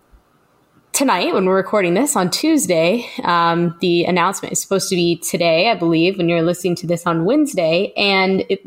tonight, 0.93 1.33
when 1.33 1.45
we're 1.45 1.55
recording 1.55 1.93
this 1.93 2.15
on 2.15 2.29
Tuesday, 2.29 3.09
um, 3.23 3.75
the 3.81 4.05
announcement 4.05 4.51
is 4.51 4.61
supposed 4.61 4.89
to 4.89 4.95
be 4.95 5.17
today, 5.17 5.71
I 5.71 5.75
believe, 5.75 6.17
when 6.17 6.29
you're 6.29 6.43
listening 6.43 6.75
to 6.75 6.87
this 6.87 7.07
on 7.07 7.25
Wednesday. 7.25 7.93
And, 7.97 8.45
it, 8.49 8.65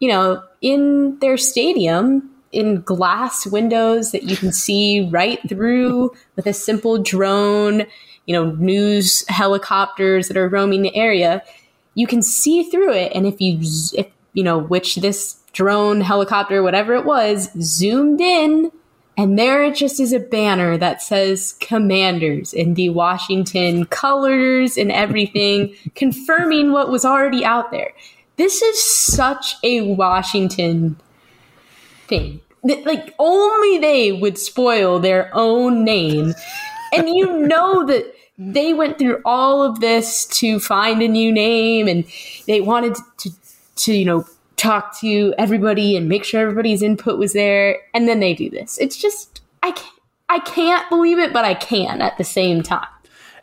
you 0.00 0.08
know, 0.08 0.42
in 0.60 1.18
their 1.20 1.36
stadium, 1.36 2.30
in 2.52 2.80
glass 2.82 3.46
windows 3.46 4.12
that 4.12 4.22
you 4.22 4.36
can 4.36 4.52
see 4.52 5.08
right 5.10 5.40
through 5.48 6.14
with 6.36 6.46
a 6.46 6.52
simple 6.52 7.02
drone 7.02 7.84
you 8.26 8.32
know, 8.32 8.52
news 8.52 9.24
helicopters 9.28 10.28
that 10.28 10.36
are 10.36 10.48
roaming 10.48 10.82
the 10.82 10.94
area, 10.96 11.42
you 11.94 12.06
can 12.06 12.22
see 12.22 12.62
through 12.64 12.92
it. 12.92 13.12
And 13.14 13.26
if 13.26 13.40
you, 13.40 13.60
if, 13.96 14.06
you 14.32 14.42
know, 14.42 14.58
which 14.58 14.96
this 14.96 15.40
drone, 15.52 16.00
helicopter, 16.00 16.62
whatever 16.62 16.94
it 16.94 17.04
was, 17.04 17.50
zoomed 17.60 18.20
in, 18.20 18.70
and 19.16 19.38
there 19.38 19.62
it 19.62 19.76
just 19.76 20.00
is 20.00 20.12
a 20.12 20.18
banner 20.18 20.76
that 20.76 21.00
says 21.00 21.56
commanders 21.60 22.52
in 22.52 22.74
the 22.74 22.88
Washington 22.88 23.86
colors 23.86 24.76
and 24.76 24.90
everything, 24.90 25.74
confirming 25.94 26.72
what 26.72 26.90
was 26.90 27.04
already 27.04 27.44
out 27.44 27.70
there. 27.70 27.92
This 28.36 28.60
is 28.60 28.82
such 28.82 29.54
a 29.62 29.82
Washington 29.94 30.96
thing. 32.08 32.40
Like, 32.64 33.14
only 33.18 33.78
they 33.78 34.10
would 34.10 34.38
spoil 34.38 34.98
their 34.98 35.30
own 35.34 35.84
name. 35.84 36.34
And 36.94 37.08
you 37.08 37.46
know 37.46 37.84
that 37.86 38.14
they 38.38 38.72
went 38.74 38.98
through 38.98 39.20
all 39.24 39.62
of 39.62 39.80
this 39.80 40.26
to 40.26 40.58
find 40.60 41.02
a 41.02 41.08
new 41.08 41.32
name 41.32 41.88
and 41.88 42.04
they 42.46 42.60
wanted 42.60 42.96
to, 43.18 43.30
to 43.76 43.94
you 43.94 44.04
know, 44.04 44.26
talk 44.56 44.98
to 45.00 45.34
everybody 45.38 45.96
and 45.96 46.08
make 46.08 46.24
sure 46.24 46.40
everybody's 46.40 46.82
input 46.82 47.18
was 47.18 47.32
there. 47.32 47.78
And 47.92 48.08
then 48.08 48.20
they 48.20 48.34
do 48.34 48.50
this. 48.50 48.78
It's 48.78 48.96
just, 48.96 49.40
I 49.62 49.72
can't, 49.72 50.00
I 50.28 50.38
can't 50.40 50.88
believe 50.88 51.18
it, 51.18 51.32
but 51.32 51.44
I 51.44 51.54
can 51.54 52.00
at 52.00 52.16
the 52.18 52.24
same 52.24 52.62
time 52.62 52.86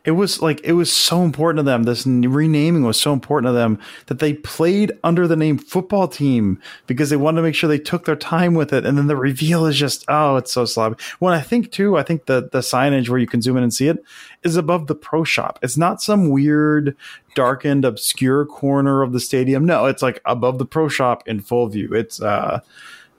it 0.03 0.11
was 0.11 0.41
like 0.41 0.59
it 0.63 0.73
was 0.73 0.91
so 0.91 1.23
important 1.23 1.59
to 1.59 1.63
them. 1.63 1.83
This 1.83 2.07
renaming 2.07 2.83
was 2.83 2.99
so 2.99 3.13
important 3.13 3.49
to 3.49 3.53
them 3.53 3.79
that 4.07 4.19
they 4.19 4.33
played 4.33 4.91
under 5.03 5.27
the 5.27 5.35
name 5.35 5.57
football 5.57 6.07
team 6.07 6.59
because 6.87 7.09
they 7.09 7.17
wanted 7.17 7.37
to 7.37 7.43
make 7.43 7.53
sure 7.53 7.67
they 7.67 7.77
took 7.77 8.05
their 8.05 8.15
time 8.15 8.55
with 8.55 8.73
it. 8.73 8.85
And 8.85 8.97
then 8.97 9.07
the 9.07 9.15
reveal 9.15 9.65
is 9.65 9.77
just 9.77 10.03
oh, 10.07 10.37
it's 10.37 10.51
so 10.51 10.65
sloppy. 10.65 11.01
When 11.19 11.33
I 11.33 11.41
think 11.41 11.71
too, 11.71 11.97
I 11.97 12.03
think 12.03 12.25
the 12.25 12.49
the 12.51 12.59
signage 12.59 13.09
where 13.09 13.19
you 13.19 13.27
can 13.27 13.41
zoom 13.41 13.57
in 13.57 13.63
and 13.63 13.73
see 13.73 13.87
it 13.87 14.03
is 14.43 14.55
above 14.55 14.87
the 14.87 14.95
pro 14.95 15.23
shop. 15.23 15.59
It's 15.61 15.77
not 15.77 16.01
some 16.01 16.29
weird, 16.29 16.95
darkened, 17.35 17.85
obscure 17.85 18.45
corner 18.45 19.03
of 19.03 19.13
the 19.13 19.19
stadium. 19.19 19.65
No, 19.65 19.85
it's 19.85 20.01
like 20.01 20.19
above 20.25 20.57
the 20.57 20.65
pro 20.65 20.87
shop 20.87 21.27
in 21.27 21.41
full 21.41 21.67
view. 21.67 21.93
It's 21.93 22.21
uh 22.21 22.61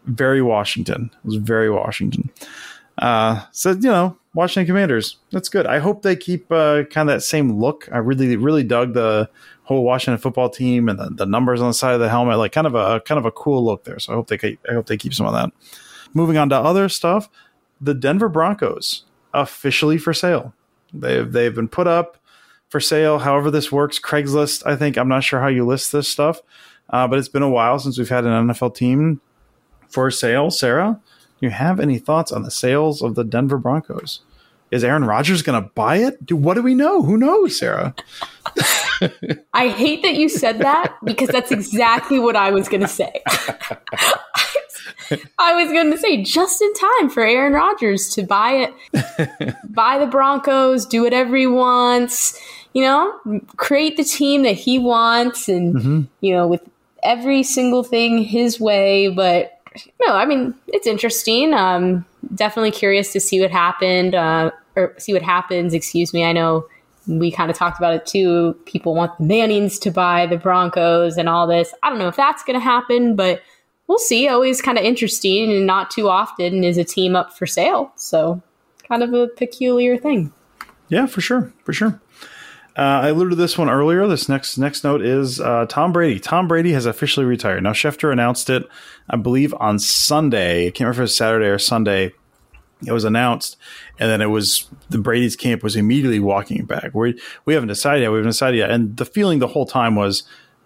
very 0.07 0.43
Washington. 0.43 1.11
It 1.15 1.27
was 1.27 1.37
very 1.37 1.71
Washington. 1.71 2.31
Uh, 2.99 3.45
so 3.53 3.71
you 3.71 3.83
know, 3.83 4.17
Washington 4.35 4.67
Commanders. 4.67 5.17
That's 5.31 5.49
good. 5.49 5.67
I 5.67 5.79
hope 5.79 6.03
they 6.03 6.17
keep 6.17 6.51
uh, 6.51 6.85
kind 6.85 7.11
of 7.11 7.17
that 7.17 7.21
same 7.23 7.59
look. 7.61 7.89
I 7.93 7.99
really, 7.99 8.37
really 8.37 8.65
dug 8.65 8.95
the 8.95 9.29
whole 9.65 9.85
Washington 9.85 10.21
football 10.21 10.49
team 10.49 10.89
and 10.89 10.99
the, 10.99 11.11
the, 11.11 11.27
numbers 11.27 11.61
on 11.61 11.69
the 11.69 11.75
side 11.75 11.95
of 11.95 12.01
the 12.01 12.09
helmet, 12.09 12.39
like 12.39 12.53
kind 12.53 12.67
of 12.67 12.75
a 12.75 13.01
kind 13.01 13.19
of 13.19 13.27
a 13.27 13.31
cool 13.31 13.65
look 13.65 13.85
there. 13.85 13.99
So 13.99 14.13
I 14.13 14.17
hope 14.17 14.29
they 14.29 14.39
keep, 14.39 14.61
I 14.69 14.73
hope 14.73 14.87
they 14.87 14.97
keep 14.97 15.15
some 15.15 15.27
of 15.27 15.35
that. 15.35 15.51
Moving 16.15 16.39
on 16.39 16.49
to 16.49 16.57
other 16.57 16.89
stuff, 16.89 17.29
the 17.81 17.95
Denver 17.95 18.29
Broncos 18.29 19.05
officially 19.35 19.99
for 19.99 20.13
sale. 20.13 20.55
They've 20.93 21.31
they've 21.31 21.55
been 21.55 21.69
put 21.69 21.87
up 21.87 22.19
for 22.69 22.81
sale. 22.81 23.19
However, 23.19 23.51
this 23.51 23.71
works, 23.71 23.99
Craigslist. 23.99 24.67
I 24.67 24.77
think 24.77 24.97
I'm 24.97 25.09
not 25.09 25.25
sure 25.25 25.41
how 25.41 25.49
you 25.49 25.67
list 25.67 25.93
this 25.93 26.09
stuff, 26.09 26.41
uh, 26.91 27.07
but 27.07 27.19
it's 27.19 27.29
been 27.29 27.43
a 27.43 27.51
while 27.51 27.79
since 27.79 27.99
we've 27.99 28.09
had 28.09 28.25
an 28.25 28.49
NFL 28.49 28.75
team 28.75 29.21
for 29.89 30.11
sale. 30.11 30.51
Sarah, 30.51 31.01
you 31.43 31.51
have 31.51 31.81
any 31.81 31.99
thoughts 31.99 32.33
on 32.33 32.43
the 32.43 32.51
sales 32.51 33.03
of 33.03 33.15
the 33.15 33.25
Denver 33.25 33.59
Broncos? 33.59 34.21
Is 34.71 34.83
Aaron 34.83 35.05
Rodgers 35.05 35.43
going 35.43 35.63
to 35.63 35.69
buy 35.75 35.97
it? 35.97 36.25
Do, 36.25 36.35
what 36.35 36.55
do 36.55 36.63
we 36.63 36.75
know? 36.75 37.03
Who 37.03 37.19
knows, 37.19 37.59
Sarah? 37.59 37.95
I 39.53 39.69
hate 39.69 40.03
that 40.03 40.15
you 40.15 40.31
said 40.31 40.61
that 40.61 40.97
because 41.05 41.29
that's 41.29 41.51
exactly 41.51 42.19
what 42.19 42.37
I 42.37 42.53
was 42.53 42.69
going 42.69 42.81
to 42.81 42.89
say. 42.89 43.23
I 45.39 45.63
was 45.63 45.73
going 45.73 45.91
to 45.91 45.99
say 45.99 46.23
just 46.23 46.63
in 46.63 46.73
time 46.75 47.11
for 47.11 47.23
Aaron 47.23 47.53
Rodgers 47.53 48.09
to 48.11 48.23
buy 48.23 48.73
it, 48.93 49.55
buy 49.69 49.99
the 49.99 50.07
Broncos, 50.07 50.87
do 50.87 51.03
whatever 51.03 51.37
he 51.37 51.47
wants, 51.47 52.41
you 52.73 52.83
know, 52.83 53.41
create 53.57 53.97
the 53.97 54.05
team 54.05 54.43
that 54.43 54.53
he 54.53 54.79
wants, 54.79 55.49
and 55.49 55.75
mm-hmm. 55.75 56.01
you 56.21 56.35
know, 56.35 56.47
with 56.47 56.63
every 57.03 57.43
single 57.43 57.83
thing 57.83 58.19
his 58.19 58.59
way. 58.59 59.09
But 59.09 59.61
no, 60.07 60.15
I 60.15 60.27
mean, 60.27 60.55
it's 60.69 60.87
interesting. 60.87 61.55
Um, 61.55 62.05
definitely 62.35 62.71
curious 62.71 63.13
to 63.13 63.21
see 63.21 63.41
what 63.41 63.51
happened, 63.51 64.15
uh, 64.15 64.51
or 64.77 64.95
see 64.99 65.13
what 65.13 65.23
happens. 65.23 65.75
Excuse 65.75 66.13
me. 66.13 66.25
I 66.25 66.33
know 66.33 66.67
we 67.07 67.31
kind 67.31 67.51
of 67.51 67.57
talked 67.57 67.79
about 67.79 67.95
it 67.95 68.07
too. 68.07 68.55
People 68.65 68.95
want 68.95 69.17
the 69.19 69.25
Mannings 69.25 69.79
to 69.81 69.91
buy 69.91 70.27
the 70.27 70.37
Broncos 70.37 71.17
and 71.17 71.29
all 71.29 71.47
this. 71.47 71.75
I 71.83 71.91
don't 71.91 71.99
know 71.99 72.09
if 72.09 72.17
that's 72.17 72.43
going 72.45 72.59
to 72.59 72.65
happen, 72.65 73.17
but 73.17 73.43
we'll 73.87 73.99
see. 73.99 74.29
Always 74.29 74.63
kind 74.63 74.79
of 74.79 74.85
interesting, 74.85 75.53
and 75.53 75.67
not 75.67 75.91
too 75.91 76.09
often 76.09 76.65
is 76.65 76.79
a 76.79 76.85
team 76.85 77.17
up 77.17 77.37
for 77.37 77.47
sale. 77.47 77.93
So, 77.97 78.43
kind 78.89 79.03
of 79.03 79.13
a 79.15 79.29
peculiar 79.29 79.97
thing. 79.97 80.33
Yeah, 80.89 81.07
for 81.07 81.21
sure, 81.21 81.53
for 81.65 81.73
sure. 81.73 82.01
Uh, 82.77 82.81
I 82.81 83.09
alluded 83.09 83.31
to 83.31 83.37
this 83.37 83.59
one 83.59 83.69
earlier. 83.69 84.07
This 84.07 84.29
next 84.29 84.57
next 84.57 84.83
note 84.83 85.03
is 85.03 85.41
uh, 85.41 85.67
Tom 85.69 85.93
Brady. 85.93 86.19
Tom 86.19 86.49
Brady 86.49 86.73
has 86.73 86.87
officially 86.87 87.27
retired. 87.27 87.63
Now 87.63 87.73
Schefter 87.73 88.11
announced 88.13 88.49
it, 88.49 88.67
I 89.11 89.17
believe, 89.17 89.55
on 89.61 89.79
Sunday. 89.79 90.67
I 90.67 90.71
can't 90.71 90.81
remember 90.81 90.93
if 90.93 90.99
it 90.99 91.03
was 91.03 91.17
Saturday 91.17 91.47
or 91.47 91.59
Sunday. 91.59 92.13
It 92.85 92.93
was 92.93 93.05
announced, 93.05 93.59
and 94.01 94.11
then 94.11 94.21
it 94.21 94.27
was 94.27 94.69
the 94.89 94.99
Brady's 94.99 95.37
camp 95.37 95.63
was 95.63 95.77
immediately 95.77 96.19
walking 96.19 96.65
back. 96.65 96.95
We 96.95 97.21
we 97.45 97.55
haven't 97.55 97.69
decided 97.69 98.03
yet. 98.03 98.11
We 98.11 98.17
haven't 98.19 98.31
decided 98.31 98.57
yet. 98.57 98.71
And 98.71 98.97
the 98.97 99.05
feeling 99.05 99.39
the 99.39 99.49
whole 99.49 99.67
time 99.67 99.95
was 99.95 100.23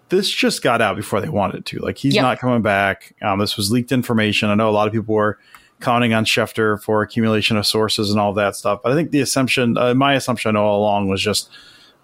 this 0.09 0.29
just 0.29 0.63
got 0.63 0.81
out 0.81 0.95
before 0.95 1.19
they 1.19 1.29
wanted 1.29 1.65
to. 1.65 1.79
Like 1.79 1.97
he's 1.97 2.15
yep. 2.15 2.23
not 2.23 2.39
coming 2.39 2.61
back. 2.61 3.13
Um, 3.21 3.39
this 3.39 3.57
was 3.57 3.71
leaked 3.71 3.91
information. 3.91 4.49
I 4.49 4.55
know 4.55 4.69
a 4.69 4.71
lot 4.71 4.87
of 4.87 4.93
people 4.93 5.13
were 5.13 5.37
counting 5.79 6.13
on 6.13 6.25
Schefter 6.25 6.81
for 6.81 7.01
accumulation 7.01 7.57
of 7.57 7.67
sources 7.67 8.09
and 8.09 8.19
all 8.19 8.33
that 8.33 8.55
stuff. 8.55 8.79
But 8.83 8.93
I 8.93 8.95
think 8.95 9.11
the 9.11 9.19
assumption, 9.19 9.77
uh, 9.77 9.93
my 9.93 10.13
assumption 10.13 10.55
all 10.55 10.79
along 10.79 11.07
was 11.09 11.21
just 11.21 11.49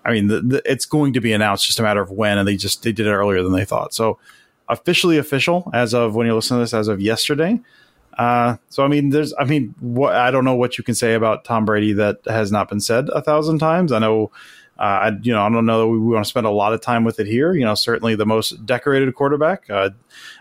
I 0.05 0.11
mean, 0.11 0.27
the, 0.27 0.41
the, 0.41 0.61
it's 0.65 0.85
going 0.85 1.13
to 1.13 1.21
be 1.21 1.33
announced, 1.33 1.65
just 1.65 1.79
a 1.79 1.83
matter 1.83 2.01
of 2.01 2.11
when, 2.11 2.37
and 2.37 2.47
they 2.47 2.55
just 2.55 2.83
they 2.83 2.91
did 2.91 3.07
it 3.07 3.11
earlier 3.13 3.41
than 3.43 3.53
they 3.53 3.65
thought. 3.65 3.93
So 3.93 4.19
officially 4.69 5.17
official 5.17 5.69
as 5.73 5.93
of 5.93 6.15
when 6.15 6.27
you 6.27 6.35
listen 6.35 6.57
to 6.57 6.61
this, 6.61 6.73
as 6.73 6.87
of 6.87 7.01
yesterday. 7.01 7.59
Uh, 8.17 8.57
so 8.69 8.83
I 8.83 8.87
mean, 8.87 9.09
there's, 9.09 9.33
I 9.39 9.45
mean, 9.45 9.73
I 10.07 10.31
don't 10.31 10.45
know 10.45 10.55
what 10.55 10.77
you 10.77 10.83
can 10.83 10.95
say 10.95 11.13
about 11.13 11.45
Tom 11.45 11.65
Brady 11.65 11.93
that 11.93 12.19
has 12.27 12.51
not 12.51 12.69
been 12.69 12.79
said 12.79 13.09
a 13.09 13.21
thousand 13.21 13.59
times. 13.59 13.91
I 13.91 13.99
know 13.99 14.31
Uh, 14.79 14.81
I, 15.05 15.11
you 15.21 15.31
know, 15.31 15.45
I 15.45 15.49
don't 15.49 15.67
know 15.67 15.81
that 15.81 15.87
we 15.87 15.99
want 15.99 16.25
to 16.25 16.29
spend 16.29 16.47
a 16.47 16.51
lot 16.51 16.73
of 16.73 16.81
time 16.81 17.03
with 17.03 17.19
it 17.19 17.27
here. 17.27 17.53
You 17.53 17.63
know, 17.63 17.75
certainly 17.75 18.15
the 18.15 18.25
most 18.25 18.65
decorated 18.65 19.13
quarterback. 19.13 19.69
Uh, 19.69 19.91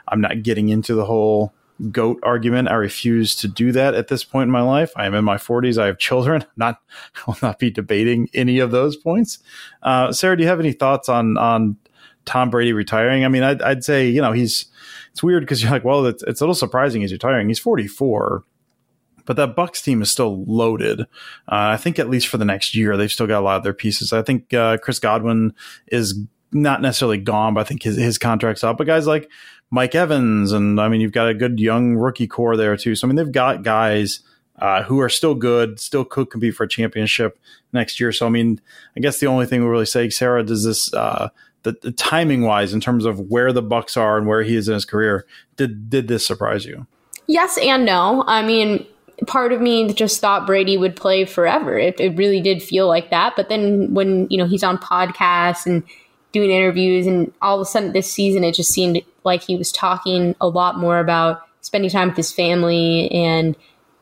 I'm 0.08 0.22
not 0.22 0.42
getting 0.42 0.70
into 0.70 0.94
the 0.94 1.04
whole 1.04 1.52
goat 1.90 2.20
argument. 2.22 2.68
I 2.68 2.74
refuse 2.74 3.34
to 3.36 3.48
do 3.48 3.72
that 3.72 3.94
at 3.94 4.08
this 4.08 4.24
point 4.24 4.48
in 4.48 4.52
my 4.52 4.62
life. 4.62 4.92
I 4.96 5.06
am 5.06 5.14
in 5.14 5.24
my 5.24 5.36
40s. 5.36 5.80
I 5.80 5.86
have 5.86 5.98
children. 5.98 6.44
Not, 6.56 6.80
I 7.16 7.20
will 7.26 7.36
not 7.42 7.58
be 7.58 7.70
debating 7.70 8.28
any 8.34 8.58
of 8.58 8.70
those 8.70 8.96
points. 8.96 9.38
Uh, 9.82 10.12
Sarah, 10.12 10.36
do 10.36 10.42
you 10.42 10.48
have 10.48 10.60
any 10.60 10.72
thoughts 10.72 11.08
on 11.08 11.36
on 11.36 11.76
Tom 12.24 12.50
Brady 12.50 12.72
retiring? 12.72 13.24
I 13.24 13.28
mean, 13.28 13.42
I'd, 13.42 13.62
I'd 13.62 13.84
say 13.84 14.08
you 14.08 14.20
know 14.20 14.32
he's. 14.32 14.66
It's 15.10 15.22
weird 15.22 15.42
because 15.42 15.62
you're 15.62 15.70
like, 15.70 15.84
well, 15.84 16.06
it's, 16.06 16.22
it's 16.22 16.40
a 16.40 16.44
little 16.44 16.54
surprising 16.54 17.02
he's 17.02 17.12
retiring. 17.12 17.48
He's 17.48 17.58
44 17.58 18.44
but 19.24 19.36
that 19.36 19.54
Bucks 19.54 19.82
team 19.82 20.02
is 20.02 20.10
still 20.10 20.44
loaded. 20.46 21.02
Uh, 21.02 21.04
I 21.46 21.76
think 21.76 21.98
at 21.98 22.10
least 22.10 22.28
for 22.28 22.38
the 22.38 22.44
next 22.44 22.74
year, 22.74 22.96
they've 22.96 23.12
still 23.12 23.26
got 23.26 23.40
a 23.40 23.44
lot 23.44 23.56
of 23.56 23.62
their 23.62 23.74
pieces. 23.74 24.12
I 24.12 24.22
think 24.22 24.52
uh, 24.52 24.78
Chris 24.78 24.98
Godwin 24.98 25.54
is 25.88 26.18
not 26.52 26.82
necessarily 26.82 27.18
gone, 27.18 27.54
but 27.54 27.60
I 27.60 27.64
think 27.64 27.82
his 27.82 27.96
his 27.96 28.18
contract's 28.18 28.64
up. 28.64 28.78
But 28.78 28.86
guys 28.86 29.06
like 29.06 29.30
Mike 29.72 29.94
Evans, 29.94 30.52
and 30.52 30.78
I 30.78 30.88
mean, 30.88 31.00
you've 31.00 31.12
got 31.12 31.28
a 31.28 31.34
good 31.34 31.58
young 31.58 31.96
rookie 31.96 32.26
core 32.28 32.58
there 32.58 32.76
too. 32.76 32.94
So 32.94 33.06
I 33.06 33.08
mean, 33.08 33.16
they've 33.16 33.32
got 33.32 33.62
guys 33.62 34.20
uh, 34.58 34.82
who 34.82 35.00
are 35.00 35.08
still 35.08 35.34
good, 35.34 35.80
still 35.80 36.04
could 36.04 36.30
compete 36.30 36.54
for 36.54 36.64
a 36.64 36.68
championship 36.68 37.38
next 37.72 37.98
year. 37.98 38.12
So 38.12 38.26
I 38.26 38.28
mean, 38.28 38.60
I 38.94 39.00
guess 39.00 39.18
the 39.18 39.28
only 39.28 39.46
thing 39.46 39.62
we 39.62 39.68
really 39.68 39.86
say, 39.86 40.10
Sarah, 40.10 40.44
does 40.44 40.64
this 40.64 40.92
uh, 40.92 41.30
the, 41.62 41.72
the 41.80 41.90
timing 41.90 42.42
wise 42.42 42.74
in 42.74 42.80
terms 42.80 43.06
of 43.06 43.18
where 43.30 43.50
the 43.50 43.62
Bucks 43.62 43.96
are 43.96 44.18
and 44.18 44.26
where 44.26 44.42
he 44.42 44.56
is 44.56 44.68
in 44.68 44.74
his 44.74 44.84
career, 44.84 45.26
did 45.56 45.88
did 45.88 46.06
this 46.06 46.26
surprise 46.26 46.66
you? 46.66 46.86
Yes 47.26 47.56
and 47.56 47.86
no. 47.86 48.24
I 48.26 48.42
mean, 48.42 48.86
part 49.26 49.54
of 49.54 49.62
me 49.62 49.90
just 49.94 50.20
thought 50.20 50.46
Brady 50.46 50.76
would 50.76 50.96
play 50.96 51.24
forever. 51.24 51.78
It, 51.78 51.98
it 51.98 52.14
really 52.18 52.42
did 52.42 52.62
feel 52.62 52.88
like 52.88 53.08
that. 53.08 53.34
But 53.36 53.48
then 53.48 53.94
when 53.94 54.26
you 54.28 54.36
know 54.36 54.46
he's 54.46 54.62
on 54.62 54.76
podcasts 54.76 55.64
and 55.64 55.82
doing 56.32 56.50
interviews, 56.50 57.06
and 57.06 57.32
all 57.42 57.56
of 57.56 57.62
a 57.62 57.64
sudden 57.64 57.92
this 57.92 58.10
season, 58.10 58.44
it 58.44 58.54
just 58.54 58.70
seemed 58.72 59.00
like 59.24 59.42
he 59.42 59.56
was 59.56 59.70
talking 59.70 60.34
a 60.40 60.48
lot 60.48 60.78
more 60.78 60.98
about 60.98 61.42
spending 61.60 61.90
time 61.90 62.08
with 62.08 62.16
his 62.16 62.32
family 62.32 63.10
and 63.12 63.56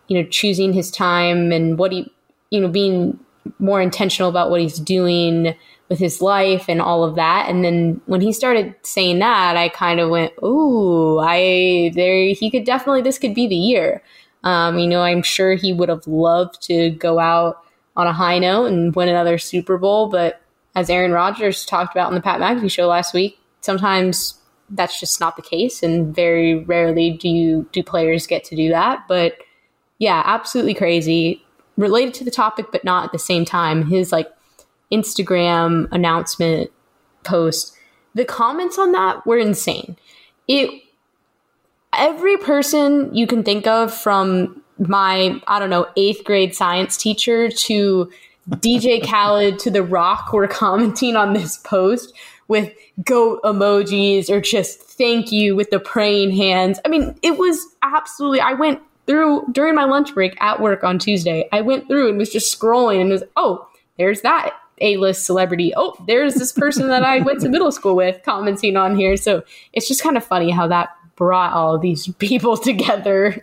you 0.08 0.20
know 0.20 0.28
choosing 0.28 0.72
his 0.72 0.90
time 0.90 1.52
and 1.52 1.78
what 1.78 1.92
he 1.92 2.10
you 2.50 2.60
know 2.60 2.68
being 2.68 3.18
more 3.58 3.80
intentional 3.80 4.28
about 4.28 4.50
what 4.50 4.60
he's 4.60 4.78
doing 4.78 5.54
with 5.88 5.98
his 5.98 6.22
life 6.22 6.66
and 6.68 6.80
all 6.80 7.02
of 7.04 7.16
that. 7.16 7.48
And 7.48 7.64
then 7.64 8.00
when 8.06 8.20
he 8.20 8.32
started 8.32 8.74
saying 8.82 9.18
that, 9.18 9.56
I 9.56 9.68
kind 9.68 10.00
of 10.00 10.08
went, 10.10 10.32
"Ooh, 10.42 11.18
I 11.18 11.92
there 11.94 12.28
he 12.28 12.50
could 12.50 12.64
definitely 12.64 13.02
this 13.02 13.18
could 13.18 13.34
be 13.34 13.46
the 13.46 13.56
year." 13.56 14.02
Um, 14.44 14.78
you 14.78 14.86
know, 14.86 15.02
I'm 15.02 15.22
sure 15.22 15.54
he 15.54 15.72
would 15.72 15.88
have 15.90 16.06
loved 16.06 16.62
to 16.62 16.90
go 16.90 17.18
out 17.18 17.62
on 17.96 18.06
a 18.06 18.12
high 18.12 18.38
note 18.38 18.66
and 18.66 18.94
win 18.94 19.08
another 19.08 19.36
Super 19.36 19.76
Bowl, 19.76 20.08
but 20.08 20.40
as 20.74 20.88
Aaron 20.90 21.12
Rodgers 21.12 21.64
talked 21.64 21.94
about 21.94 22.08
in 22.08 22.14
the 22.14 22.20
Pat 22.20 22.40
McAfee 22.40 22.70
show 22.70 22.86
last 22.86 23.12
week, 23.12 23.38
sometimes 23.60 24.34
that's 24.70 25.00
just 25.00 25.20
not 25.20 25.36
the 25.36 25.42
case, 25.42 25.82
and 25.82 26.14
very 26.14 26.62
rarely 26.64 27.10
do 27.10 27.28
you 27.28 27.68
do 27.72 27.82
players 27.82 28.26
get 28.26 28.44
to 28.44 28.56
do 28.56 28.68
that. 28.68 29.04
But 29.08 29.38
yeah, 29.98 30.22
absolutely 30.24 30.74
crazy. 30.74 31.44
Related 31.76 32.14
to 32.14 32.24
the 32.24 32.30
topic, 32.30 32.66
but 32.70 32.84
not 32.84 33.04
at 33.06 33.12
the 33.12 33.18
same 33.18 33.44
time. 33.44 33.86
His 33.86 34.12
like 34.12 34.30
Instagram 34.92 35.88
announcement 35.92 36.70
post, 37.24 37.76
the 38.14 38.24
comments 38.24 38.78
on 38.78 38.92
that 38.92 39.26
were 39.26 39.38
insane. 39.38 39.96
It 40.46 40.82
every 41.92 42.36
person 42.36 43.12
you 43.14 43.26
can 43.26 43.42
think 43.42 43.66
of 43.66 43.92
from 43.92 44.62
my, 44.78 45.40
I 45.46 45.58
don't 45.58 45.70
know, 45.70 45.88
eighth 45.96 46.24
grade 46.24 46.54
science 46.54 46.96
teacher 46.96 47.50
to 47.50 48.10
DJ 48.50 49.06
Khaled 49.06 49.58
to 49.60 49.70
The 49.70 49.82
Rock 49.82 50.32
were 50.32 50.48
commenting 50.48 51.16
on 51.16 51.32
this 51.32 51.58
post 51.58 52.12
with 52.48 52.72
goat 53.04 53.40
emojis 53.44 54.28
or 54.28 54.40
just 54.40 54.80
thank 54.80 55.30
you 55.30 55.54
with 55.54 55.70
the 55.70 55.78
praying 55.78 56.32
hands. 56.32 56.80
I 56.84 56.88
mean, 56.88 57.16
it 57.22 57.38
was 57.38 57.64
absolutely, 57.82 58.40
I 58.40 58.54
went 58.54 58.80
through 59.06 59.46
during 59.52 59.74
my 59.74 59.84
lunch 59.84 60.14
break 60.14 60.36
at 60.40 60.60
work 60.60 60.82
on 60.82 60.98
Tuesday. 60.98 61.48
I 61.52 61.60
went 61.60 61.86
through 61.86 62.08
and 62.08 62.18
was 62.18 62.30
just 62.30 62.58
scrolling 62.58 63.00
and 63.00 63.10
was, 63.10 63.22
oh, 63.36 63.68
there's 63.98 64.22
that 64.22 64.52
A 64.80 64.96
list 64.96 65.26
celebrity. 65.26 65.72
Oh, 65.76 65.94
there's 66.06 66.34
this 66.34 66.52
person 66.52 66.88
that 66.88 67.04
I 67.04 67.20
went 67.20 67.40
to 67.42 67.48
middle 67.48 67.70
school 67.70 67.94
with 67.94 68.20
commenting 68.24 68.76
on 68.76 68.96
here. 68.96 69.16
So 69.16 69.44
it's 69.72 69.86
just 69.86 70.02
kind 70.02 70.16
of 70.16 70.24
funny 70.24 70.50
how 70.50 70.66
that 70.68 70.90
brought 71.14 71.52
all 71.52 71.78
these 71.78 72.08
people 72.14 72.56
together. 72.56 73.40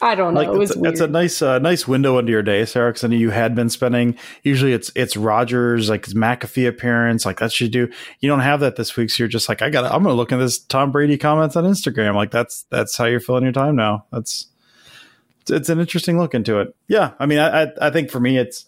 I 0.00 0.14
don't 0.14 0.34
know. 0.34 0.40
Like, 0.40 0.48
it 0.48 0.58
was 0.58 0.70
it's, 0.70 0.80
it's 0.82 1.00
a 1.00 1.06
nice, 1.06 1.42
uh, 1.42 1.58
nice 1.58 1.88
window 1.88 2.18
into 2.18 2.32
your 2.32 2.42
day, 2.42 2.64
Sarah. 2.64 2.90
Because 2.90 3.04
I 3.04 3.08
know 3.08 3.16
you 3.16 3.30
had 3.30 3.54
been 3.54 3.68
spending. 3.68 4.16
Usually, 4.42 4.72
it's 4.72 4.90
it's 4.94 5.16
Rodgers 5.16 5.88
like 5.90 6.04
his 6.04 6.14
McAfee 6.14 6.68
appearance, 6.68 7.26
like 7.26 7.40
that 7.40 7.52
should 7.52 7.72
do. 7.72 7.88
You 8.20 8.28
don't 8.28 8.40
have 8.40 8.60
that 8.60 8.76
this 8.76 8.96
week, 8.96 9.10
so 9.10 9.22
you're 9.22 9.28
just 9.28 9.48
like, 9.48 9.62
I 9.62 9.70
got. 9.70 9.84
I'm 9.84 10.02
gonna 10.02 10.14
look 10.14 10.32
at 10.32 10.38
this 10.38 10.58
Tom 10.58 10.92
Brady 10.92 11.18
comments 11.18 11.56
on 11.56 11.64
Instagram. 11.64 12.14
Like 12.14 12.30
that's 12.30 12.64
that's 12.70 12.96
how 12.96 13.06
you're 13.06 13.20
filling 13.20 13.44
your 13.44 13.52
time 13.52 13.76
now. 13.76 14.06
That's 14.12 14.46
it's, 15.42 15.50
it's 15.50 15.68
an 15.68 15.80
interesting 15.80 16.18
look 16.18 16.34
into 16.34 16.60
it. 16.60 16.74
Yeah, 16.86 17.12
I 17.18 17.26
mean, 17.26 17.38
I 17.38 17.64
I, 17.64 17.68
I 17.82 17.90
think 17.90 18.10
for 18.10 18.20
me, 18.20 18.38
it's 18.38 18.66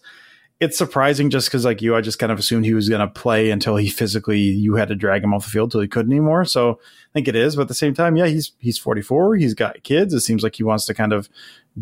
it's 0.61 0.77
surprising 0.77 1.31
just 1.31 1.47
because 1.47 1.65
like 1.65 1.81
you, 1.81 1.95
I 1.95 2.01
just 2.01 2.19
kind 2.19 2.31
of 2.31 2.37
assumed 2.37 2.65
he 2.65 2.75
was 2.75 2.87
going 2.87 3.01
to 3.01 3.07
play 3.07 3.49
until 3.49 3.77
he 3.77 3.89
physically 3.89 4.39
you 4.39 4.75
had 4.75 4.89
to 4.89 4.95
drag 4.95 5.23
him 5.23 5.33
off 5.33 5.45
the 5.45 5.49
field 5.49 5.71
till 5.71 5.81
he 5.81 5.87
couldn't 5.87 6.11
anymore. 6.11 6.45
So 6.45 6.73
I 6.73 7.13
think 7.13 7.27
it 7.27 7.35
is, 7.35 7.55
but 7.55 7.63
at 7.63 7.67
the 7.67 7.73
same 7.73 7.95
time, 7.95 8.15
yeah, 8.15 8.27
he's 8.27 8.51
he's 8.59 8.77
44. 8.77 9.37
He's 9.37 9.55
got 9.55 9.81
kids. 9.81 10.13
It 10.13 10.19
seems 10.19 10.43
like 10.43 10.55
he 10.55 10.63
wants 10.63 10.85
to 10.85 10.93
kind 10.93 11.13
of 11.13 11.29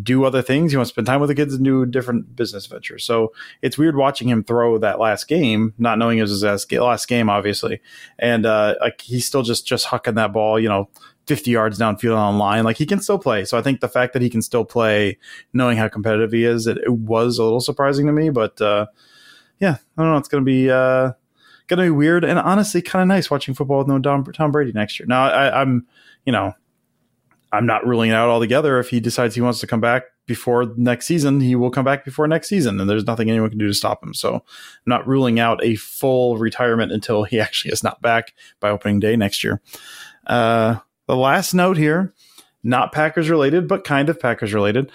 do 0.02 0.24
other 0.24 0.42
things. 0.42 0.72
He 0.72 0.78
wants 0.78 0.92
to 0.92 0.94
spend 0.94 1.08
time 1.08 1.20
with 1.20 1.28
the 1.28 1.36
kids 1.36 1.54
and 1.54 1.66
do 1.66 1.86
different 1.86 2.38
business 2.38 2.68
ventures. 2.68 3.04
So 3.04 3.34
it's 3.62 3.78
weird 3.78 3.98
watching 3.98 4.30
him 4.30 4.46
throw 4.46 4.78
that 4.78 4.98
last 4.98 5.28
game, 5.28 5.74
not 5.78 5.98
knowing 5.98 6.18
it 6.18 6.22
was 6.22 6.42
his 6.42 6.72
last 6.72 7.08
game, 7.10 7.30
obviously, 7.30 7.82
and 8.18 8.46
uh, 8.46 8.76
like 8.80 9.02
he's 9.02 9.26
still 9.26 9.44
just 9.44 9.68
just 9.68 9.88
hucking 9.88 10.16
that 10.16 10.32
ball, 10.32 10.58
you 10.58 10.70
know, 10.70 10.88
50 11.30 11.52
yards 11.52 11.78
downfield 11.78 12.18
on 12.18 12.40
line. 12.40 12.64
Like 12.64 12.78
he 12.78 12.88
can 12.88 13.00
still 13.00 13.20
play. 13.20 13.46
So 13.46 13.56
I 13.56 13.62
think 13.62 13.82
the 13.82 13.88
fact 13.88 14.14
that 14.14 14.24
he 14.24 14.32
can 14.32 14.42
still 14.42 14.66
play, 14.66 15.20
knowing 15.54 15.78
how 15.78 15.88
competitive 15.88 16.32
he 16.32 16.44
is, 16.44 16.66
it, 16.66 16.80
it 16.80 16.92
was 16.92 17.38
a 17.38 17.44
little 17.44 17.60
surprising 17.60 18.08
to 18.08 18.12
me. 18.12 18.32
But 18.32 18.60
uh, 18.60 18.88
yeah, 19.60 19.78
I 19.96 20.02
don't 20.02 20.12
know. 20.12 20.18
It's 20.18 20.28
going 20.28 20.44
to 20.44 20.46
be 20.46 20.72
uh, 20.72 21.12
going 21.68 21.78
to 21.78 21.84
be 21.84 21.92
weird 21.92 22.26
and 22.26 22.40
honestly 22.40 22.82
kind 22.82 23.04
of 23.04 23.08
nice 23.08 23.30
watching 23.30 23.54
football 23.54 23.78
with 23.78 23.88
no 23.88 24.00
Tom, 24.00 24.24
Tom 24.26 24.52
Brady 24.52 24.72
next 24.72 25.00
year. 25.00 25.06
Now 25.06 25.30
I, 25.30 25.62
I'm, 25.62 25.86
you 26.26 26.32
know, 26.32 26.56
I'm 27.52 27.68
not 27.68 27.86
ruling 27.86 28.10
it 28.10 28.16
out 28.16 28.30
altogether. 28.30 28.80
If 28.80 28.90
he 28.90 29.00
decides 29.00 29.36
he 29.36 29.42
wants 29.42 29.60
to 29.60 29.68
come 29.68 29.82
back 29.82 30.06
before 30.26 30.74
next 30.78 31.06
season, 31.06 31.42
he 31.42 31.56
will 31.56 31.70
come 31.70 31.86
back 31.86 32.06
before 32.06 32.28
next 32.28 32.48
season, 32.48 32.80
and 32.80 32.90
there's 32.90 33.06
nothing 33.06 33.30
anyone 33.30 33.50
can 33.50 33.60
do 33.60 33.68
to 33.68 33.74
stop 33.74 34.04
him. 34.04 34.16
So 34.16 34.34
I'm 34.36 34.42
not 34.88 35.08
ruling 35.08 35.40
out 35.40 35.64
a 35.64 35.76
full 35.76 36.38
retirement 36.38 36.92
until 36.92 37.24
he 37.24 37.40
actually 37.40 37.72
is 37.72 37.84
not 37.84 38.02
back 38.02 38.34
by 38.60 38.72
opening 38.72 39.00
day 39.00 39.16
next 39.16 39.44
year. 39.44 39.62
Uh, 40.26 40.78
the 41.10 41.16
last 41.16 41.56
note 41.56 41.76
here, 41.76 42.14
not 42.62 42.92
Packers 42.92 43.32
related, 43.32 43.68
but 43.68 43.84
kind 43.84 44.10
of 44.10 44.20
Packers 44.20 44.54
related. 44.54 44.92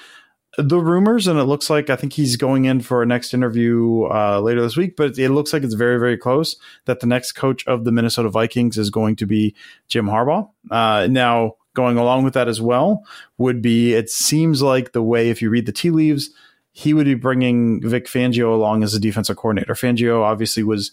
The 0.58 0.78
rumors, 0.78 1.26
and 1.26 1.40
it 1.40 1.44
looks 1.44 1.68
like 1.68 1.90
I 1.90 1.96
think 1.96 2.12
he's 2.12 2.36
going 2.36 2.66
in 2.66 2.82
for 2.82 3.02
a 3.02 3.06
next 3.06 3.34
interview 3.34 4.04
uh, 4.04 4.38
later 4.38 4.60
this 4.60 4.76
week, 4.76 4.94
but 4.96 5.18
it 5.18 5.30
looks 5.30 5.52
like 5.52 5.64
it's 5.64 5.74
very, 5.74 5.98
very 5.98 6.16
close 6.16 6.54
that 6.84 7.00
the 7.00 7.08
next 7.08 7.32
coach 7.32 7.66
of 7.66 7.82
the 7.82 7.90
Minnesota 7.90 8.28
Vikings 8.28 8.78
is 8.78 8.90
going 8.90 9.16
to 9.16 9.26
be 9.26 9.56
Jim 9.88 10.06
Harbaugh. 10.06 10.48
Uh, 10.70 11.08
now, 11.10 11.54
going 11.74 11.98
along 11.98 12.22
with 12.22 12.34
that 12.34 12.46
as 12.46 12.60
well 12.60 13.04
would 13.36 13.60
be 13.60 13.94
it 13.94 14.08
seems 14.08 14.62
like 14.62 14.92
the 14.92 15.02
way, 15.02 15.30
if 15.30 15.42
you 15.42 15.50
read 15.50 15.66
the 15.66 15.72
tea 15.72 15.90
leaves, 15.90 16.30
he 16.76 16.92
would 16.92 17.04
be 17.04 17.14
bringing 17.14 17.80
Vic 17.88 18.06
Fangio 18.06 18.52
along 18.52 18.82
as 18.82 18.94
a 18.94 19.00
defensive 19.00 19.36
coordinator. 19.36 19.74
Fangio 19.74 20.22
obviously 20.22 20.64
was 20.64 20.90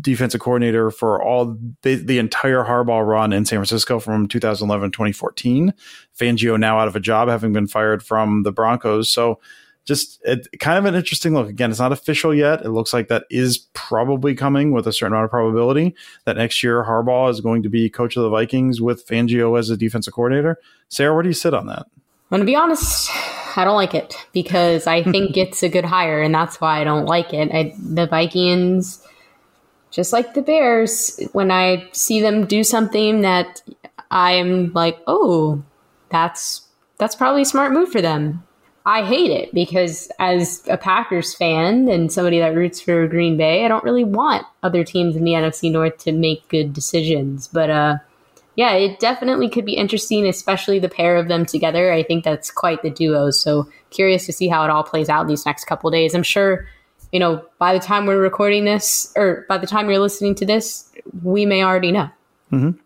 defensive 0.00 0.40
coordinator 0.40 0.90
for 0.90 1.22
all 1.22 1.56
the, 1.82 1.94
the 1.94 2.18
entire 2.18 2.64
Harbaugh 2.64 3.06
run 3.06 3.32
in 3.32 3.44
San 3.44 3.58
Francisco 3.58 4.00
from 4.00 4.26
2011 4.26 4.90
2014. 4.90 5.72
Fangio 6.18 6.58
now 6.58 6.80
out 6.80 6.88
of 6.88 6.96
a 6.96 7.00
job, 7.00 7.28
having 7.28 7.52
been 7.52 7.68
fired 7.68 8.02
from 8.02 8.42
the 8.42 8.50
Broncos. 8.50 9.08
So 9.08 9.38
just 9.84 10.20
it, 10.24 10.48
kind 10.58 10.78
of 10.78 10.84
an 10.84 10.96
interesting 10.96 11.32
look. 11.32 11.48
Again, 11.48 11.70
it's 11.70 11.78
not 11.78 11.92
official 11.92 12.34
yet. 12.34 12.64
It 12.64 12.70
looks 12.70 12.92
like 12.92 13.06
that 13.06 13.26
is 13.30 13.58
probably 13.72 14.34
coming 14.34 14.72
with 14.72 14.88
a 14.88 14.92
certain 14.92 15.12
amount 15.12 15.26
of 15.26 15.30
probability 15.30 15.94
that 16.24 16.38
next 16.38 16.60
year 16.64 16.82
Harbaugh 16.82 17.30
is 17.30 17.40
going 17.40 17.62
to 17.62 17.68
be 17.68 17.88
coach 17.88 18.16
of 18.16 18.24
the 18.24 18.30
Vikings 18.30 18.80
with 18.80 19.06
Fangio 19.06 19.56
as 19.56 19.70
a 19.70 19.76
defensive 19.76 20.12
coordinator. 20.12 20.58
Sarah, 20.88 21.14
where 21.14 21.22
do 21.22 21.28
you 21.28 21.34
sit 21.34 21.54
on 21.54 21.68
that? 21.68 21.86
I'm 22.30 22.36
going 22.36 22.46
to 22.46 22.46
be 22.46 22.56
honest. 22.56 23.10
I 23.56 23.64
don't 23.64 23.74
like 23.74 23.94
it 23.94 24.14
because 24.32 24.86
I 24.86 25.02
think 25.02 25.36
it's 25.36 25.62
a 25.64 25.68
good 25.68 25.84
hire, 25.84 26.22
and 26.22 26.32
that's 26.34 26.60
why 26.60 26.80
I 26.80 26.84
don't 26.84 27.06
like 27.06 27.34
it. 27.34 27.50
I, 27.52 27.74
the 27.82 28.06
Vikings, 28.06 29.04
just 29.90 30.12
like 30.12 30.34
the 30.34 30.42
Bears, 30.42 31.20
when 31.32 31.50
I 31.50 31.88
see 31.92 32.20
them 32.20 32.46
do 32.46 32.62
something 32.62 33.22
that 33.22 33.62
I'm 34.12 34.72
like, 34.72 34.98
oh, 35.08 35.62
that's 36.10 36.62
that's 36.98 37.16
probably 37.16 37.42
a 37.42 37.46
smart 37.46 37.72
move 37.72 37.90
for 37.90 38.00
them. 38.00 38.44
I 38.86 39.04
hate 39.04 39.30
it 39.30 39.52
because 39.52 40.10
as 40.18 40.62
a 40.68 40.76
Packers 40.76 41.34
fan 41.34 41.88
and 41.88 42.10
somebody 42.12 42.38
that 42.38 42.54
roots 42.54 42.80
for 42.80 43.06
Green 43.08 43.36
Bay, 43.36 43.64
I 43.64 43.68
don't 43.68 43.84
really 43.84 44.04
want 44.04 44.46
other 44.62 44.84
teams 44.84 45.16
in 45.16 45.24
the 45.24 45.32
NFC 45.32 45.70
North 45.70 45.98
to 45.98 46.12
make 46.12 46.48
good 46.48 46.72
decisions. 46.72 47.48
But 47.48 47.70
uh, 47.70 47.96
yeah, 48.60 48.72
it 48.72 49.00
definitely 49.00 49.48
could 49.48 49.64
be 49.64 49.72
interesting, 49.72 50.26
especially 50.26 50.78
the 50.78 50.90
pair 50.90 51.16
of 51.16 51.28
them 51.28 51.46
together. 51.46 51.94
I 51.94 52.02
think 52.02 52.24
that's 52.24 52.50
quite 52.50 52.82
the 52.82 52.90
duo. 52.90 53.30
So 53.30 53.66
curious 53.88 54.26
to 54.26 54.34
see 54.34 54.48
how 54.48 54.62
it 54.64 54.70
all 54.70 54.84
plays 54.84 55.08
out 55.08 55.28
these 55.28 55.46
next 55.46 55.64
couple 55.64 55.90
days. 55.90 56.14
I'm 56.14 56.22
sure 56.22 56.66
you 57.12 57.18
know, 57.18 57.44
by 57.58 57.72
the 57.72 57.80
time 57.80 58.06
we're 58.06 58.20
recording 58.20 58.64
this, 58.64 59.12
or 59.16 59.44
by 59.48 59.58
the 59.58 59.66
time 59.66 59.88
you're 59.88 59.98
listening 59.98 60.34
to 60.36 60.46
this, 60.46 60.92
we 61.22 61.44
may 61.46 61.64
already 61.64 61.90
know. 61.90 62.08
Mm-hmm. 62.52 62.78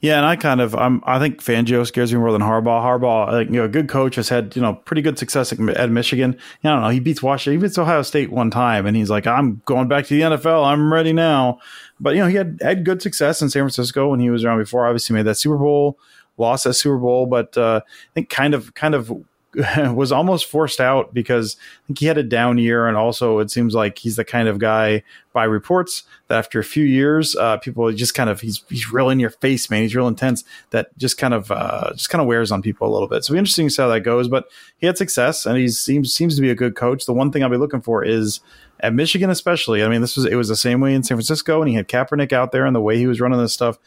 Yeah, 0.00 0.18
and 0.18 0.26
I 0.26 0.36
kind 0.36 0.60
of 0.60 0.74
I'm 0.74 1.02
I 1.04 1.18
think 1.18 1.42
Fangio 1.42 1.86
scares 1.86 2.12
me 2.12 2.18
more 2.18 2.32
than 2.32 2.42
Harbaugh. 2.42 2.82
Harbaugh, 2.82 3.32
like, 3.32 3.48
you 3.48 3.54
know, 3.54 3.64
a 3.64 3.68
good 3.68 3.88
coach 3.88 4.16
has 4.16 4.28
had 4.28 4.54
you 4.54 4.62
know 4.62 4.74
pretty 4.74 5.02
good 5.02 5.18
success 5.18 5.52
at, 5.52 5.60
at 5.70 5.90
Michigan. 5.90 6.36
I 6.62 6.68
don't 6.68 6.82
know. 6.82 6.88
He 6.90 7.00
beats 7.00 7.22
Washington, 7.22 7.60
he 7.60 7.66
beats 7.66 7.78
Ohio 7.78 8.02
State 8.02 8.30
one 8.30 8.50
time, 8.50 8.86
and 8.86 8.96
he's 8.96 9.10
like, 9.10 9.26
I'm 9.26 9.62
going 9.64 9.88
back 9.88 10.06
to 10.06 10.14
the 10.14 10.36
NFL. 10.36 10.64
I'm 10.64 10.92
ready 10.92 11.12
now. 11.12 11.58
But 11.98 12.14
you 12.14 12.20
know, 12.20 12.28
he 12.28 12.36
had 12.36 12.58
had 12.60 12.84
good 12.84 13.00
success 13.00 13.40
in 13.40 13.48
San 13.48 13.62
Francisco 13.62 14.10
when 14.10 14.20
he 14.20 14.28
was 14.30 14.44
around 14.44 14.58
before. 14.58 14.86
Obviously, 14.86 15.14
made 15.14 15.22
that 15.22 15.36
Super 15.36 15.56
Bowl, 15.56 15.98
lost 16.36 16.64
that 16.64 16.74
Super 16.74 16.98
Bowl, 16.98 17.26
but 17.26 17.56
uh, 17.56 17.80
I 17.84 18.12
think 18.14 18.28
kind 18.28 18.54
of 18.54 18.74
kind 18.74 18.94
of 18.94 19.12
was 19.94 20.12
almost 20.12 20.46
forced 20.46 20.80
out 20.80 21.14
because 21.14 21.56
I 21.58 21.86
think 21.86 21.98
he 21.98 22.06
had 22.06 22.18
a 22.18 22.22
down 22.22 22.58
year, 22.58 22.86
and 22.86 22.96
also 22.96 23.38
it 23.38 23.50
seems 23.50 23.74
like 23.74 23.98
he's 23.98 24.16
the 24.16 24.24
kind 24.24 24.48
of 24.48 24.58
guy 24.58 25.02
by 25.32 25.44
reports 25.44 26.02
that 26.28 26.38
after 26.38 26.58
a 26.58 26.64
few 26.64 26.84
years, 26.84 27.34
uh, 27.36 27.56
people 27.58 27.90
just 27.92 28.14
kind 28.14 28.28
of 28.28 28.40
he's 28.40 28.64
he's 28.68 28.92
real 28.92 29.08
in 29.08 29.18
your 29.18 29.30
face, 29.30 29.70
man. 29.70 29.82
He's 29.82 29.94
real 29.94 30.08
intense. 30.08 30.44
That 30.70 30.96
just 30.98 31.16
kind 31.16 31.32
of 31.32 31.50
uh, 31.50 31.92
just 31.94 32.10
kind 32.10 32.20
of 32.20 32.28
wears 32.28 32.52
on 32.52 32.60
people 32.60 32.88
a 32.88 32.92
little 32.92 33.08
bit. 33.08 33.24
So 33.24 33.32
be 33.32 33.38
interesting 33.38 33.68
to 33.68 33.74
see 33.74 33.82
how 33.82 33.88
that 33.88 34.00
goes. 34.00 34.28
But 34.28 34.46
he 34.78 34.86
had 34.86 34.98
success, 34.98 35.46
and 35.46 35.56
he 35.56 35.68
seems 35.68 36.12
seems 36.12 36.36
to 36.36 36.42
be 36.42 36.50
a 36.50 36.54
good 36.54 36.76
coach. 36.76 37.06
The 37.06 37.14
one 37.14 37.32
thing 37.32 37.42
I'll 37.42 37.50
be 37.50 37.56
looking 37.56 37.80
for 37.80 38.04
is 38.04 38.40
at 38.80 38.92
Michigan, 38.92 39.30
especially. 39.30 39.82
I 39.82 39.88
mean, 39.88 40.02
this 40.02 40.16
was 40.16 40.26
it 40.26 40.34
was 40.34 40.48
the 40.48 40.56
same 40.56 40.80
way 40.80 40.94
in 40.94 41.02
San 41.02 41.16
Francisco, 41.16 41.62
and 41.62 41.68
he 41.70 41.76
had 41.76 41.88
Kaepernick 41.88 42.32
out 42.32 42.52
there, 42.52 42.66
and 42.66 42.76
the 42.76 42.80
way 42.80 42.98
he 42.98 43.06
was 43.06 43.20
running 43.20 43.38
this 43.38 43.54
stuff 43.54 43.78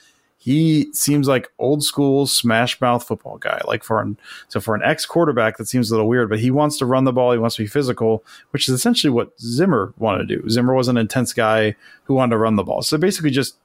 he 0.42 0.90
seems 0.94 1.28
like 1.28 1.52
old 1.60 1.84
school 1.84 2.26
smash 2.26 2.80
mouth 2.80 3.06
football 3.06 3.38
guy. 3.38 3.60
Like 3.68 3.84
for 3.84 4.02
an 4.02 4.18
so 4.48 4.62
for 4.62 4.74
an 4.74 4.82
ex 4.84 5.06
quarterback, 5.06 5.58
that 5.58 5.68
seems 5.68 5.92
a 5.92 5.94
little 5.94 6.08
weird, 6.08 6.30
but 6.30 6.40
he 6.40 6.50
wants 6.50 6.78
to 6.78 6.86
run 6.86 7.04
the 7.04 7.12
ball. 7.12 7.34
He 7.34 7.38
wants 7.38 7.58
to 7.58 7.64
be 7.64 7.68
physical, 7.68 8.24
which 8.52 8.70
is 8.70 8.74
essentially 8.74 9.12
what 9.12 9.38
Zimmer 9.40 9.94
wanted 9.98 10.30
to 10.30 10.38
do. 10.38 10.50
Zimmer 10.50 10.74
was 10.74 10.88
an 10.88 10.96
intense 10.96 11.34
guy 11.34 11.76
who 12.06 12.14
wanted 12.14 12.32
to 12.32 12.38
run 12.38 12.56
the 12.56 12.64
ball. 12.64 12.82
So 12.82 12.98
basically, 12.98 13.32
just 13.32 13.58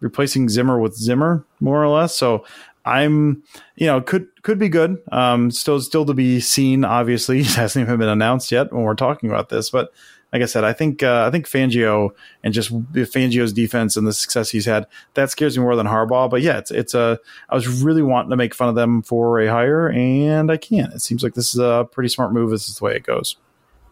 replacing 0.00 0.48
Zimmer 0.48 0.80
with 0.80 0.96
Zimmer, 0.96 1.44
more 1.60 1.84
or 1.84 1.88
less. 1.88 2.16
So 2.16 2.46
I'm, 2.86 3.42
you 3.74 3.86
know, 3.86 4.00
could 4.00 4.26
could 4.42 4.58
be 4.58 4.70
good. 4.70 4.96
Um, 5.12 5.50
still 5.50 5.80
still 5.80 6.06
to 6.06 6.14
be 6.14 6.40
seen. 6.40 6.82
Obviously, 6.82 7.40
it 7.40 7.46
hasn't 7.48 7.86
even 7.86 7.98
been 7.98 8.08
announced 8.08 8.50
yet 8.50 8.72
when 8.72 8.84
we're 8.84 8.94
talking 8.94 9.28
about 9.28 9.50
this, 9.50 9.68
but 9.68 9.92
like 10.36 10.42
I 10.42 10.46
said, 10.46 10.64
I 10.64 10.74
think 10.74 11.02
uh, 11.02 11.24
I 11.26 11.30
think 11.30 11.46
Fangio 11.46 12.10
and 12.44 12.52
just 12.52 12.70
Fangio's 12.92 13.54
defense 13.54 13.96
and 13.96 14.06
the 14.06 14.12
success 14.12 14.50
he's 14.50 14.66
had 14.66 14.86
that 15.14 15.30
scares 15.30 15.56
me 15.56 15.64
more 15.64 15.74
than 15.74 15.86
Harbaugh. 15.86 16.28
But 16.28 16.42
yeah, 16.42 16.58
it's 16.58 16.70
it's 16.70 16.92
a 16.92 17.18
I 17.48 17.54
was 17.54 17.66
really 17.66 18.02
wanting 18.02 18.28
to 18.28 18.36
make 18.36 18.54
fun 18.54 18.68
of 18.68 18.74
them 18.74 19.00
for 19.00 19.40
a 19.40 19.46
hire, 19.46 19.88
and 19.88 20.52
I 20.52 20.58
can't. 20.58 20.92
It 20.92 21.00
seems 21.00 21.22
like 21.22 21.32
this 21.32 21.54
is 21.54 21.58
a 21.58 21.88
pretty 21.90 22.10
smart 22.10 22.34
move. 22.34 22.50
This 22.50 22.68
is 22.68 22.76
the 22.76 22.84
way 22.84 22.96
it 22.96 23.02
goes. 23.02 23.36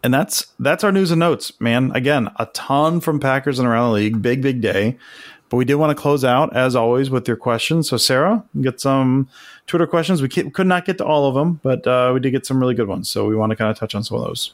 And 0.03 0.13
that's 0.13 0.45
that's 0.59 0.83
our 0.83 0.91
news 0.91 1.09
and 1.09 1.19
notes, 1.19 1.59
man. 1.59 1.91
Again, 1.95 2.29
a 2.35 2.45
ton 2.47 2.99
from 2.99 3.19
Packers 3.19 3.57
and 3.57 3.67
around 3.67 3.89
the 3.89 3.95
league. 3.95 4.21
Big 4.21 4.43
big 4.43 4.61
day. 4.61 4.99
But 5.49 5.57
we 5.57 5.65
did 5.65 5.75
want 5.75 5.95
to 5.97 5.99
close 5.99 6.23
out, 6.23 6.55
as 6.55 6.75
always, 6.75 7.09
with 7.09 7.27
your 7.27 7.37
questions. 7.37 7.89
So, 7.89 7.97
Sarah, 7.97 8.43
get 8.61 8.81
some 8.81 9.29
Twitter 9.65 9.87
questions. 9.87 10.21
We 10.21 10.27
could 10.27 10.67
not 10.67 10.85
get 10.85 10.99
to 10.99 11.05
all 11.05 11.27
of 11.27 11.35
them, 11.35 11.59
but 11.63 11.85
uh, 11.87 12.11
we 12.13 12.19
did 12.19 12.31
get 12.31 12.45
some 12.45 12.59
really 12.59 12.73
good 12.73 12.87
ones. 12.87 13.09
So, 13.09 13.27
we 13.27 13.35
want 13.35 13.51
to 13.51 13.55
kind 13.55 13.69
of 13.71 13.77
touch 13.77 13.93
on 13.93 14.03
some 14.03 14.17
of 14.17 14.25
those. 14.25 14.53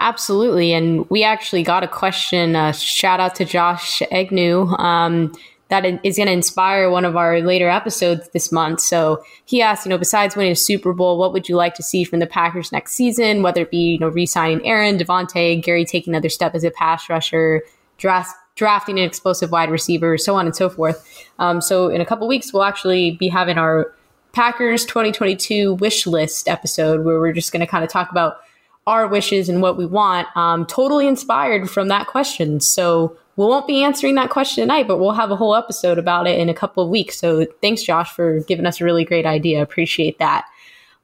Absolutely. 0.00 0.72
And 0.72 1.08
we 1.10 1.24
actually 1.24 1.62
got 1.62 1.82
a 1.82 1.88
question. 1.88 2.54
Uh, 2.54 2.72
shout 2.72 3.20
out 3.20 3.34
to 3.36 3.44
Josh 3.44 4.00
Agnew. 4.10 4.68
Um, 4.78 5.32
that 5.68 5.84
is 6.02 6.16
going 6.16 6.26
to 6.26 6.32
inspire 6.32 6.88
one 6.88 7.04
of 7.04 7.16
our 7.16 7.40
later 7.40 7.68
episodes 7.68 8.28
this 8.30 8.50
month. 8.50 8.80
So 8.80 9.22
he 9.44 9.60
asked, 9.60 9.84
you 9.84 9.90
know, 9.90 9.98
besides 9.98 10.34
winning 10.34 10.52
a 10.52 10.56
Super 10.56 10.94
Bowl, 10.94 11.18
what 11.18 11.32
would 11.32 11.48
you 11.48 11.56
like 11.56 11.74
to 11.74 11.82
see 11.82 12.04
from 12.04 12.20
the 12.20 12.26
Packers 12.26 12.72
next 12.72 12.92
season? 12.92 13.42
Whether 13.42 13.62
it 13.62 13.70
be, 13.70 13.92
you 13.92 13.98
know, 13.98 14.08
re-signing 14.08 14.64
Aaron, 14.66 14.96
Davante, 14.96 15.62
Gary 15.62 15.84
taking 15.84 16.14
another 16.14 16.30
step 16.30 16.54
as 16.54 16.64
a 16.64 16.70
pass 16.70 17.10
rusher, 17.10 17.62
draft, 17.98 18.34
drafting 18.54 18.98
an 18.98 19.04
explosive 19.04 19.50
wide 19.50 19.70
receiver, 19.70 20.16
so 20.16 20.36
on 20.36 20.46
and 20.46 20.56
so 20.56 20.70
forth. 20.70 21.26
Um, 21.38 21.60
so 21.60 21.88
in 21.88 22.00
a 22.00 22.06
couple 22.06 22.26
weeks, 22.26 22.52
we'll 22.52 22.64
actually 22.64 23.12
be 23.12 23.28
having 23.28 23.58
our 23.58 23.92
Packers 24.32 24.86
2022 24.86 25.74
wish 25.74 26.06
list 26.06 26.48
episode 26.48 27.04
where 27.04 27.20
we're 27.20 27.32
just 27.32 27.52
going 27.52 27.60
to 27.60 27.66
kind 27.66 27.84
of 27.84 27.90
talk 27.90 28.10
about 28.10 28.38
our 28.88 29.06
wishes 29.06 29.48
and 29.48 29.60
what 29.60 29.76
we 29.76 29.84
want, 29.84 30.26
um, 30.34 30.64
totally 30.66 31.06
inspired 31.06 31.70
from 31.70 31.88
that 31.88 32.06
question. 32.06 32.58
So 32.60 33.16
we 33.36 33.44
won't 33.44 33.66
be 33.66 33.84
answering 33.84 34.14
that 34.14 34.30
question 34.30 34.62
tonight, 34.62 34.88
but 34.88 34.98
we'll 34.98 35.12
have 35.12 35.30
a 35.30 35.36
whole 35.36 35.54
episode 35.54 35.98
about 35.98 36.26
it 36.26 36.38
in 36.40 36.48
a 36.48 36.54
couple 36.54 36.82
of 36.82 36.88
weeks. 36.88 37.18
So 37.18 37.46
thanks, 37.60 37.82
Josh, 37.82 38.10
for 38.12 38.40
giving 38.40 38.66
us 38.66 38.80
a 38.80 38.84
really 38.84 39.04
great 39.04 39.26
idea. 39.26 39.62
Appreciate 39.62 40.18
that. 40.18 40.46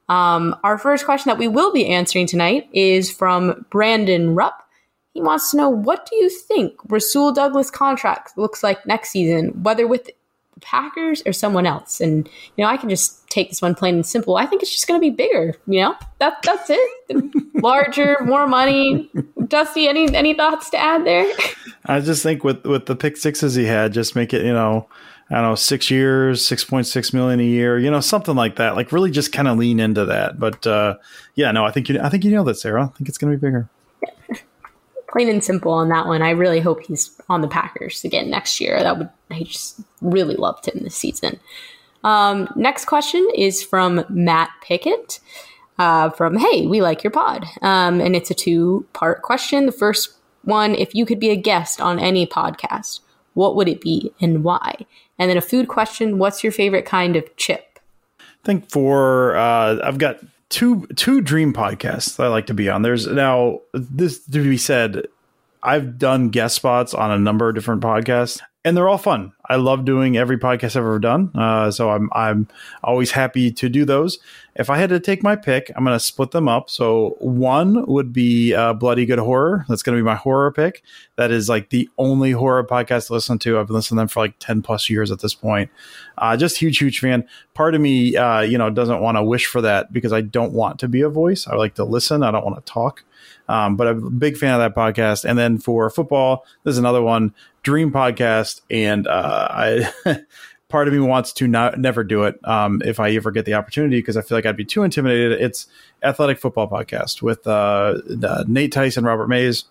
Um, 0.08 0.56
our 0.64 0.78
first 0.78 1.04
question 1.04 1.28
that 1.28 1.38
we 1.38 1.46
will 1.46 1.72
be 1.72 1.86
answering 1.86 2.26
tonight 2.26 2.68
is 2.72 3.10
from 3.10 3.66
Brandon 3.70 4.34
Rupp. 4.34 4.66
He 5.12 5.20
wants 5.20 5.50
to 5.50 5.56
know 5.56 5.68
what 5.68 6.08
do 6.10 6.16
you 6.16 6.28
think 6.28 6.74
Rasul 6.88 7.32
Douglas 7.32 7.70
contract 7.70 8.36
looks 8.36 8.62
like 8.62 8.84
next 8.86 9.10
season, 9.10 9.62
whether 9.62 9.86
with 9.86 10.06
the 10.06 10.14
Packers 10.60 11.22
or 11.26 11.32
someone 11.32 11.66
else. 11.66 12.00
And 12.00 12.28
you 12.56 12.64
know, 12.64 12.68
I 12.70 12.76
can 12.76 12.88
just 12.88 13.23
take 13.34 13.50
this 13.50 13.60
one 13.60 13.74
plain 13.74 13.96
and 13.96 14.06
simple. 14.06 14.36
I 14.36 14.46
think 14.46 14.62
it's 14.62 14.72
just 14.72 14.86
going 14.86 14.98
to 14.98 15.04
be 15.04 15.10
bigger. 15.10 15.54
You 15.66 15.82
know, 15.82 15.96
that 16.20 16.42
that's 16.42 16.70
it. 16.70 17.34
Larger, 17.62 18.18
more 18.24 18.46
money. 18.46 19.10
Dusty, 19.48 19.88
any 19.88 20.14
any 20.14 20.34
thoughts 20.34 20.70
to 20.70 20.78
add 20.78 21.04
there? 21.04 21.30
I 21.86 22.00
just 22.00 22.22
think 22.22 22.44
with 22.44 22.64
with 22.64 22.86
the 22.86 22.96
pick 22.96 23.16
sixes 23.16 23.54
he 23.54 23.64
had, 23.64 23.92
just 23.92 24.14
make 24.14 24.32
it 24.32 24.44
you 24.44 24.52
know. 24.52 24.88
I 25.30 25.36
don't 25.36 25.44
know, 25.44 25.54
six 25.54 25.90
years, 25.90 26.44
six 26.44 26.64
point 26.64 26.86
six 26.86 27.14
million 27.14 27.40
a 27.40 27.44
year, 27.44 27.78
you 27.78 27.90
know, 27.90 28.00
something 28.00 28.36
like 28.36 28.56
that. 28.56 28.76
Like 28.76 28.92
really, 28.92 29.10
just 29.10 29.32
kind 29.32 29.48
of 29.48 29.56
lean 29.56 29.80
into 29.80 30.04
that. 30.04 30.38
But 30.38 30.66
uh, 30.66 30.96
yeah, 31.34 31.50
no, 31.50 31.64
I 31.64 31.70
think 31.70 31.88
you, 31.88 31.98
I 31.98 32.10
think 32.10 32.24
you 32.24 32.30
know 32.30 32.44
that, 32.44 32.56
Sarah. 32.56 32.84
I 32.84 32.88
think 32.88 33.08
it's 33.08 33.16
going 33.16 33.32
to 33.32 33.38
be 33.38 33.40
bigger 33.40 33.66
plain 35.08 35.30
and 35.30 35.42
simple 35.42 35.72
on 35.72 35.88
that 35.88 36.06
one. 36.06 36.20
I 36.20 36.30
really 36.30 36.60
hope 36.60 36.82
he's 36.82 37.18
on 37.30 37.40
the 37.40 37.48
Packers 37.48 38.04
again 38.04 38.28
next 38.28 38.60
year. 38.60 38.78
That 38.78 38.98
would 38.98 39.08
I 39.30 39.44
just 39.44 39.80
really 40.02 40.36
loved 40.36 40.66
him 40.68 40.84
this 40.84 40.94
season. 40.94 41.40
Um, 42.04 42.48
next 42.54 42.84
question 42.84 43.26
is 43.34 43.62
from 43.62 44.04
Matt 44.08 44.50
Pickett. 44.62 45.18
Uh, 45.76 46.10
from 46.10 46.36
Hey, 46.36 46.66
we 46.68 46.80
like 46.80 47.02
your 47.02 47.10
pod, 47.10 47.44
um, 47.60 48.00
and 48.00 48.14
it's 48.14 48.30
a 48.30 48.34
two 48.34 48.86
part 48.92 49.22
question. 49.22 49.66
The 49.66 49.72
first 49.72 50.14
one: 50.42 50.76
If 50.76 50.94
you 50.94 51.04
could 51.04 51.18
be 51.18 51.30
a 51.30 51.36
guest 51.36 51.80
on 51.80 51.98
any 51.98 52.28
podcast, 52.28 53.00
what 53.32 53.56
would 53.56 53.68
it 53.68 53.80
be 53.80 54.12
and 54.20 54.44
why? 54.44 54.86
And 55.18 55.28
then 55.28 55.36
a 55.36 55.40
food 55.40 55.66
question: 55.66 56.18
What's 56.18 56.44
your 56.44 56.52
favorite 56.52 56.84
kind 56.84 57.16
of 57.16 57.24
chip? 57.36 57.80
I 58.20 58.24
think 58.44 58.70
for 58.70 59.34
uh, 59.36 59.80
I've 59.82 59.98
got 59.98 60.20
two 60.48 60.86
two 60.94 61.20
dream 61.20 61.52
podcasts 61.52 62.22
I 62.22 62.28
like 62.28 62.46
to 62.46 62.54
be 62.54 62.68
on. 62.68 62.82
There's 62.82 63.08
now 63.08 63.60
this 63.72 64.24
to 64.26 64.44
be 64.44 64.56
said. 64.56 65.08
I've 65.60 65.98
done 65.98 66.28
guest 66.28 66.56
spots 66.56 66.92
on 66.92 67.10
a 67.10 67.18
number 67.18 67.48
of 67.48 67.54
different 67.54 67.82
podcasts, 67.82 68.40
and 68.64 68.77
they're 68.77 68.88
all 68.88 68.98
fun. 68.98 69.33
I 69.46 69.57
love 69.57 69.85
doing 69.85 70.16
every 70.16 70.38
podcast 70.38 70.70
I've 70.70 70.77
ever 70.77 70.98
done, 70.98 71.31
uh, 71.35 71.70
so 71.70 71.90
I'm 71.90 72.09
I'm 72.12 72.48
always 72.83 73.11
happy 73.11 73.53
to 73.53 73.68
do 73.68 73.85
those. 73.85 74.18
If 74.57 74.70
I 74.70 74.79
had 74.79 74.88
to 74.90 75.00
take 75.00 75.22
my 75.22 75.37
pick, 75.37 75.70
I'm 75.77 75.85
going 75.85 75.96
to 75.96 76.00
split 76.00 76.31
them 76.31 76.48
up. 76.48 76.70
So 76.70 77.16
one 77.18 77.85
would 77.87 78.12
be 78.12 78.55
uh, 78.55 78.72
Bloody 78.72 79.05
Good 79.05 79.18
Horror. 79.18 79.66
That's 79.68 79.83
going 79.83 79.98
to 79.98 80.03
be 80.03 80.07
my 80.07 80.14
horror 80.14 80.50
pick. 80.53 80.83
That 81.16 81.31
is 81.31 81.48
like 81.48 81.70
the 81.70 81.90
only 81.98 82.31
horror 82.31 82.64
podcast 82.64 83.09
to 83.09 83.14
listen 83.14 83.38
to. 83.40 83.59
I've 83.59 83.66
been 83.66 83.77
listening 83.77 83.98
to 83.98 84.03
them 84.03 84.09
for 84.09 84.20
like 84.20 84.38
ten 84.38 84.62
plus 84.62 84.88
years 84.88 85.11
at 85.11 85.20
this 85.20 85.35
point. 85.35 85.70
Uh, 86.16 86.37
just 86.37 86.57
huge, 86.57 86.79
huge 86.79 87.00
fan. 87.00 87.29
Part 87.53 87.74
of 87.74 87.81
me, 87.81 88.16
uh, 88.16 88.40
you 88.40 88.57
know, 88.57 88.70
doesn't 88.70 89.00
want 89.00 89.18
to 89.18 89.22
wish 89.22 89.46
for 89.46 89.61
that 89.61 89.92
because 89.92 90.12
I 90.12 90.22
don't 90.22 90.53
want 90.53 90.79
to 90.81 90.88
be 90.88 91.03
a 91.03 91.09
voice. 91.09 91.46
I 91.46 91.57
like 91.57 91.74
to 91.74 91.85
listen. 91.85 92.22
I 92.22 92.31
don't 92.31 92.44
want 92.44 92.64
to 92.64 92.72
talk. 92.72 93.05
Um, 93.48 93.76
but 93.76 93.87
I'm 93.87 94.07
a 94.07 94.11
big 94.11 94.37
fan 94.37 94.54
of 94.54 94.61
that 94.61 94.74
podcast. 94.74 95.24
And 95.24 95.38
then 95.38 95.59
for 95.59 95.88
football, 95.90 96.46
there's 96.62 96.78
another 96.78 97.02
one, 97.02 97.35
Dream 97.62 97.92
Podcast, 97.92 98.62
and 98.70 99.07
uh, 99.07 99.48
I. 99.50 99.92
part 100.70 100.88
of 100.88 100.94
me 100.94 100.98
wants 100.98 101.33
to 101.33 101.46
not 101.46 101.78
never 101.78 102.02
do 102.02 102.24
it 102.24 102.37
um, 102.48 102.83
if 102.85 102.98
I 102.98 103.12
ever 103.12 103.30
get 103.30 103.44
the 103.44 103.54
opportunity 103.54 103.98
because 103.98 104.16
I 104.16 104.22
feel 104.22 104.37
like 104.37 104.44
I'd 104.44 104.57
be 104.57 104.64
too 104.64 104.83
intimidated. 104.83 105.40
It's 105.40 105.68
athletic 106.02 106.40
football 106.40 106.68
podcast 106.68 107.22
with 107.22 107.46
uh, 107.46 107.94
Nate 108.48 108.72
Tice, 108.72 108.98
Robert 108.98 109.28
Mays. 109.28 109.66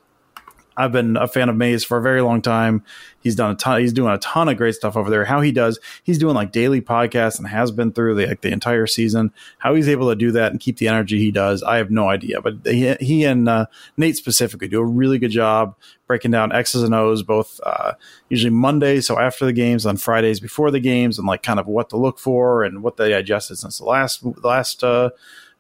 I've 0.76 0.92
been 0.92 1.18
a 1.18 1.28
fan 1.28 1.50
of 1.50 1.56
Mays 1.56 1.84
for 1.84 1.98
a 1.98 2.02
very 2.02 2.22
long 2.22 2.42
time. 2.42 2.84
He's 3.22 3.36
done 3.36 3.52
a 3.52 3.56
ton. 3.56 3.80
He's 3.80 3.94
doing 3.94 4.14
a 4.14 4.18
ton 4.18 4.50
of 4.50 4.58
great 4.58 4.76
stuff 4.76 4.98
over 4.98 5.10
there. 5.10 5.26
How 5.26 5.42
he 5.42 5.52
does, 5.52 5.80
he's 6.04 6.18
doing 6.18 6.36
like 6.36 6.52
daily 6.52 6.82
podcasts 6.82 7.38
and 7.38 7.48
has 7.48 7.72
been 7.72 7.92
through 7.94 8.16
the 8.16 8.28
like 8.28 8.42
the 8.42 8.52
entire 8.52 8.88
season. 8.88 9.32
How 9.60 9.76
he's 9.76 9.88
able 9.88 10.10
to 10.10 10.16
do 10.16 10.32
that 10.32 10.52
and 10.52 10.60
keep 10.60 10.78
the 10.78 10.88
energy 10.88 11.20
he 11.20 11.32
does, 11.32 11.64
I 11.64 11.78
have 11.78 11.90
no 11.90 12.10
idea. 12.10 12.42
But 12.42 12.56
he, 12.66 12.94
he 13.00 13.24
and 13.24 13.48
uh, 13.48 13.68
Nate 13.98 14.18
specifically 14.18 14.68
do 14.68 14.80
a 14.80 14.86
really 14.86 15.20
good 15.20 15.32
job 15.32 15.76
breaking 16.08 16.32
down 16.32 16.52
X's 16.52 16.84
and 16.84 16.94
O's, 16.94 17.24
both 17.24 17.60
uh, 17.64 17.94
usually 18.30 18.52
Mondays, 18.52 19.08
so 19.08 19.18
after 19.18 19.46
the 19.46 19.54
games, 19.54 19.86
on 19.86 19.98
Fridays 19.98 20.40
before 20.40 20.70
the 20.70 20.80
games, 20.80 21.18
and 21.18 21.28
like 21.28 21.44
kind 21.44 21.60
of 21.60 21.68
what 21.68 21.90
to 21.90 21.98
look 21.98 22.20
for 22.20 22.64
and 22.64 22.84
what 22.84 22.98
they 22.98 23.14
adjusted 23.14 23.58
since 23.58 23.78
the 23.78 23.86
last 23.86 24.24
last. 24.44 24.84
Uh, 24.84 25.12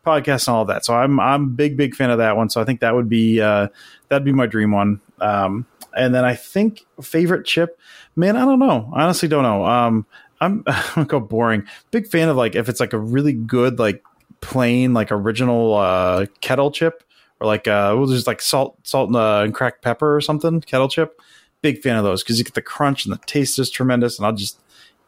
podcast 0.05 0.47
and 0.47 0.55
all 0.55 0.65
that. 0.65 0.85
So 0.85 0.93
I'm 0.93 1.19
I'm 1.19 1.55
big 1.55 1.77
big 1.77 1.95
fan 1.95 2.09
of 2.09 2.17
that 2.19 2.37
one. 2.37 2.49
So 2.49 2.61
I 2.61 2.65
think 2.65 2.81
that 2.81 2.95
would 2.95 3.09
be 3.09 3.41
uh, 3.41 3.67
that'd 4.09 4.25
be 4.25 4.33
my 4.33 4.45
dream 4.45 4.71
one. 4.71 5.01
Um, 5.19 5.65
and 5.95 6.13
then 6.13 6.25
I 6.25 6.35
think 6.35 6.85
favorite 7.01 7.45
chip, 7.45 7.79
man, 8.15 8.35
I 8.35 8.45
don't 8.45 8.59
know. 8.59 8.91
I 8.93 9.03
honestly 9.03 9.29
don't 9.29 9.43
know. 9.43 9.65
Um, 9.65 10.05
I'm 10.41 10.63
I'm 10.67 10.83
gonna 10.95 11.07
go 11.07 11.19
boring. 11.19 11.65
Big 11.91 12.07
fan 12.07 12.29
of 12.29 12.37
like 12.37 12.55
if 12.55 12.69
it's 12.69 12.79
like 12.79 12.93
a 12.93 12.99
really 12.99 13.33
good 13.33 13.79
like 13.79 14.03
plain 14.41 14.93
like 14.93 15.11
original 15.11 15.75
uh, 15.75 16.25
kettle 16.41 16.71
chip 16.71 17.03
or 17.39 17.47
like 17.47 17.67
uh, 17.67 17.95
just 18.07 18.27
like 18.27 18.41
salt, 18.41 18.77
salt 18.83 19.09
and, 19.09 19.15
uh, 19.15 19.41
and 19.43 19.53
cracked 19.53 19.81
pepper 19.81 20.15
or 20.15 20.21
something, 20.21 20.61
kettle 20.61 20.89
chip. 20.89 21.19
Big 21.61 21.81
fan 21.81 21.95
of 21.95 22.03
those 22.03 22.23
because 22.23 22.37
you 22.37 22.43
get 22.43 22.55
the 22.55 22.61
crunch 22.61 23.05
and 23.05 23.13
the 23.13 23.19
taste 23.25 23.57
is 23.57 23.69
tremendous. 23.69 24.17
And 24.17 24.25
I'll 24.25 24.33
just 24.33 24.59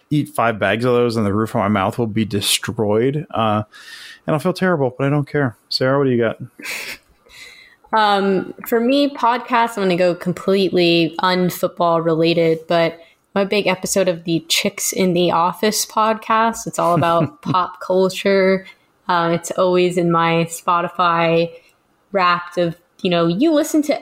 eat 0.09 0.29
five 0.29 0.59
bags 0.59 0.85
of 0.85 0.93
those, 0.93 1.15
and 1.17 1.25
the 1.25 1.33
roof 1.33 1.51
of 1.51 1.59
my 1.59 1.67
mouth 1.67 1.97
will 1.97 2.07
be 2.07 2.25
destroyed. 2.25 3.25
Uh, 3.31 3.63
and 4.27 4.33
I'll 4.33 4.39
feel 4.39 4.53
terrible, 4.53 4.95
but 4.97 5.07
I 5.07 5.09
don't 5.09 5.27
care. 5.27 5.57
Sarah, 5.69 5.97
what 5.97 6.05
do 6.05 6.11
you 6.11 6.17
got? 6.17 6.39
Um, 7.93 8.53
for 8.67 8.79
me, 8.79 9.09
podcasts, 9.09 9.77
I'm 9.77 9.83
going 9.83 9.89
to 9.89 9.95
go 9.95 10.15
completely 10.15 11.15
unfootball 11.21 12.01
related, 12.01 12.59
but 12.67 12.99
my 13.33 13.43
big 13.43 13.67
episode 13.67 14.07
of 14.07 14.23
the 14.23 14.45
Chicks 14.47 14.93
in 14.93 15.13
the 15.13 15.31
Office 15.31 15.85
podcast. 15.85 16.67
It's 16.67 16.79
all 16.79 16.95
about 16.95 17.41
pop 17.41 17.81
culture. 17.81 18.65
Uh, 19.07 19.37
it's 19.39 19.51
always 19.51 19.97
in 19.97 20.11
my 20.11 20.45
Spotify 20.45 21.53
wrapped 22.11 22.57
of, 22.57 22.77
you 23.01 23.09
know, 23.09 23.27
you 23.27 23.53
listen 23.53 23.81
to 23.83 24.01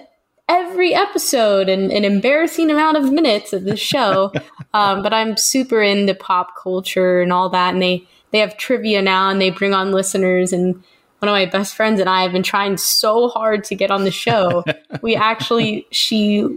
every 0.54 0.94
episode 0.94 1.68
and 1.68 1.92
an 1.92 2.06
embarrassing 2.06 2.70
amount 2.70 2.96
of 2.96 3.12
minutes 3.12 3.54
of 3.54 3.64
the 3.64 3.76
show. 3.76 4.32
um, 4.74 5.02
but 5.02 5.14
I'm 5.14 5.36
super 5.36 5.82
into 5.82 6.14
pop 6.14 6.56
culture 6.62 7.22
and 7.22 7.34
all 7.34 7.50
that. 7.50 7.74
And 7.74 7.82
they, 7.82 8.08
they 8.32 8.40
have 8.40 8.56
trivia 8.58 9.02
now 9.02 9.30
and 9.30 9.42
they 9.42 9.50
bring 9.50 9.74
on 9.74 9.92
listeners 9.92 10.54
and 10.54 10.76
one 11.20 11.30
of 11.30 11.34
my 11.34 11.46
best 11.46 11.74
friends 11.76 12.00
and 12.00 12.10
I 12.10 12.22
have 12.22 12.34
been 12.34 12.44
trying 12.44 12.78
so 12.78 13.30
hard 13.30 13.64
to 13.66 13.76
get 13.76 13.90
on 13.90 14.04
the 14.04 14.12
show. 14.12 14.64
we 15.02 15.16
actually, 15.16 15.88
she 15.90 16.48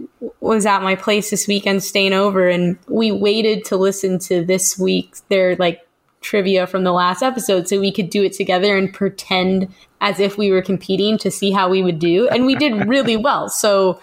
was 0.41 0.65
at 0.65 0.83
my 0.83 0.95
place 0.95 1.31
this 1.31 1.47
weekend 1.47 1.83
staying 1.83 2.13
over 2.13 2.47
and 2.47 2.77
we 2.87 3.11
waited 3.11 3.65
to 3.65 3.77
listen 3.77 4.19
to 4.19 4.45
this 4.45 4.77
week 4.77 5.15
their 5.29 5.55
like 5.55 5.86
trivia 6.27 6.67
from 6.67 6.83
the 6.83 6.91
last 6.91 7.23
episode 7.23 7.69
so 7.69 7.79
we 7.79 7.91
could 7.91 8.09
do 8.09 8.21
it 8.21 8.33
together 8.33 8.75
and 8.75 8.93
pretend 8.93 9.73
as 10.01 10.19
if 10.19 10.37
we 10.37 10.51
were 10.51 10.61
competing 10.61 11.17
to 11.17 11.31
see 11.31 11.51
how 11.51 11.69
we 11.69 11.81
would 11.81 11.99
do. 11.99 12.27
And 12.27 12.45
we 12.45 12.55
did 12.55 12.87
really 12.87 13.15
well. 13.15 13.47
So, 13.47 13.99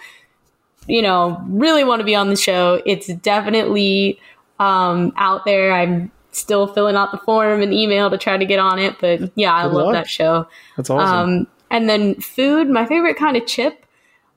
you 0.87 1.03
know, 1.03 1.39
really 1.47 1.83
want 1.83 1.99
to 1.99 2.03
be 2.03 2.15
on 2.15 2.29
the 2.29 2.35
show. 2.35 2.81
It's 2.85 3.07
definitely 3.07 4.19
um, 4.59 5.13
out 5.17 5.45
there. 5.45 5.71
I'm 5.71 6.11
still 6.31 6.65
filling 6.67 6.95
out 6.95 7.11
the 7.11 7.19
form 7.19 7.61
and 7.61 7.71
email 7.71 8.09
to 8.09 8.17
try 8.17 8.37
to 8.37 8.45
get 8.45 8.57
on 8.57 8.79
it. 8.79 8.95
But 8.99 9.31
yeah, 9.35 9.53
I 9.53 9.65
love 9.65 9.85
luck. 9.85 9.93
that 9.93 10.09
show. 10.09 10.47
That's 10.77 10.89
awesome. 10.89 11.29
Um, 11.29 11.47
and 11.69 11.87
then 11.87 12.19
food, 12.19 12.69
my 12.69 12.87
favorite 12.87 13.17
kind 13.17 13.37
of 13.37 13.45
chip. 13.45 13.85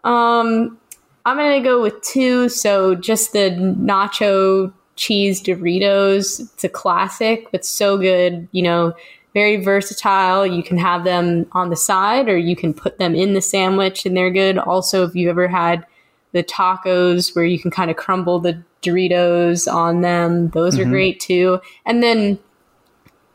Um, 0.04 0.78
I'm 1.24 1.36
gonna 1.36 1.62
go 1.62 1.80
with 1.82 2.00
two. 2.02 2.48
So 2.50 2.94
just 2.94 3.32
the 3.32 3.50
nacho 3.50 4.72
cheese 4.98 5.42
Doritos. 5.42 6.40
It's 6.40 6.64
a 6.64 6.68
classic, 6.68 7.50
but 7.50 7.64
so 7.64 7.96
good. 7.96 8.48
You 8.52 8.62
know, 8.62 8.94
very 9.32 9.56
versatile. 9.56 10.46
You 10.46 10.62
can 10.62 10.76
have 10.76 11.04
them 11.04 11.46
on 11.52 11.70
the 11.70 11.76
side, 11.76 12.28
or 12.28 12.36
you 12.36 12.56
can 12.56 12.74
put 12.74 12.98
them 12.98 13.14
in 13.14 13.32
the 13.32 13.40
sandwich, 13.40 14.04
and 14.04 14.16
they're 14.16 14.30
good. 14.30 14.58
Also, 14.58 15.04
if 15.06 15.14
you 15.14 15.30
ever 15.30 15.48
had 15.48 15.86
the 16.32 16.42
tacos 16.42 17.34
where 17.34 17.44
you 17.44 17.58
can 17.58 17.70
kind 17.70 17.90
of 17.90 17.96
crumble 17.96 18.38
the 18.38 18.62
Doritos 18.82 19.72
on 19.72 20.02
them. 20.02 20.50
Those 20.50 20.76
mm-hmm. 20.76 20.88
are 20.88 20.90
great 20.90 21.20
too. 21.20 21.60
And 21.84 22.02
then 22.02 22.38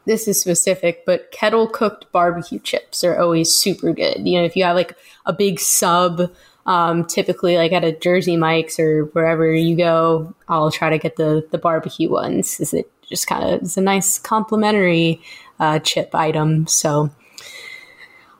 this 0.05 0.28
is 0.28 0.39
specific, 0.39 1.05
but 1.05 1.32
kettle 1.32 1.68
cooked 1.68 2.11
barbecue 2.11 2.59
chips 2.59 3.03
are 3.03 3.20
always 3.20 3.51
super 3.51 3.93
good. 3.93 4.28
You 4.28 4.39
know, 4.39 4.45
if 4.45 4.55
you 4.55 4.64
have 4.64 4.76
like 4.76 4.95
a 5.26 5.34
big 5.34 5.59
sub, 5.59 6.32
um, 6.66 7.05
typically 7.05 7.57
like 7.57 7.72
at 7.72 7.84
a 7.84 7.91
Jersey 7.91 8.38
Mike's 8.38 8.80
or 8.80 9.05
wherever 9.05 9.53
you 9.53 9.76
go, 9.76 10.34
I'll 10.47 10.72
try 10.72 10.89
to 10.89 10.97
get 10.97 11.16
the 11.16 11.47
the 11.51 11.57
barbecue 11.57 12.09
ones. 12.09 12.59
Is 12.59 12.74
it 12.74 12.89
just 13.07 13.28
kind 13.28 13.43
of 13.43 13.61
it's 13.61 13.78
a 13.78 13.82
nice 13.82 14.18
complimentary 14.18 15.22
uh, 15.59 15.80
chip 15.80 16.14
item. 16.14 16.68
So 16.68 17.11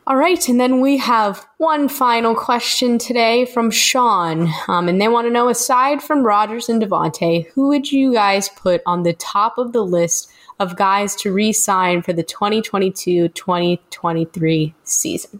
all 0.06 0.18
right, 0.18 0.50
and 0.50 0.60
then 0.60 0.82
we 0.82 0.98
have 0.98 1.48
one 1.60 1.88
final 1.88 2.36
question 2.36 2.98
today 2.98 3.46
from 3.46 3.72
Sean, 3.72 4.50
um, 4.68 4.90
and 4.90 5.00
they 5.00 5.08
want 5.08 5.28
to 5.28 5.32
know: 5.32 5.48
aside 5.48 6.04
from 6.04 6.26
Rodgers 6.26 6.68
and 6.68 6.82
Davante, 6.82 7.48
who 7.54 7.70
would 7.70 7.90
you 7.90 8.12
guys 8.12 8.50
put 8.50 8.82
on 8.86 9.04
the 9.04 9.14
top 9.14 9.58
of 9.58 9.72
the 9.72 9.86
list 9.86 10.30
of 10.60 10.76
guys 10.76 11.16
to 11.16 11.32
re-sign 11.32 12.02
for 12.02 12.12
the 12.12 12.24
2022-2023 12.24 14.74
season? 14.84 15.40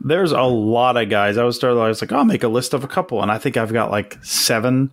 there's 0.00 0.32
a 0.32 0.42
lot 0.42 0.96
of 0.96 1.08
guys. 1.08 1.36
I 1.36 1.44
was 1.44 1.56
started. 1.56 1.78
I 1.80 1.88
was 1.88 2.00
like, 2.00 2.12
I'll 2.12 2.24
make 2.24 2.42
a 2.42 2.48
list 2.48 2.74
of 2.74 2.84
a 2.84 2.88
couple, 2.88 3.22
and 3.22 3.30
I 3.30 3.38
think 3.38 3.56
I've 3.56 3.72
got 3.72 3.90
like 3.90 4.18
seven 4.24 4.90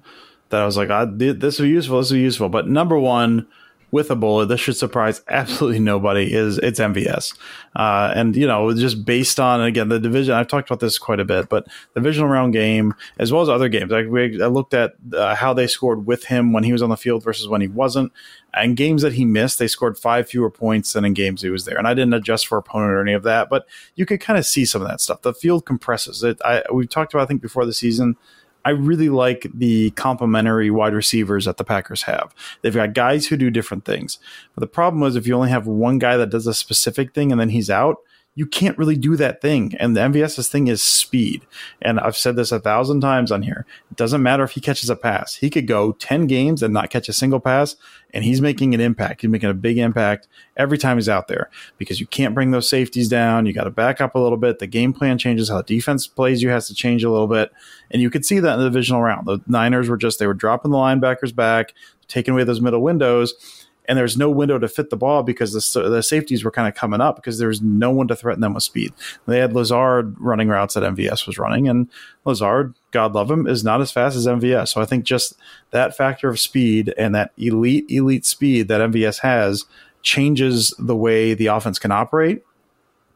that 0.49 0.61
I 0.61 0.65
was 0.65 0.77
like, 0.77 0.89
I, 0.89 1.05
this 1.05 1.59
will 1.59 1.65
be 1.65 1.69
useful. 1.69 1.99
This 1.99 2.11
will 2.11 2.17
be 2.17 2.21
useful. 2.21 2.49
But 2.49 2.67
number 2.67 2.97
one, 2.97 3.47
with 3.95 4.11
a 4.11 4.15
bullet, 4.15 4.47
this 4.47 4.59
should 4.59 4.75
surprise 4.75 5.21
absolutely 5.29 5.79
nobody. 5.79 6.33
Is 6.33 6.57
it's 6.57 6.81
MVS, 6.81 7.33
uh, 7.77 8.11
and 8.13 8.35
you 8.35 8.45
know, 8.45 8.73
just 8.73 9.05
based 9.05 9.39
on 9.39 9.61
again 9.61 9.87
the 9.87 10.01
division. 10.01 10.33
I've 10.33 10.49
talked 10.49 10.69
about 10.69 10.81
this 10.81 10.99
quite 10.99 11.21
a 11.21 11.25
bit, 11.25 11.47
but 11.47 11.65
the 11.93 12.01
divisional 12.01 12.27
round 12.27 12.51
game 12.51 12.93
as 13.17 13.31
well 13.31 13.41
as 13.41 13.47
other 13.47 13.69
games. 13.69 13.93
I, 13.93 13.99
I 13.99 14.47
looked 14.47 14.73
at 14.73 14.95
uh, 15.13 15.33
how 15.35 15.53
they 15.53 15.65
scored 15.65 16.05
with 16.05 16.25
him 16.25 16.51
when 16.51 16.65
he 16.65 16.73
was 16.73 16.81
on 16.81 16.89
the 16.89 16.97
field 16.97 17.23
versus 17.23 17.47
when 17.47 17.61
he 17.61 17.69
wasn't. 17.69 18.11
And 18.53 18.75
games 18.75 19.01
that 19.01 19.13
he 19.13 19.23
missed, 19.23 19.59
they 19.59 19.67
scored 19.67 19.97
five 19.97 20.29
fewer 20.29 20.49
points 20.49 20.93
than 20.93 21.05
in 21.05 21.13
games 21.13 21.41
he 21.41 21.49
was 21.49 21.65
there. 21.65 21.77
And 21.77 21.87
I 21.87 21.93
didn't 21.93 22.13
adjust 22.13 22.47
for 22.47 22.57
opponent 22.57 22.91
or 22.91 23.01
any 23.01 23.13
of 23.13 23.23
that, 23.23 23.49
but 23.49 23.65
you 23.95 24.05
could 24.05 24.19
kind 24.19 24.37
of 24.37 24.45
see 24.45 24.65
some 24.65 24.81
of 24.81 24.87
that 24.87 25.01
stuff. 25.01 25.21
The 25.21 25.33
field 25.33 25.65
compresses. 25.65 26.21
It, 26.21 26.39
I, 26.43 26.63
we've 26.73 26.89
talked 26.89 27.13
about, 27.13 27.23
I 27.23 27.27
think, 27.27 27.41
before 27.41 27.65
the 27.65 27.73
season. 27.73 28.17
I 28.65 28.71
really 28.71 29.09
like 29.09 29.47
the 29.53 29.91
complementary 29.91 30.71
wide 30.71 30.93
receivers 30.93 31.45
that 31.45 31.57
the 31.57 31.63
Packers 31.63 32.01
have. 32.03 32.33
They've 32.61 32.73
got 32.73 32.93
guys 32.93 33.27
who 33.27 33.37
do 33.37 33.51
different 33.51 33.85
things. 33.85 34.17
But 34.55 34.61
the 34.61 34.67
problem 34.67 35.01
was 35.01 35.15
if 35.15 35.27
you 35.27 35.35
only 35.35 35.51
have 35.51 35.67
one 35.67 35.99
guy 35.99 36.17
that 36.17 36.31
does 36.31 36.47
a 36.47 36.53
specific 36.53 37.13
thing 37.13 37.31
and 37.31 37.39
then 37.39 37.49
he's 37.49 37.69
out, 37.69 37.97
you 38.37 38.45
can't 38.45 38.77
really 38.77 38.97
do 38.97 39.15
that 39.15 39.41
thing. 39.41 39.73
And 39.79 39.95
the 39.95 40.01
MVS's 40.01 40.49
thing 40.49 40.67
is 40.67 40.83
speed. 40.83 41.47
And 41.81 42.01
I've 42.01 42.17
said 42.17 42.35
this 42.35 42.51
a 42.51 42.59
thousand 42.59 42.99
times 42.99 43.31
on 43.31 43.41
here. 43.41 43.65
It 43.89 43.95
doesn't 43.95 44.21
matter 44.21 44.43
if 44.43 44.51
he 44.51 44.59
catches 44.59 44.89
a 44.89 44.95
pass. 44.97 45.35
He 45.35 45.49
could 45.49 45.67
go 45.67 45.93
10 45.93 46.27
games 46.27 46.61
and 46.61 46.73
not 46.73 46.89
catch 46.89 47.07
a 47.07 47.13
single 47.13 47.39
pass, 47.39 47.77
and 48.13 48.25
he's 48.25 48.41
making 48.41 48.73
an 48.73 48.81
impact. 48.81 49.21
He's 49.21 49.29
making 49.29 49.49
a 49.49 49.53
big 49.53 49.77
impact 49.77 50.27
every 50.57 50.77
time 50.77 50.97
he's 50.97 51.07
out 51.07 51.29
there 51.29 51.49
because 51.77 52.01
you 52.01 52.07
can't 52.07 52.35
bring 52.35 52.51
those 52.51 52.69
safeties 52.69 53.07
down. 53.07 53.45
You 53.45 53.53
got 53.53 53.63
to 53.63 53.71
back 53.71 54.01
up 54.01 54.15
a 54.15 54.19
little 54.19 54.37
bit. 54.37 54.59
The 54.59 54.67
game 54.67 54.91
plan 54.91 55.17
changes. 55.17 55.47
How 55.47 55.57
the 55.57 55.63
defense 55.63 56.05
plays 56.05 56.43
you 56.43 56.49
has 56.49 56.67
to 56.67 56.75
change 56.75 57.05
a 57.05 57.11
little 57.11 57.27
bit. 57.27 57.53
And 57.89 58.01
you 58.01 58.09
could 58.09 58.25
see 58.25 58.39
that 58.39 58.53
in 58.55 58.59
the 58.59 58.69
divisional 58.69 59.01
round. 59.01 59.27
The 59.27 59.39
Niners 59.47 59.87
were 59.87 59.97
just, 59.97 60.19
they 60.19 60.27
were 60.27 60.33
dropping 60.33 60.71
the 60.71 60.77
linebackers 60.77 61.33
back, 61.33 61.73
taking 62.09 62.33
away 62.33 62.43
those 62.43 62.61
middle 62.61 62.81
windows 62.81 63.64
and 63.87 63.97
there's 63.97 64.17
no 64.17 64.29
window 64.29 64.59
to 64.59 64.67
fit 64.67 64.89
the 64.89 64.97
ball 64.97 65.23
because 65.23 65.53
the, 65.53 65.89
the 65.89 66.03
safeties 66.03 66.43
were 66.43 66.51
kind 66.51 66.67
of 66.67 66.75
coming 66.75 67.01
up 67.01 67.15
because 67.15 67.37
there 67.37 67.47
was 67.47 67.61
no 67.61 67.91
one 67.91 68.07
to 68.07 68.15
threaten 68.15 68.41
them 68.41 68.53
with 68.53 68.63
speed. 68.63 68.93
They 69.25 69.39
had 69.39 69.53
Lazard 69.53 70.15
running 70.19 70.47
routes 70.47 70.73
that 70.73 70.83
MVS 70.83 71.27
was 71.27 71.37
running, 71.37 71.67
and 71.67 71.89
Lazard, 72.23 72.73
God 72.91 73.13
love 73.13 73.29
him, 73.29 73.47
is 73.47 73.63
not 73.63 73.81
as 73.81 73.91
fast 73.91 74.15
as 74.15 74.27
MVS. 74.27 74.69
So 74.69 74.81
I 74.81 74.85
think 74.85 75.05
just 75.05 75.35
that 75.71 75.95
factor 75.95 76.29
of 76.29 76.39
speed 76.39 76.93
and 76.97 77.13
that 77.15 77.31
elite, 77.37 77.85
elite 77.89 78.25
speed 78.25 78.67
that 78.67 78.81
MVS 78.81 79.19
has 79.19 79.65
changes 80.01 80.73
the 80.77 80.95
way 80.95 81.33
the 81.33 81.47
offense 81.47 81.79
can 81.79 81.91
operate 81.91 82.43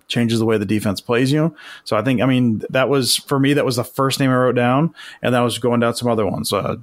changes 0.09 0.39
the 0.39 0.45
way 0.45 0.57
the 0.57 0.65
defense 0.65 0.99
plays 0.99 1.31
you. 1.31 1.55
So 1.85 1.95
I 1.95 2.01
think, 2.01 2.19
I 2.19 2.25
mean, 2.25 2.63
that 2.69 2.89
was 2.89 3.15
for 3.15 3.39
me, 3.39 3.53
that 3.53 3.63
was 3.63 3.77
the 3.77 3.83
first 3.83 4.19
name 4.19 4.31
I 4.31 4.35
wrote 4.35 4.55
down, 4.55 4.93
and 5.21 5.33
that 5.33 5.39
was 5.39 5.59
going 5.59 5.79
down 5.79 5.95
some 5.95 6.09
other 6.09 6.25
ones. 6.25 6.51
Uh, 6.51 6.75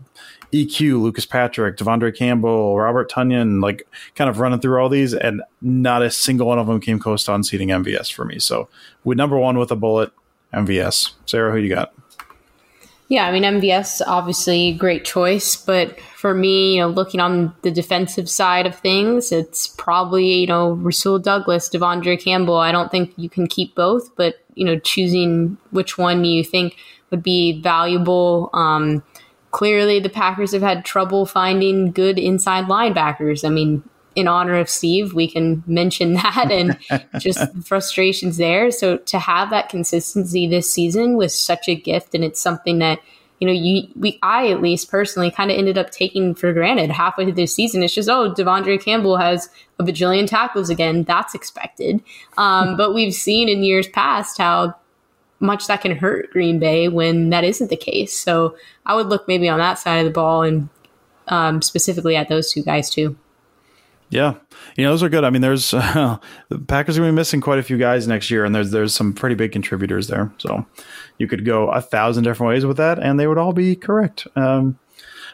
EQ, 0.52 1.00
Lucas 1.00 1.26
Patrick, 1.26 1.76
De'Vondre 1.76 2.16
Campbell, 2.16 2.78
Robert 2.78 3.10
Tonyan, 3.10 3.62
like 3.62 3.86
kind 4.14 4.30
of 4.30 4.40
running 4.40 4.60
through 4.60 4.80
all 4.80 4.88
these, 4.88 5.14
and 5.14 5.42
not 5.60 6.02
a 6.02 6.10
single 6.10 6.46
one 6.46 6.58
of 6.58 6.66
them 6.66 6.80
came 6.80 6.98
close 6.98 7.24
to 7.24 7.34
unseating 7.34 7.68
MVS 7.68 8.12
for 8.12 8.24
me. 8.24 8.38
So 8.38 8.68
with 9.04 9.18
number 9.18 9.36
one 9.36 9.58
with 9.58 9.70
a 9.70 9.76
bullet, 9.76 10.12
MVS. 10.52 11.12
Sarah, 11.26 11.52
who 11.52 11.58
you 11.58 11.68
got? 11.68 11.92
Yeah, 13.08 13.26
I 13.26 13.32
mean 13.32 13.44
MVS 13.44 14.02
obviously 14.04 14.72
great 14.72 15.04
choice, 15.04 15.54
but 15.54 16.00
for 16.16 16.34
me, 16.34 16.74
you 16.74 16.80
know, 16.80 16.88
looking 16.88 17.20
on 17.20 17.54
the 17.62 17.70
defensive 17.70 18.28
side 18.28 18.66
of 18.66 18.74
things, 18.74 19.30
it's 19.30 19.68
probably 19.68 20.26
you 20.40 20.46
know 20.48 20.72
Rasul 20.72 21.20
Douglas, 21.20 21.68
De'Vondre 21.68 22.20
Campbell. 22.20 22.56
I 22.56 22.72
don't 22.72 22.90
think 22.90 23.12
you 23.16 23.28
can 23.28 23.46
keep 23.46 23.76
both, 23.76 24.14
but 24.16 24.36
you 24.54 24.64
know, 24.64 24.78
choosing 24.80 25.56
which 25.70 25.98
one 25.98 26.24
you 26.24 26.42
think 26.42 26.76
would 27.10 27.22
be 27.22 27.60
valuable. 27.60 28.50
Um, 28.52 29.04
clearly, 29.56 29.98
the 29.98 30.10
Packers 30.10 30.52
have 30.52 30.60
had 30.60 30.84
trouble 30.84 31.24
finding 31.24 31.90
good 31.90 32.18
inside 32.18 32.66
linebackers. 32.66 33.42
I 33.42 33.48
mean, 33.48 33.82
in 34.14 34.28
honor 34.28 34.56
of 34.56 34.68
Steve, 34.68 35.14
we 35.14 35.30
can 35.30 35.64
mention 35.66 36.12
that 36.22 36.52
and 36.52 36.78
just 37.18 37.40
frustrations 37.64 38.36
there. 38.36 38.70
So 38.70 38.98
to 38.98 39.18
have 39.18 39.48
that 39.48 39.70
consistency 39.70 40.46
this 40.46 40.70
season 40.70 41.16
was 41.16 41.34
such 41.34 41.70
a 41.70 41.74
gift, 41.74 42.14
and 42.14 42.22
it's 42.22 42.38
something 42.38 42.80
that 42.80 43.00
you 43.40 43.46
know, 43.46 43.52
you 43.52 43.88
we 43.96 44.18
I 44.22 44.50
at 44.50 44.60
least 44.60 44.90
personally 44.90 45.30
kind 45.30 45.50
of 45.50 45.56
ended 45.56 45.78
up 45.78 45.90
taking 45.90 46.34
for 46.34 46.52
granted 46.52 46.90
halfway 46.90 47.24
through 47.24 47.32
the 47.32 47.46
season. 47.46 47.82
It's 47.82 47.94
just 47.94 48.10
oh, 48.10 48.34
De'Vondre 48.34 48.82
Campbell 48.82 49.16
has 49.16 49.48
a 49.78 49.84
bajillion 49.84 50.26
tackles 50.26 50.68
again. 50.68 51.04
That's 51.04 51.34
expected. 51.34 52.02
Um, 52.36 52.76
but 52.76 52.92
we've 52.92 53.14
seen 53.14 53.48
in 53.48 53.62
years 53.62 53.88
past 53.88 54.36
how 54.36 54.74
much 55.40 55.66
that 55.66 55.82
can 55.82 55.96
hurt 55.96 56.30
Green 56.30 56.58
Bay 56.58 56.88
when 56.88 57.30
that 57.30 57.44
isn't 57.44 57.70
the 57.70 57.76
case. 57.76 58.16
So 58.16 58.56
I 58.84 58.94
would 58.94 59.08
look 59.08 59.28
maybe 59.28 59.48
on 59.48 59.58
that 59.58 59.78
side 59.78 59.98
of 59.98 60.04
the 60.04 60.10
ball 60.10 60.42
and 60.42 60.68
um, 61.28 61.62
specifically 61.62 62.16
at 62.16 62.28
those 62.28 62.52
two 62.52 62.62
guys 62.62 62.90
too. 62.90 63.16
Yeah, 64.08 64.34
you 64.76 64.84
know 64.84 64.92
those 64.92 65.02
are 65.02 65.08
good. 65.08 65.24
I 65.24 65.30
mean, 65.30 65.42
there's 65.42 65.74
uh, 65.74 66.18
the 66.48 66.58
Packers 66.60 66.96
are 66.96 67.00
going 67.00 67.10
to 67.10 67.12
be 67.12 67.16
missing 67.16 67.40
quite 67.40 67.58
a 67.58 67.64
few 67.64 67.76
guys 67.76 68.06
next 68.06 68.30
year, 68.30 68.44
and 68.44 68.54
there's 68.54 68.70
there's 68.70 68.94
some 68.94 69.12
pretty 69.12 69.34
big 69.34 69.50
contributors 69.50 70.06
there. 70.06 70.32
So 70.38 70.64
you 71.18 71.26
could 71.26 71.44
go 71.44 71.68
a 71.70 71.80
thousand 71.80 72.22
different 72.22 72.50
ways 72.50 72.64
with 72.64 72.76
that, 72.76 73.00
and 73.00 73.18
they 73.18 73.26
would 73.26 73.38
all 73.38 73.52
be 73.52 73.74
correct. 73.74 74.28
Um, 74.36 74.78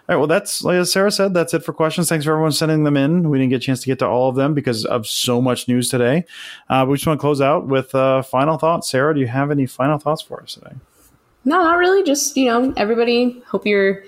all 0.09 0.17
right, 0.17 0.19
well, 0.19 0.27
that's 0.27 0.63
like 0.65 0.85
Sarah 0.87 1.13
said. 1.13 1.33
That's 1.33 1.55
it 1.55 1.65
for 1.65 1.73
questions. 1.73 2.09
Thanks 2.09 2.25
for 2.25 2.33
everyone 2.33 2.51
sending 2.51 2.83
them 2.83 2.97
in. 2.97 3.31
We 3.31 3.39
didn't 3.39 3.51
get 3.51 3.57
a 3.57 3.61
chance 3.61 3.81
to 3.83 3.87
get 3.87 4.01
to 4.01 4.07
all 4.07 4.29
of 4.29 4.35
them 4.35 4.53
because 4.53 4.85
of 4.85 5.07
so 5.07 5.41
much 5.41 5.69
news 5.69 5.89
today. 5.89 6.25
Uh, 6.69 6.85
we 6.89 6.97
just 6.97 7.07
want 7.07 7.19
to 7.19 7.21
close 7.21 7.41
out 7.41 7.69
with 7.69 7.95
uh, 7.95 8.23
final 8.23 8.59
thoughts. 8.59 8.91
Sarah, 8.91 9.15
do 9.15 9.21
you 9.21 9.29
have 9.29 9.53
any 9.53 9.65
final 9.65 9.99
thoughts 9.99 10.21
for 10.21 10.43
us 10.43 10.55
today? 10.55 10.75
No, 11.45 11.63
not 11.63 11.79
really. 11.79 12.03
Just 12.03 12.37
you 12.37 12.47
know, 12.47 12.75
everybody. 12.77 13.43
Hope 13.47 13.65
you're 13.65 14.03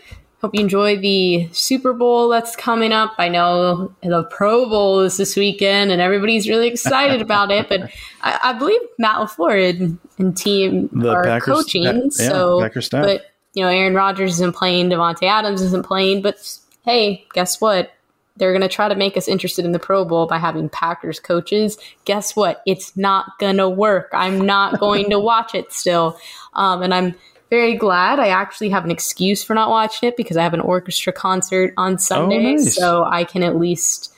Hope 0.44 0.54
you 0.54 0.60
enjoy 0.60 0.98
the 0.98 1.48
Super 1.52 1.94
Bowl 1.94 2.28
that's 2.28 2.54
coming 2.54 2.92
up. 2.92 3.14
I 3.16 3.30
know 3.30 3.94
the 4.02 4.24
Pro 4.24 4.68
Bowl 4.68 5.00
is 5.00 5.16
this 5.16 5.36
weekend, 5.36 5.90
and 5.90 6.02
everybody's 6.02 6.46
really 6.50 6.68
excited 6.68 7.22
about 7.22 7.50
it. 7.50 7.66
But 7.66 7.90
I, 8.20 8.40
I, 8.42 8.52
believe 8.52 8.78
Matt 8.98 9.16
LaFleur 9.16 9.70
and, 9.70 9.98
and 10.18 10.36
team 10.36 10.90
the 10.92 11.08
are 11.08 11.24
Packers, 11.24 11.54
coaching. 11.54 11.84
yeah, 11.84 12.08
so, 12.10 12.68
but 12.90 13.22
you 13.54 13.62
know, 13.62 13.68
Aaron 13.68 13.94
Rodgers 13.94 14.32
isn't 14.34 14.54
playing, 14.54 14.90
Davante 14.90 15.24
Adams 15.24 15.62
isn't 15.62 15.86
playing. 15.86 16.22
But 16.22 16.58
hey, 16.84 17.24
guess 17.32 17.60
what? 17.60 17.92
They're 18.36 18.52
going 18.52 18.62
to 18.62 18.68
try 18.68 18.88
to 18.88 18.96
make 18.96 19.16
us 19.16 19.28
interested 19.28 19.64
in 19.64 19.70
the 19.70 19.78
Pro 19.78 20.04
Bowl 20.04 20.26
by 20.26 20.38
having 20.38 20.68
Packers 20.68 21.20
coaches. 21.20 21.78
Guess 22.04 22.34
what? 22.34 22.62
It's 22.66 22.96
not 22.96 23.38
going 23.38 23.58
to 23.58 23.68
work. 23.68 24.10
I'm 24.12 24.44
not 24.44 24.80
going 24.80 25.08
to 25.10 25.20
watch 25.20 25.54
it 25.54 25.72
still. 25.72 26.18
Um, 26.54 26.82
and 26.82 26.92
I'm 26.92 27.14
very 27.50 27.76
glad 27.76 28.18
I 28.18 28.28
actually 28.28 28.70
have 28.70 28.84
an 28.84 28.90
excuse 28.90 29.44
for 29.44 29.54
not 29.54 29.70
watching 29.70 30.08
it 30.08 30.16
because 30.16 30.36
I 30.36 30.42
have 30.42 30.54
an 30.54 30.60
orchestra 30.60 31.12
concert 31.12 31.72
on 31.76 31.98
Sunday, 31.98 32.38
oh, 32.38 32.52
nice. 32.54 32.74
so 32.74 33.04
I 33.04 33.22
can 33.22 33.44
at 33.44 33.56
least 33.56 34.12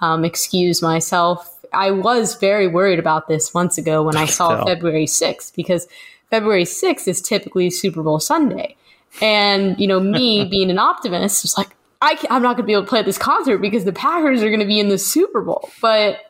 um, 0.00 0.24
excuse 0.24 0.82
myself. 0.82 1.56
I 1.72 1.92
was 1.92 2.34
very 2.34 2.66
worried 2.66 2.98
about 2.98 3.28
this 3.28 3.54
months 3.54 3.78
ago 3.78 4.02
when 4.02 4.16
I 4.16 4.24
saw 4.38 4.64
February 4.64 5.06
6th 5.06 5.54
because 5.54 5.86
February 6.30 6.64
6th 6.64 7.08
is 7.08 7.20
typically 7.20 7.70
Super 7.70 8.02
Bowl 8.02 8.20
Sunday. 8.20 8.76
And, 9.20 9.78
you 9.78 9.86
know, 9.86 10.00
me 10.00 10.44
being 10.50 10.70
an 10.70 10.78
optimist 10.78 11.42
was 11.44 11.56
like, 11.58 11.76
I 12.02 12.16
am 12.30 12.42
not 12.42 12.56
going 12.56 12.64
to 12.64 12.66
be 12.66 12.72
able 12.72 12.84
to 12.84 12.88
play 12.88 13.00
at 13.00 13.04
this 13.04 13.18
concert 13.18 13.58
because 13.58 13.84
the 13.84 13.92
Packers 13.92 14.42
are 14.42 14.48
going 14.48 14.60
to 14.60 14.66
be 14.66 14.80
in 14.80 14.88
the 14.88 14.96
Super 14.96 15.42
Bowl. 15.42 15.68
But 15.82 16.20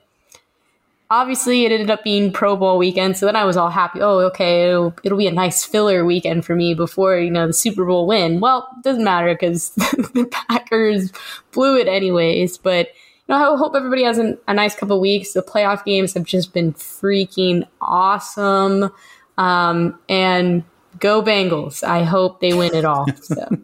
obviously 1.10 1.64
it 1.64 1.72
ended 1.72 1.90
up 1.90 2.04
being 2.04 2.32
Pro 2.32 2.56
Bowl 2.56 2.78
weekend. 2.78 3.16
So 3.16 3.26
then 3.26 3.36
I 3.36 3.44
was 3.44 3.56
all 3.56 3.70
happy. 3.70 4.00
Oh, 4.00 4.20
okay, 4.20 4.68
it'll, 4.68 4.94
it'll 5.02 5.18
be 5.18 5.26
a 5.26 5.32
nice 5.32 5.64
filler 5.64 6.04
weekend 6.04 6.44
for 6.44 6.54
me 6.54 6.74
before 6.74 7.18
you 7.18 7.30
know 7.30 7.46
the 7.48 7.52
Super 7.52 7.84
Bowl 7.84 8.06
win. 8.06 8.40
Well, 8.40 8.68
it 8.78 8.84
doesn't 8.84 9.04
matter 9.04 9.34
because 9.34 9.70
the 9.74 10.28
Packers 10.30 11.12
blew 11.52 11.76
it 11.76 11.88
anyways. 11.88 12.58
But 12.58 12.88
you 13.28 13.34
know, 13.34 13.54
I 13.54 13.58
hope 13.58 13.74
everybody 13.74 14.04
has 14.04 14.18
an, 14.18 14.38
a 14.48 14.54
nice 14.54 14.74
couple 14.74 15.00
weeks. 15.00 15.32
The 15.32 15.42
playoff 15.42 15.84
games 15.84 16.14
have 16.14 16.24
just 16.24 16.52
been 16.52 16.72
freaking 16.74 17.66
awesome. 17.80 18.90
Um, 19.38 19.98
and 20.08 20.64
go 20.98 21.22
Bengals! 21.22 21.82
I 21.82 22.04
hope 22.04 22.40
they 22.40 22.52
win 22.52 22.74
it 22.74 22.84
all. 22.84 23.06
So. 23.22 23.46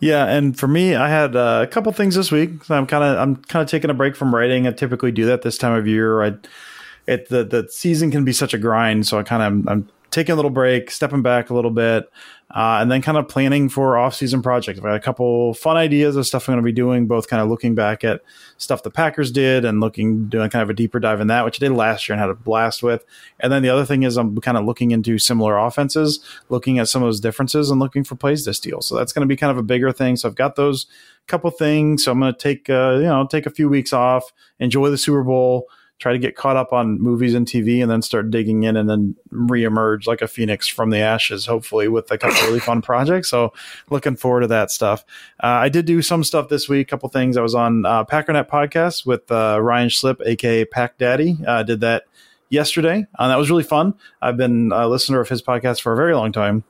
Yeah, 0.00 0.26
and 0.26 0.56
for 0.58 0.68
me, 0.68 0.94
I 0.94 1.08
had 1.08 1.34
uh, 1.34 1.60
a 1.64 1.66
couple 1.66 1.92
things 1.92 2.14
this 2.14 2.30
week. 2.30 2.64
So 2.64 2.74
I'm 2.74 2.86
kind 2.86 3.02
of 3.02 3.18
I'm 3.18 3.36
kind 3.36 3.62
of 3.62 3.68
taking 3.68 3.90
a 3.90 3.94
break 3.94 4.14
from 4.14 4.34
writing. 4.34 4.66
I 4.66 4.72
typically 4.72 5.10
do 5.10 5.26
that 5.26 5.42
this 5.42 5.58
time 5.58 5.72
of 5.72 5.86
year. 5.86 6.22
I 6.22 6.34
it 7.06 7.28
the 7.28 7.44
the 7.44 7.68
season 7.68 8.10
can 8.10 8.24
be 8.24 8.32
such 8.32 8.54
a 8.54 8.58
grind, 8.58 9.06
so 9.06 9.18
I 9.18 9.22
kind 9.24 9.42
of 9.42 9.68
I'm 9.68 9.88
taking 10.10 10.32
a 10.32 10.36
little 10.36 10.50
break, 10.50 10.90
stepping 10.90 11.22
back 11.22 11.50
a 11.50 11.54
little 11.54 11.70
bit, 11.70 12.08
uh, 12.50 12.78
and 12.80 12.90
then 12.90 13.02
kind 13.02 13.18
of 13.18 13.28
planning 13.28 13.68
for 13.68 13.98
off-season 13.98 14.40
projects. 14.40 14.78
I've 14.78 14.84
got 14.84 14.94
a 14.94 15.00
couple 15.00 15.52
fun 15.52 15.76
ideas 15.76 16.16
of 16.16 16.26
stuff 16.26 16.48
I'm 16.48 16.54
going 16.54 16.64
to 16.64 16.66
be 16.66 16.72
doing, 16.72 17.06
both 17.06 17.28
kind 17.28 17.42
of 17.42 17.48
looking 17.48 17.74
back 17.74 18.04
at 18.04 18.22
stuff 18.56 18.82
the 18.82 18.90
Packers 18.90 19.30
did 19.30 19.66
and 19.66 19.80
looking 19.80 20.28
doing 20.28 20.48
kind 20.48 20.62
of 20.62 20.70
a 20.70 20.74
deeper 20.74 20.98
dive 20.98 21.20
in 21.20 21.26
that, 21.26 21.44
which 21.44 21.60
I 21.60 21.66
did 21.66 21.72
last 21.74 22.08
year 22.08 22.14
and 22.14 22.20
had 22.20 22.30
a 22.30 22.34
blast 22.34 22.82
with. 22.82 23.04
And 23.40 23.52
then 23.52 23.62
the 23.62 23.68
other 23.68 23.84
thing 23.84 24.02
is 24.02 24.16
I'm 24.16 24.36
kind 24.38 24.56
of 24.56 24.64
looking 24.64 24.92
into 24.92 25.18
similar 25.18 25.58
offenses, 25.58 26.20
looking 26.48 26.78
at 26.78 26.88
some 26.88 27.02
of 27.02 27.06
those 27.06 27.20
differences 27.20 27.70
and 27.70 27.80
looking 27.80 28.02
for 28.02 28.14
plays 28.14 28.44
to 28.44 28.54
steal. 28.54 28.80
So 28.80 28.96
that's 28.96 29.12
going 29.12 29.26
to 29.26 29.32
be 29.32 29.36
kind 29.36 29.50
of 29.50 29.58
a 29.58 29.62
bigger 29.62 29.92
thing. 29.92 30.16
So 30.16 30.28
I've 30.28 30.34
got 30.34 30.56
those 30.56 30.86
couple 31.26 31.50
things. 31.50 32.04
So 32.04 32.12
I'm 32.12 32.20
going 32.20 32.32
to 32.32 32.38
take 32.38 32.70
uh, 32.70 32.94
you 32.94 33.02
know 33.02 33.26
take 33.26 33.44
a 33.44 33.50
few 33.50 33.68
weeks 33.68 33.92
off, 33.92 34.32
enjoy 34.58 34.88
the 34.90 34.98
Super 34.98 35.22
Bowl 35.22 35.66
try 35.98 36.12
to 36.12 36.18
get 36.18 36.36
caught 36.36 36.56
up 36.56 36.72
on 36.72 37.00
movies 37.00 37.34
and 37.34 37.46
TV 37.46 37.82
and 37.82 37.90
then 37.90 38.02
start 38.02 38.30
digging 38.30 38.62
in 38.62 38.76
and 38.76 38.88
then 38.88 39.16
reemerge 39.32 40.06
like 40.06 40.22
a 40.22 40.28
phoenix 40.28 40.68
from 40.68 40.90
the 40.90 40.98
ashes, 40.98 41.46
hopefully 41.46 41.88
with 41.88 42.10
a 42.10 42.18
couple 42.18 42.40
really 42.46 42.60
fun 42.60 42.80
projects. 42.80 43.28
So 43.28 43.52
looking 43.90 44.16
forward 44.16 44.40
to 44.40 44.46
that 44.48 44.70
stuff. 44.70 45.04
Uh, 45.42 45.46
I 45.46 45.68
did 45.68 45.86
do 45.86 46.00
some 46.02 46.22
stuff 46.22 46.48
this 46.48 46.68
week, 46.68 46.88
a 46.88 46.90
couple 46.90 47.08
things. 47.08 47.36
I 47.36 47.42
was 47.42 47.54
on 47.54 47.84
uh, 47.84 48.04
Packernet 48.04 48.48
podcast 48.48 49.06
with 49.06 49.30
uh, 49.30 49.58
Ryan 49.60 49.88
Schlip, 49.88 50.24
aka 50.24 50.64
Pack 50.64 50.98
Daddy. 50.98 51.38
Uh, 51.46 51.62
did 51.62 51.80
that 51.80 52.04
yesterday. 52.48 53.06
Uh, 53.18 53.28
that 53.28 53.36
was 53.36 53.50
really 53.50 53.64
fun. 53.64 53.94
I've 54.22 54.36
been 54.36 54.70
a 54.72 54.86
listener 54.86 55.20
of 55.20 55.28
his 55.28 55.42
podcast 55.42 55.80
for 55.80 55.92
a 55.92 55.96
very 55.96 56.14
long 56.14 56.32
time 56.32 56.64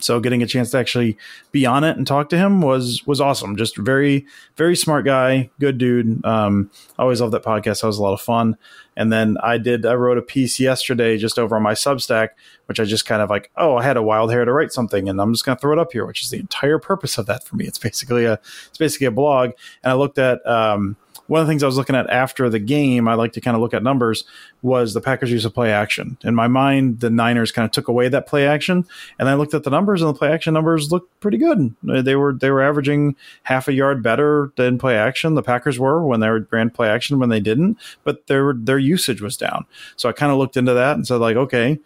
so 0.00 0.20
getting 0.20 0.42
a 0.42 0.46
chance 0.46 0.70
to 0.70 0.78
actually 0.78 1.16
be 1.52 1.66
on 1.66 1.84
it 1.84 1.96
and 1.96 2.06
talk 2.06 2.28
to 2.30 2.38
him 2.38 2.60
was 2.60 3.06
was 3.06 3.20
awesome. 3.20 3.56
Just 3.56 3.76
very 3.76 4.26
very 4.56 4.76
smart 4.76 5.04
guy 5.04 5.50
good 5.58 5.78
dude. 5.78 6.24
Um 6.24 6.70
always 6.98 7.20
love 7.20 7.32
that 7.32 7.44
podcast. 7.44 7.80
That 7.80 7.88
was 7.88 7.98
a 7.98 8.02
lot 8.02 8.14
of 8.14 8.20
fun. 8.20 8.56
And 8.96 9.12
then 9.12 9.36
i 9.42 9.58
did 9.58 9.86
i 9.86 9.94
wrote 9.94 10.18
a 10.18 10.22
piece 10.22 10.58
yesterday 10.58 11.18
just 11.18 11.38
over 11.38 11.54
on 11.54 11.62
my 11.62 11.74
substack 11.74 12.30
which 12.66 12.80
i 12.80 12.84
just 12.84 13.06
kind 13.06 13.22
of 13.22 13.30
like 13.30 13.48
oh 13.56 13.76
i 13.76 13.84
had 13.84 13.96
a 13.96 14.02
wild 14.02 14.32
hair 14.32 14.44
to 14.44 14.52
write 14.52 14.72
something 14.72 15.08
and 15.08 15.20
i'm 15.20 15.32
just 15.32 15.44
going 15.44 15.56
to 15.56 15.60
throw 15.60 15.72
it 15.72 15.78
up 15.78 15.92
here 15.92 16.04
which 16.04 16.24
is 16.24 16.30
the 16.30 16.38
entire 16.38 16.80
purpose 16.80 17.16
of 17.16 17.26
that 17.26 17.44
for 17.44 17.54
me. 17.54 17.64
It's 17.64 17.78
basically 17.78 18.24
a 18.24 18.40
it's 18.68 18.78
basically 18.78 19.06
a 19.06 19.12
blog. 19.12 19.50
And 19.84 19.92
i 19.92 19.94
looked 19.94 20.18
at 20.18 20.44
um 20.46 20.96
one 21.28 21.40
of 21.40 21.46
the 21.46 21.50
things 21.50 21.62
I 21.62 21.66
was 21.66 21.76
looking 21.76 21.94
at 21.94 22.10
after 22.10 22.50
the 22.50 22.58
game, 22.58 23.06
I 23.06 23.14
like 23.14 23.32
to 23.34 23.40
kind 23.40 23.54
of 23.54 23.60
look 23.60 23.74
at 23.74 23.82
numbers, 23.82 24.24
was 24.62 24.92
the 24.94 25.00
Packers 25.00 25.30
use 25.30 25.44
of 25.44 25.54
play 25.54 25.70
action. 25.70 26.18
In 26.24 26.34
my 26.34 26.48
mind, 26.48 27.00
the 27.00 27.10
Niners 27.10 27.52
kind 27.52 27.64
of 27.64 27.70
took 27.70 27.86
away 27.86 28.08
that 28.08 28.26
play 28.26 28.46
action, 28.46 28.86
and 29.18 29.28
I 29.28 29.34
looked 29.34 29.54
at 29.54 29.62
the 29.62 29.70
numbers, 29.70 30.02
and 30.02 30.08
the 30.08 30.18
play 30.18 30.32
action 30.32 30.54
numbers 30.54 30.90
looked 30.90 31.20
pretty 31.20 31.38
good. 31.38 31.74
They 31.82 32.16
were 32.16 32.32
they 32.32 32.50
were 32.50 32.62
averaging 32.62 33.14
half 33.44 33.68
a 33.68 33.72
yard 33.72 34.02
better 34.02 34.52
than 34.56 34.78
play 34.78 34.96
action. 34.96 35.34
The 35.34 35.42
Packers 35.42 35.78
were 35.78 36.04
when 36.04 36.20
they 36.20 36.28
ran 36.28 36.70
play 36.70 36.88
action 36.88 37.18
when 37.18 37.28
they 37.28 37.40
didn't, 37.40 37.78
but 38.04 38.26
their 38.26 38.54
their 38.54 38.78
usage 38.78 39.20
was 39.20 39.36
down. 39.36 39.66
So 39.96 40.08
I 40.08 40.12
kind 40.12 40.32
of 40.32 40.38
looked 40.38 40.56
into 40.56 40.74
that 40.74 40.96
and 40.96 41.06
said 41.06 41.16
like, 41.16 41.36
okay, 41.36 41.78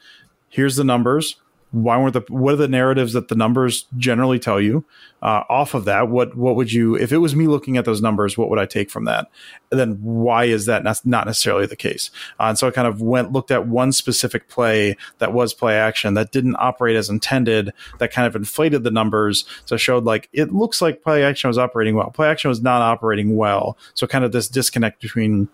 here's 0.49 0.77
the 0.77 0.85
numbers 0.85 1.37
why 1.73 1.97
weren't 1.99 2.15
the 2.15 2.23
what 2.29 2.55
are 2.55 2.57
the 2.57 2.69
narratives 2.69 3.13
that 3.13 3.29
the 3.29 3.35
numbers 3.35 3.87
generally 3.97 4.39
tell 4.39 4.61
you? 4.61 4.85
Uh, 5.21 5.45
off 5.49 5.75
of 5.75 5.85
that 5.85 6.09
what 6.09 6.37
what 6.37 6.57
would 6.57 6.73
you 6.73 6.97
if 6.97 7.13
it 7.13 7.19
was 7.19 7.37
me 7.37 7.47
looking 7.47 7.77
at 7.77 7.85
those 7.85 8.03
numbers 8.03 8.37
what 8.37 8.51
would 8.51 8.59
i 8.59 8.67
take 8.67 8.91
from 8.91 9.05
that? 9.05 9.31
And 9.71 9.81
then 9.81 9.99
why 10.03 10.45
is 10.45 10.67
that 10.67 10.85
not 11.05 11.27
necessarily 11.27 11.67
the 11.67 11.77
case? 11.77 12.11
Uh, 12.39 12.45
and 12.45 12.59
so 12.59 12.67
i 12.69 12.71
kind 12.71 12.89
of 12.89 13.01
went 13.01 13.33
looked 13.33 13.51
at 13.51 13.67
one 13.67 13.93
specific 13.93 14.49
play 14.49 14.97
that 15.19 15.33
was 15.33 15.55
play 15.55 15.77
action 15.77 16.15
that 16.15 16.33
didn't 16.33 16.57
operate 16.59 16.97
as 16.97 17.09
intended 17.09 17.73
that 17.99 18.13
kind 18.13 18.27
of 18.27 18.37
inflated 18.37 18.85
the 18.85 18.91
numbers 18.91 19.45
so 19.65 19.77
showed 19.77 20.05
like 20.05 20.29
it 20.33 20.53
looks 20.53 20.83
like 20.83 21.03
play 21.03 21.25
action 21.25 21.49
was 21.49 21.59
operating 21.59 21.95
well. 21.95 22.11
Play 22.11 22.29
action 22.29 22.49
was 22.49 22.63
not 22.63 22.83
operating 22.83 23.37
well. 23.37 23.77
So 23.95 24.07
kind 24.07 24.25
of 24.25 24.33
this 24.33 24.49
disconnect 24.49 25.01
between 25.01 25.49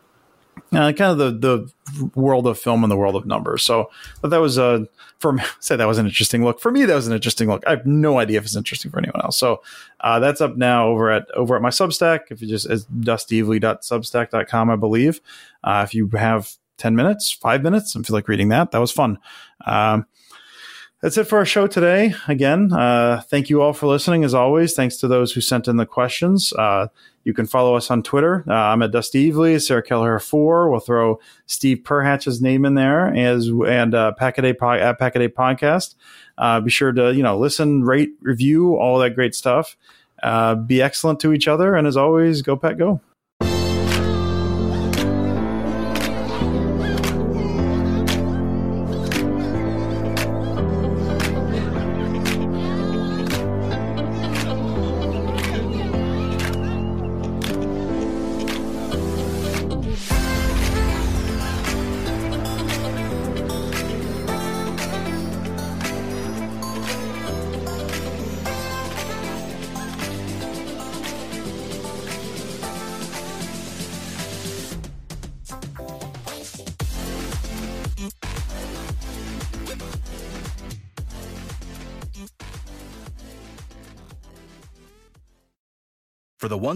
uh, 0.73 0.93
kind 0.93 1.01
of 1.01 1.19
the 1.19 1.31
the 1.33 2.11
world 2.15 2.47
of 2.47 2.59
film 2.59 2.85
and 2.85 2.91
the 2.91 2.97
world 2.97 3.17
of 3.17 3.27
numbers. 3.27 3.63
So 3.63 3.91
that 4.23 4.39
was 4.39 4.59
a 4.59 4.87
for 5.19 5.33
me, 5.33 5.43
say 5.61 5.77
that 5.77 5.87
was 5.87 5.99
an 5.99 6.07
interesting 6.07 6.45
look 6.45 6.61
for 6.61 6.71
me. 6.71 6.85
That 6.85 6.95
was 6.95 7.07
an 7.07 7.15
interesting 7.15 7.49
look. 7.49 7.67
I 7.67 7.71
have 7.71 7.87
no 7.87 8.19
idea 8.19 8.39
if 8.39 8.45
it's 8.45 8.57
interesting 8.57 8.91
for 8.91 8.99
anyone 8.99 9.21
else. 9.23 9.37
So 9.37 9.63
uh, 10.01 10.19
that's 10.21 10.41
up 10.41 10.57
now 10.57 10.89
over 10.89 11.11
at 11.11 11.31
over 11.33 11.57
at 11.57 11.63
my 11.63 11.71
Substack. 11.71 12.31
If 12.31 12.43
you 12.43 12.49
just 12.49 12.67
as 12.67 12.87
dustevely.substack.com, 12.87 14.71
I 14.71 14.77
believe. 14.77 15.21
Uh, 15.65 15.83
if 15.87 15.95
you 15.95 16.09
have 16.11 16.53
ten 16.77 16.95
minutes, 16.95 17.31
five 17.31 17.63
minutes, 17.63 17.95
and 17.95 18.07
feel 18.07 18.15
like 18.15 18.29
reading 18.29 18.49
that, 18.49 18.71
that 18.71 18.79
was 18.79 18.93
fun. 18.93 19.19
Um, 19.67 20.07
that's 21.01 21.17
it 21.17 21.25
for 21.25 21.39
our 21.39 21.45
show 21.45 21.67
today. 21.67 22.13
Again, 22.27 22.73
uh, 22.73 23.23
thank 23.29 23.51
you 23.51 23.63
all 23.63 23.73
for 23.73 23.87
listening. 23.87 24.25
As 24.25 24.35
always, 24.35 24.75
thanks 24.75 24.97
to 24.99 25.09
those 25.09 25.33
who 25.33 25.41
sent 25.41 25.69
in 25.69 25.77
the 25.77 25.87
questions. 25.87 26.53
Uh, 26.53 26.89
you 27.23 27.33
can 27.33 27.47
follow 27.47 27.77
us 27.77 27.91
on 27.91 28.03
Twitter. 28.03 28.45
Uh, 28.49 28.55
I'm 28.55 28.83
at 28.83 28.91
Dusty 28.91 29.31
Evely, 29.31 29.63
Sarah 29.65 29.83
Kelleher 29.83 30.19
four. 30.19 30.71
We'll 30.71 30.81
throw 30.81 31.21
Steve 31.47 31.83
Perhatch's 31.85 32.41
name 32.41 32.65
in 32.65 32.75
there 32.75 33.15
as 33.15 33.49
and 33.49 33.95
uh, 33.95 34.15
Packaday 34.19 34.57
at 34.81 34.99
Packaday 34.99 35.29
Podcast. 35.29 35.95
Uh, 36.37 36.61
be 36.61 36.71
sure 36.71 36.91
to 36.91 37.15
you 37.15 37.23
know 37.23 37.39
listen, 37.39 37.85
rate, 37.85 38.11
review, 38.21 38.77
all 38.77 38.99
that 38.99 39.15
great 39.15 39.35
stuff. 39.35 39.77
Uh, 40.23 40.57
be 40.57 40.83
excellent 40.83 41.21
to 41.21 41.33
each 41.33 41.47
other, 41.47 41.77
and 41.77 41.87
as 41.87 41.97
always, 41.97 42.43
go 42.43 42.57
Pack 42.57 42.77
Go. 42.79 43.01